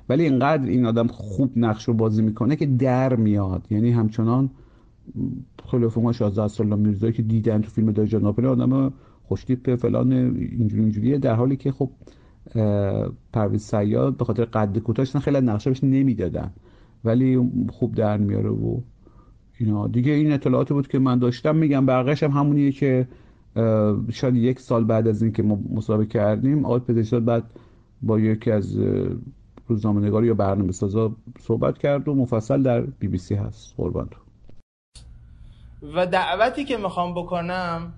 ولی 0.09 0.23
اینقدر 0.23 0.69
این 0.69 0.85
آدم 0.85 1.07
خوب 1.07 1.51
نقش 1.55 1.83
رو 1.83 1.93
بازی 1.93 2.21
می‌کنه 2.21 2.55
که 2.55 2.65
در 2.65 3.15
میاد. 3.15 3.67
یعنی 3.69 3.91
همچنان 3.91 4.49
خیلی 5.71 5.87
ما 5.95 6.13
شازده 6.13 6.41
اسدالله 6.41 6.75
میرزا 6.75 7.11
که 7.11 7.21
دیدن 7.21 7.61
تو 7.61 7.69
فیلم 7.69 7.91
دایجان 7.91 8.21
ناپل 8.21 8.45
آدم 8.45 8.93
خوشتیپ 9.23 9.75
فلان 9.75 10.11
اینجوری 10.11 10.81
اینجوریه. 10.81 11.17
در 11.17 11.35
حالی 11.35 11.55
که 11.55 11.71
خب 11.71 11.89
پرویز 13.33 13.61
سیاد 13.61 14.17
به 14.17 14.25
خاطر 14.25 14.45
قد 14.45 14.77
کوتاهش 14.77 15.15
خیلی 15.15 15.41
نقشه 15.41 15.85
نمی‌دادن. 15.85 16.51
ولی 17.05 17.49
خوب 17.69 17.95
در 17.95 18.17
میاره 18.17 18.49
و 18.49 18.79
اینا. 19.57 19.87
دیگه 19.87 20.11
این 20.11 20.31
اطلاعاتی 20.31 20.73
بود 20.73 20.87
که 20.87 20.99
من 20.99 21.19
داشتم. 21.19 21.55
میگم 21.55 21.85
بقیش 21.85 22.23
هم 22.23 22.31
همونیه 22.31 22.71
که 22.71 23.07
شاید 24.13 24.35
یک 24.35 24.59
سال 24.59 24.83
بعد 24.83 25.07
از 25.07 25.23
اینکه 25.23 25.43
ما 25.43 25.59
مصاحبه 25.69 26.05
کردیم 26.05 26.65
آقای 26.65 26.79
پزشکزاد 26.79 27.25
بعد 27.25 27.43
با 28.01 28.19
یکی 28.19 28.51
از 28.51 28.77
روزنامه 29.67 30.25
یا 30.25 30.33
برنامه 30.33 30.71
سازا 30.71 31.11
صحبت 31.39 31.77
کرد 31.77 32.07
و 32.07 32.13
مفصل 32.13 32.63
در 32.63 32.81
بی 32.81 33.07
بی 33.07 33.17
سی 33.17 33.35
هست. 33.35 33.73
قربان 33.77 34.09
و 35.95 36.05
دعوتی 36.05 36.65
که 36.65 36.77
می‌خوام 36.77 37.13
بکنم 37.13 37.93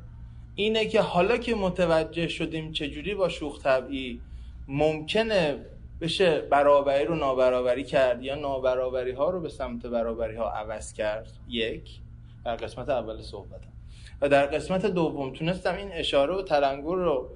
اینه 0.55 0.86
که 0.86 1.01
حالا 1.01 1.38
که 1.38 1.55
متوجه 1.55 2.28
شدیم 2.28 2.72
چجوری 2.72 3.16
با 3.16 3.30
شوخ 3.30 3.64
طبعی 3.64 4.22
ممکنه 4.68 5.55
بشه 6.01 6.41
برابری 6.41 7.05
رو 7.05 7.16
نابرابری 7.16 7.84
کرد 7.84 8.24
یا 8.24 8.36
نابرابری 8.36 9.12
ها 9.12 9.30
رو 9.30 9.41
به 9.41 9.49
سمت 9.49 9.86
برابری 9.86 10.36
ها 10.36 10.49
عوض 10.49 10.93
کرد. 10.93 11.32
یک 11.49 11.99
در 12.45 12.55
قسمت 12.55 12.89
اول 12.89 13.22
صحبتم. 13.22 13.78
و 14.22 14.30
در 14.30 14.45
قسمت 14.45 14.86
دوم 14.86 15.34
تونستم 15.34 15.76
این 15.76 15.89
اشاره 15.91 16.36
و 16.36 16.41
تلنگر 16.41 16.95
رو 16.95 17.30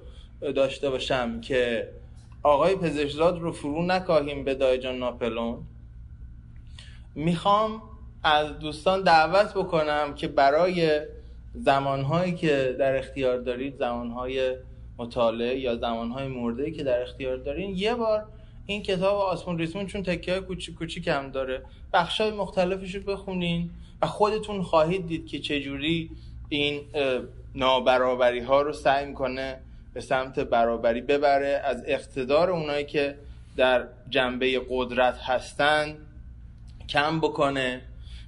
داشته 0.54 0.90
باشم 0.90 1.40
که 1.40 1.88
آقای 2.42 2.76
پزشکزاد 2.76 3.38
رو 3.38 3.52
فرو 3.52 3.82
نکاهیم 3.82 4.44
به 4.44 4.54
دایجان 4.54 4.98
ناپلون 4.98 5.58
می‌خوام 7.14 7.82
از 8.24 8.58
دوستان 8.58 9.02
دعوت 9.02 9.54
بکنم 9.54 10.14
که 10.14 10.28
برای 10.28 11.00
زمانهایی 11.54 12.34
که 12.34 12.76
در 12.78 12.96
اختیار 12.96 13.38
دارید 13.38 13.76
زمانهای 13.78 14.56
مطالعه 14.98 15.58
یا 15.58 15.76
زمانهای 15.76 16.28
مرده 16.28 16.70
که 16.70 16.84
در 16.84 17.02
اختیار 17.02 17.36
دارین 17.36 17.76
یه 17.76 17.94
بار 17.94 18.26
این 18.66 18.82
کتاب 18.82 19.16
آسمون 19.16 19.58
ریسمون 19.58 19.86
چون 19.86 20.02
تکیه 20.02 20.34
های 20.34 20.42
کوچیک 20.78 21.08
هم 21.08 21.30
داره 21.30 21.62
بخشای 21.92 22.30
مختلفش 22.30 22.94
رو 22.94 23.02
بخونین 23.02 23.70
و 24.02 24.06
خودتون 24.06 24.62
خواهید 24.62 25.06
دید 25.06 25.26
که 25.26 25.38
چجوری 25.38 26.10
این 26.56 26.82
نابرابری 27.54 28.40
ها 28.40 28.62
رو 28.62 28.72
سعی 28.72 29.06
می‌کنه 29.06 29.60
به 29.94 30.00
سمت 30.00 30.40
برابری 30.40 31.00
ببره. 31.00 31.62
از 31.64 31.84
اقتدار 31.86 32.50
اونایی 32.50 32.84
که 32.84 33.18
در 33.56 33.88
جنبه 34.10 34.60
قدرت 34.70 35.18
هستن 35.18 35.96
کم 36.88 37.20
بکنه. 37.20 37.82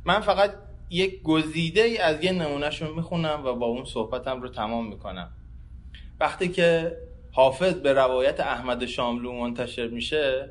من 0.04 0.20
فقط 0.20 0.54
یک 0.90 1.22
گزیده 1.22 1.82
ای 1.82 1.98
از 1.98 2.24
یه 2.24 2.32
نمونهش 2.32 2.82
رو 2.82 2.94
می‌خونم 2.94 3.42
و 3.44 3.52
با 3.52 3.66
اون 3.66 3.84
صحبتم 3.84 4.42
رو 4.42 4.48
تمام 4.48 4.88
می‌کنم. 4.88 5.30
وقتی 6.20 6.48
که 6.48 6.96
حافظ 7.32 7.74
به 7.74 7.92
روایت 7.92 8.40
احمد 8.40 8.86
شاملو 8.86 9.32
منتشر 9.32 9.86
میشه 9.86 10.48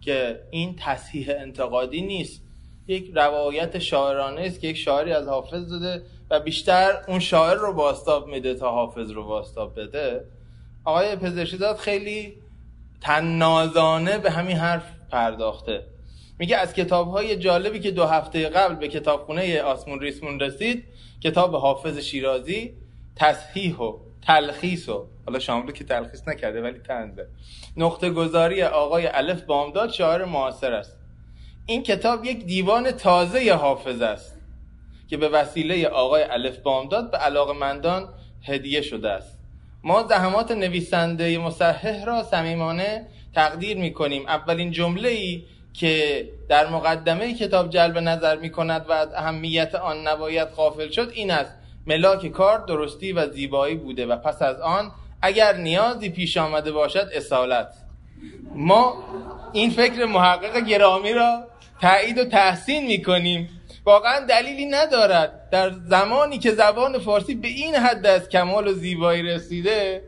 که 0.00 0.40
این 0.50 0.76
تصحیح 0.78 1.30
انتقادی 1.30 2.02
نیست 2.02 2.42
یک 2.86 3.12
روایت 3.14 3.78
شاعرانه 3.78 4.40
است 4.40 4.60
که 4.60 4.68
یک 4.68 4.76
شاعری 4.76 5.12
از 5.12 5.28
حافظ 5.28 5.70
داده 5.70 6.02
و 6.30 6.40
بیشتر 6.40 6.92
اون 7.08 7.18
شاعر 7.18 7.56
رو 7.56 7.72
باستاب 7.72 8.28
میده 8.28 8.54
تا 8.54 8.70
حافظ 8.70 9.10
رو 9.10 9.24
باستاب 9.24 9.80
بده. 9.80 10.24
آقای 10.84 11.16
داد 11.60 11.76
خیلی 11.76 12.34
تنازانه 13.00 14.18
به 14.18 14.30
همین 14.30 14.56
حرف 14.56 14.84
پرداخته. 15.10 15.86
میگه 16.38 16.56
از 16.56 16.72
کتاب 16.72 17.10
های 17.10 17.36
جالبی 17.36 17.80
که 17.80 17.90
دو 17.90 18.04
هفته 18.04 18.48
قبل 18.48 18.74
به 18.74 18.88
کتابخونه 18.88 19.62
آسمون 19.62 20.00
ریسمون 20.00 20.40
رسید 20.40 20.84
کتاب 21.22 21.54
حافظ 21.54 21.98
شیرازی 21.98 22.74
تصحیح 23.16 23.76
و 23.76 23.98
تلخیص 24.26 24.88
و 24.88 25.06
حالا 25.26 25.38
شاملو 25.38 25.72
که 25.72 25.84
تلخیص 25.84 26.28
نکرده 26.28 26.62
ولی 26.62 26.78
تنزه. 26.78 27.28
نقطه 27.76 28.10
گذاری 28.10 28.62
آقای 28.62 29.06
الف 29.06 29.42
بامداد 29.42 29.90
شاعر 29.90 30.24
معاصر 30.24 30.72
است. 30.72 30.96
این 31.66 31.82
کتاب 31.82 32.24
یک 32.24 32.44
دیوان 32.44 32.90
تازه 32.90 33.54
حافظ 33.54 34.02
است. 34.02 34.37
که 35.08 35.16
به 35.16 35.28
وسیله 35.28 35.86
آقای 35.86 36.22
الف 36.22 36.58
بامداد 36.58 37.10
به 37.10 37.18
علاقمندان 37.18 38.08
هدیه 38.42 38.82
شده 38.82 39.10
است. 39.10 39.38
ما 39.84 40.06
زحمات 40.08 40.50
نویسنده 40.50 41.38
مصحح 41.38 42.04
را 42.04 42.22
صمیمانه 42.22 43.06
تقدیر 43.34 43.76
می 43.76 43.92
کنیم 43.92 44.26
اولین 44.26 44.70
جمله 44.70 45.08
ای 45.08 45.44
که 45.72 46.24
در 46.48 46.66
مقدمه 46.66 47.34
کتاب 47.34 47.70
جلب 47.70 47.98
نظر 47.98 48.36
می 48.36 48.50
کند 48.50 48.88
و 48.88 48.92
از 48.92 49.14
اهمیت 49.14 49.74
آن 49.74 50.08
نباید 50.08 50.48
غافل 50.48 50.90
شد 50.90 51.10
این 51.14 51.30
است. 51.30 51.54
ملاک 51.86 52.26
کار 52.26 52.58
درستی 52.58 53.12
و 53.12 53.28
زیبایی 53.28 53.74
بوده 53.74 54.06
و 54.06 54.16
پس 54.16 54.42
از 54.42 54.60
آن 54.60 54.92
اگر 55.22 55.56
نیازی 55.56 56.10
پیش 56.10 56.36
آمده 56.36 56.72
باشد 56.72 57.08
اصالت. 57.14 57.74
ما 58.54 59.04
این 59.52 59.70
فکر 59.70 60.04
محقق 60.04 60.64
گرامی 60.64 61.12
را 61.12 61.44
تایید 61.80 62.18
و 62.18 62.24
تحسین 62.24 62.86
می 62.86 63.02
کنیم 63.02 63.57
واقعا 63.84 64.26
دلیلی 64.26 64.66
ندارد. 64.66 65.50
در 65.50 65.72
زمانی 65.88 66.38
که 66.38 66.50
زبان 66.50 66.98
فارسی 66.98 67.34
به 67.34 67.48
این 67.48 67.74
حد 67.74 68.06
از 68.06 68.28
کمال 68.28 68.68
و 68.68 68.72
زیبایی 68.72 69.22
رسیده 69.22 70.02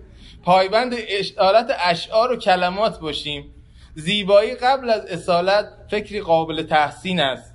پایبند 0.44 0.94
اشارت 1.08 1.76
اشعار 1.80 2.32
و 2.32 2.36
کلمات 2.36 3.00
باشیم. 3.00 3.54
زیبایی 3.94 4.54
قبل 4.54 4.90
از 4.90 5.06
اصالت 5.06 5.68
فکری 5.90 6.20
قابل 6.20 6.62
تحسین 6.62 7.20
است. 7.20 7.54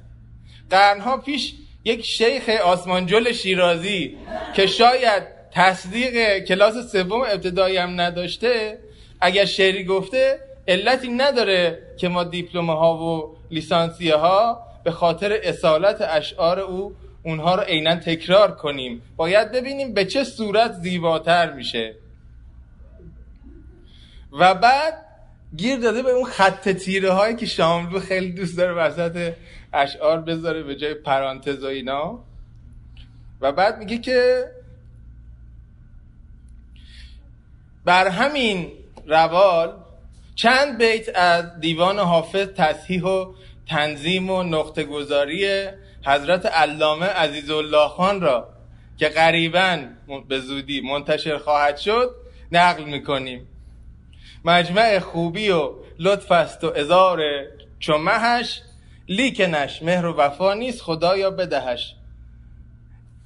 قرنها 0.70 1.18
پیش 1.18 1.54
یک 1.86 2.06
شیخ 2.06 2.50
آسمانجل 2.50 3.32
شیرازی 3.32 4.18
که 4.56 4.68
شاید 4.68 5.24
تصدیق 5.52 6.40
کلاس 6.40 6.92
سوم 6.92 7.22
ابتدایی 7.22 7.78
هم 7.78 8.02
نداشته 8.02 8.80
اگر 9.22 9.46
شعری 9.46 9.84
گفته 9.84 10.40
علتی 10.68 11.08
نداره 11.08 11.80
که 11.98 12.08
ما 12.08 12.24
دیپلمه 12.24 12.74
ها 12.74 12.98
و 12.98 13.38
لیسانسیه 13.52 14.16
ها 14.16 14.62
به 14.86 14.92
خاطر 14.92 15.40
اصالت 15.44 16.02
اشعار 16.02 16.60
او 16.60 16.96
اونها 17.24 17.56
رو 17.56 17.62
عینا 17.62 17.96
تکرار 17.96 18.56
کنیم. 18.56 19.02
باید 19.16 19.52
ببینیم 19.52 19.94
به 19.94 20.06
چه 20.06 20.24
صورت 20.24 20.74
زیباتر 20.74 21.54
میشه. 21.54 21.96
و 24.32 24.54
بعد 24.56 24.94
گیر 25.58 25.80
داده 25.80 26.04
به 26.04 26.12
اون 26.12 26.26
خط 26.26 26.70
تیره 26.70 27.12
هایی 27.12 27.36
که 27.36 27.46
شاملو 27.46 28.00
خیلی 28.00 28.32
دوست 28.32 28.58
داره 28.58 28.74
وسط 28.74 29.34
اشعار 29.74 30.22
بذاره 30.22 30.64
به 30.64 30.76
جای 30.76 30.94
پرانتز 30.94 31.64
و 31.64 31.68
اینا. 31.68 32.20
و 33.42 33.52
بعد 33.52 33.78
میگه 33.78 33.98
که 33.98 34.52
بر 37.86 38.08
همین 38.08 38.72
روال 39.08 39.74
چند 40.36 40.78
بیت 40.78 41.16
از 41.16 41.60
دیوان 41.60 42.00
حافظ 42.00 42.48
تصحیح 42.48 43.04
و 43.04 43.34
تنظیم 43.70 44.30
و 44.30 44.44
نقطه 44.44 44.84
گذاری 44.84 45.68
حضرت 46.06 46.46
علامه 46.46 47.06
عزیزالله 47.06 47.88
خان 47.88 48.22
را 48.22 48.50
که 48.98 49.10
قریبا 49.10 49.80
به 50.28 50.40
زودی 50.40 50.82
منتشر 50.82 51.38
خواهد 51.38 51.78
شد 51.78 52.16
نقل 52.52 52.84
می‌کنیم. 52.84 53.48
مجمع 54.46 55.00
خوبی 55.00 55.50
و 55.50 55.72
لطف 56.00 56.32
است 56.32 56.64
و 56.64 56.68
ازار 56.76 57.20
چمهش 57.80 58.62
لیکنش 59.10 59.84
مهر 59.84 60.06
و 60.06 60.14
وفا 60.14 60.54
نیست 60.54 60.82
خدایا 60.82 61.32
بدهش. 61.32 61.96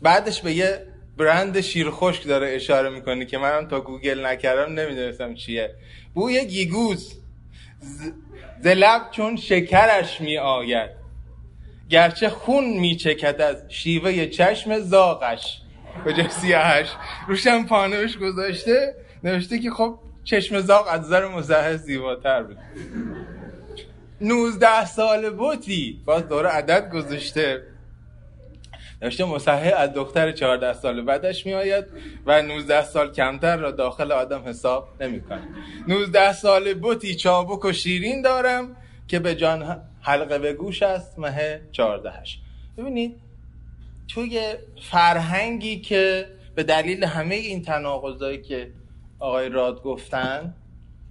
بعدش 0.01 0.41
به 0.41 0.53
یه 0.53 0.85
برند 1.17 1.61
شیر 1.61 1.87
خشک 1.91 2.27
داره 2.27 2.49
اشاره 2.55 2.89
می‌کنه 2.89 3.25
که 3.25 3.37
منم 3.37 3.67
تا 3.67 3.81
گوگل 3.81 4.25
نکردم 4.25 4.73
نمی‌دونستم 4.73 5.35
چیه. 5.35 5.75
بوی 6.13 6.45
گیگوز. 6.45 7.13
زلب 8.61 9.11
چون 9.11 9.35
شکرش 9.35 10.21
می 10.21 10.37
آید. 10.37 10.89
گرچه 11.89 12.29
خون 12.29 12.63
می 12.63 12.95
چکد 12.95 13.41
از 13.41 13.63
شیوه 13.69 14.25
چشم 14.25 14.79
زاغش. 14.79 15.61
جای 16.05 16.29
سیاهش؟ 16.29 16.87
روشم 17.27 17.65
پانوش 17.65 18.17
گذاشته 18.17 18.95
نوشته 19.23 19.59
که 19.59 19.71
خب 19.71 19.99
چشم 20.23 20.59
زاغ 20.59 20.87
از 20.87 21.01
نظر 21.01 21.27
مزهر 21.27 21.75
زیباتر 21.75 22.43
بود. 22.43 22.57
19 24.21 24.85
سال 24.85 25.29
بوتی 25.29 26.01
باز 26.05 26.27
دوره 26.27 26.49
عدد 26.49 26.89
گذاشته. 26.91 27.63
نوشته 29.01 29.25
مصحح 29.25 29.73
از 29.77 29.93
دختر 29.93 30.31
14 30.31 30.73
سال 30.73 31.01
بعدش 31.01 31.45
می 31.45 31.53
آید 31.53 31.85
و 32.25 32.41
19 32.41 32.83
سال 32.83 33.11
کمتر 33.11 33.57
را 33.57 33.71
داخل 33.71 34.11
آدم 34.11 34.41
حساب 34.45 34.87
نمی 35.01 35.21
کنه 35.21 35.47
19 35.87 36.33
سال 36.33 36.73
بوتی 36.73 37.15
چابک 37.15 37.65
و 37.65 37.71
شیرین 37.71 38.21
دارم 38.21 38.75
که 39.07 39.19
به 39.19 39.35
جان 39.35 39.81
حلقه 40.01 40.39
به 40.39 40.53
گوش 40.53 40.83
است 40.83 41.19
مه 41.19 41.61
14 41.71 42.11
ببینید 42.77 43.15
توی 44.07 44.53
فرهنگی 44.81 45.79
که 45.79 46.25
به 46.55 46.63
دلیل 46.63 47.03
همه 47.03 47.35
این 47.35 47.61
تناقضایی 47.61 48.41
که 48.41 48.71
آقای 49.19 49.49
راد 49.49 49.81
گفتن 49.81 50.53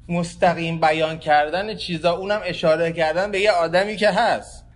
مستقیم 0.08 0.80
بیان 0.80 1.18
کردن 1.18 1.76
چیزا 1.76 2.12
اونم 2.12 2.40
اشاره 2.44 2.92
کردن 2.92 3.30
به 3.30 3.40
یه 3.40 3.50
آدمی 3.50 3.96
که 3.96 4.10
هست. 4.10 4.67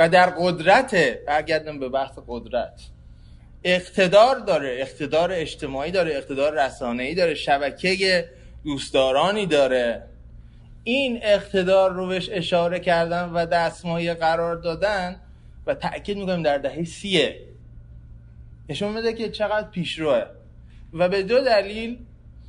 و 0.00 0.08
در 0.08 0.30
قدرت 0.30 0.94
برگردم 1.26 1.78
به 1.78 1.88
بحث 1.88 2.18
قدرت. 2.28 2.80
اقتدار 3.64 4.38
داره 4.38 4.76
اقتدار 4.80 5.32
اجتماعی 5.32 5.90
داره 5.90 6.16
اقتدار 6.16 6.64
رسانه‌ای 6.64 7.14
داره 7.14 7.34
شبکه 7.34 8.28
دوستدارانی 8.64 9.46
داره. 9.46 10.02
این 10.84 11.20
اقتدار 11.22 11.92
رو 11.92 12.06
بهش 12.06 12.28
اشاره 12.32 12.80
کردن 12.80 13.24
و 13.24 13.46
دستمایه 13.46 14.14
قرار 14.14 14.56
دادن 14.56 15.16
و 15.66 15.74
تأکید 15.74 16.16
می‌کنم 16.16 16.42
در 16.42 16.58
دهه 16.58 16.84
سیه 16.84 17.40
نشون 18.68 18.92
میده 18.92 19.12
که 19.12 19.28
چقدر 19.28 19.70
پیشروه. 19.70 20.24
و 20.92 21.08
به 21.08 21.22
دو 21.22 21.40
دلیل 21.40 21.98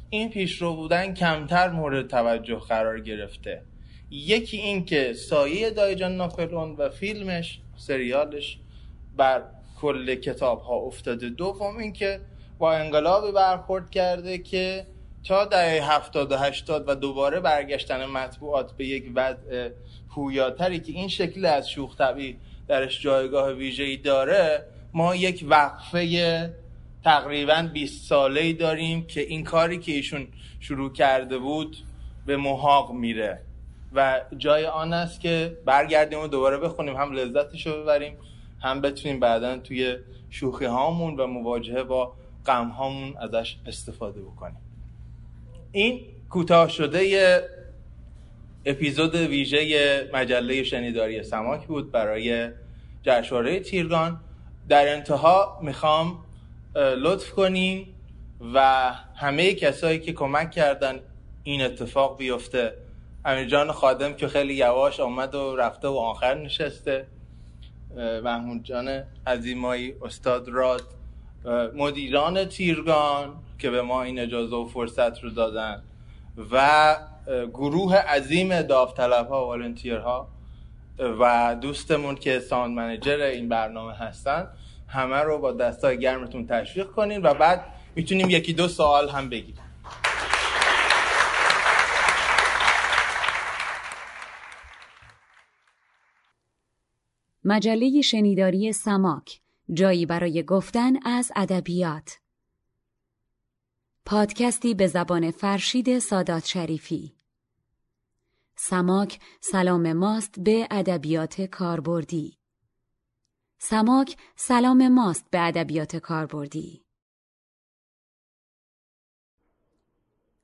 این 0.09 0.29
پیشرو 0.29 0.75
بودن 0.75 1.13
کمتر 1.13 1.69
مورد 1.69 2.07
توجه 2.07 2.59
قرار 2.59 2.99
گرفته. 2.99 3.61
یکی 4.11 4.57
این 4.57 4.85
که 4.85 5.13
سایه 5.13 5.69
دایجان 5.69 6.15
ناپلون 6.15 6.75
و 6.75 6.89
فیلمش 6.89 7.59
سریالش 7.77 8.57
بر 9.17 9.43
کل 9.81 10.15
کتاب 10.15 10.61
ها 10.61 10.75
افتاده. 10.75 11.29
دوم 11.29 11.77
این 11.77 11.93
که 11.93 12.19
با 12.59 12.73
انقلابی 12.73 13.31
برخورد 13.31 13.89
کرده 13.89 14.37
که 14.37 14.85
تا 15.23 15.45
دهه 15.45 15.93
هفتاد 15.93 16.31
و 16.31 16.37
هشتاد 16.37 16.89
و 16.89 16.95
دوباره 16.95 17.39
برگشتن 17.39 18.05
مطبوعات 18.05 18.71
به 18.77 18.85
یک 18.85 19.11
وضع 19.15 19.69
پویاتری 20.09 20.79
که 20.79 20.91
این 20.91 21.07
شکل 21.07 21.45
از 21.45 21.69
شوخ 21.69 21.97
طبعی 21.97 22.37
درش 22.67 23.01
جایگاه 23.01 23.51
ویژه‌ای 23.53 23.97
داره 23.97 24.65
ما 24.93 25.15
یک 25.15 25.45
وقفه 25.47 26.53
تقریبا 27.03 27.69
20 27.73 28.09
ساله 28.09 28.53
داریم 28.53 29.07
که 29.07 29.21
این 29.21 29.43
کاری 29.43 29.77
که 29.77 29.91
ایشون 29.91 30.27
شروع 30.59 30.93
کرده 30.93 31.37
بود 31.37 31.77
به 32.25 32.37
محاق 32.37 32.91
میره. 32.91 33.41
و 33.93 34.21
جای 34.37 34.65
آن 34.65 34.93
است 34.93 35.21
که 35.21 35.57
برگردیم 35.65 36.19
و 36.19 36.27
دوباره 36.27 36.57
بخونیم. 36.57 36.95
هم 36.95 37.11
لذتش 37.11 37.67
رو 37.67 37.81
ببریم 37.81 38.17
هم 38.61 38.81
بتونیم 38.81 39.19
بعدا 39.19 39.57
توی 39.57 39.97
شوخی 40.29 40.65
هامون 40.65 41.19
و 41.19 41.27
مواجهه 41.27 41.83
با 41.83 42.13
غم 42.45 42.67
هامون 42.67 43.17
ازش 43.17 43.57
استفاده 43.65 44.21
بکنیم. 44.21 44.57
این 45.71 46.01
کوتاه 46.29 46.69
شده 46.69 47.41
اپیزود 48.65 49.15
ویژه 49.15 50.09
مجله 50.13 50.63
شنیداری 50.63 51.23
سماک 51.23 51.67
بود 51.67 51.91
برای 51.91 52.49
جشنواره 53.03 53.59
تیرگان. 53.59 54.19
در 54.69 54.95
انتها 54.95 55.59
می‌خوام 55.61 56.25
لطف 56.75 57.31
کنیم 57.31 57.95
و 58.53 58.91
همه 59.15 59.53
کسایی 59.53 59.99
که 59.99 60.13
کمک 60.13 60.51
کردن 60.51 60.99
این 61.43 61.61
اتفاق 61.61 62.17
بیفته 62.17 62.73
امیر 63.25 63.45
جان 63.45 63.71
خادم 63.71 64.13
که 64.13 64.27
خیلی 64.27 64.53
یواش 64.53 64.99
آمد 64.99 65.35
و 65.35 65.55
رفته 65.55 65.87
و 65.87 65.91
آخر 65.91 66.33
نشسته. 66.33 67.07
محمود 68.23 68.63
جان 68.63 69.03
عزیمایی 69.27 69.95
استاد 70.01 70.49
راد 70.49 70.83
مدیران 71.75 72.45
تیرگان 72.45 73.33
که 73.59 73.69
به 73.69 73.81
ما 73.81 74.03
این 74.03 74.19
اجازه 74.19 74.55
و 74.55 74.65
فرصت 74.65 75.23
رو 75.23 75.29
دادن 75.29 75.83
و 76.51 76.97
گروه 77.53 77.95
عظیم 77.95 78.61
داوطلب 78.61 79.27
ها 79.27 79.47
و 79.47 79.73
ها 80.03 80.27
و 80.99 81.55
دوستمون 81.61 82.15
که 82.15 82.39
ساند 82.39 82.75
منجر 82.75 83.21
این 83.21 83.49
برنامه 83.49 83.93
هستن 83.93 84.47
همه 84.87 85.17
رو 85.17 85.37
با 85.37 85.51
دستای 85.51 85.99
گرمتون 85.99 86.47
تشویق 86.47 86.87
کنین 86.87 87.21
و 87.21 87.33
بعد 87.33 87.65
می‌تونیم 87.95 88.29
یکی 88.29 88.53
دو 88.53 88.67
سوال 88.67 89.09
هم 89.09 89.29
بگیریم 89.29 89.70
مجله 97.43 98.01
شنیداری 98.01 98.73
سماک 98.73 99.41
جایی 99.73 100.05
برای 100.05 100.43
گفتن 100.43 101.07
از 101.07 101.31
ادبیات. 101.35 102.19
پادکستی 104.05 104.73
به 104.73 104.87
زبان 104.87 105.31
فرشید 105.31 105.99
سادات 105.99 106.45
شریفی. 106.45 107.15
سماک 108.55 109.19
سلام 109.39 109.93
ماست 109.93 110.39
به 110.39 110.67
ادبیات 110.71 111.41
کاربردی. 111.41 112.37
سماک 113.57 114.17
سلام 114.35 114.87
ماست 114.87 115.25
به 115.31 115.41
ادبیات 115.41 115.95
کاربردی. 115.95 116.85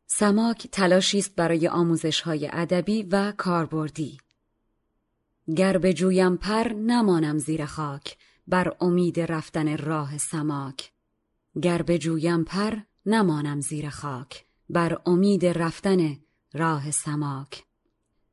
سماک 0.06 0.68
تلاشی 0.68 1.18
است 1.18 1.36
برای 1.36 1.68
آموزش 1.68 2.22
های 2.22 2.49
ادبی 2.53 3.03
و 3.03 3.34
کاربردی. 3.38 4.18
گر 5.56 5.78
بجویم 5.78 6.38
پر 6.38 6.74
نمانم 6.74 7.38
زیر 7.38 7.65
خاک 7.65 8.18
بر 8.48 8.76
امید 8.82 9.19
رفتن 9.19 9.78
راه 9.78 10.18
سماک. 10.18 10.91
گر 11.61 11.82
بجویم 11.82 12.44
پر 12.44 12.78
نمانم 13.06 13.60
زیر 13.60 13.90
خاک 13.90 14.45
بر 14.69 15.02
امید 15.06 15.45
رفتن 15.45 16.18
راه 16.53 16.91
سماک. 16.91 17.64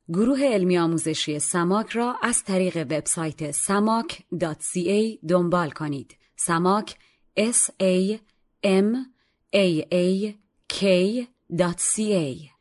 گروه 0.09 0.41
علمی 0.43 0.79
آموزشی 0.79 1.39
سماک 1.39 1.91
را 1.91 2.17
از 2.23 2.45
طریق 2.45 2.77
وبسایت 2.77 3.53
samak.ca 3.53 5.19
دنبال 5.29 5.71
کنید. 5.71 6.17
سماک 6.37 6.97
S 7.39 7.71
A 7.83 8.19
M 8.65 8.95
A 9.55 9.85
A 9.93 10.35
K.ca 10.73 12.54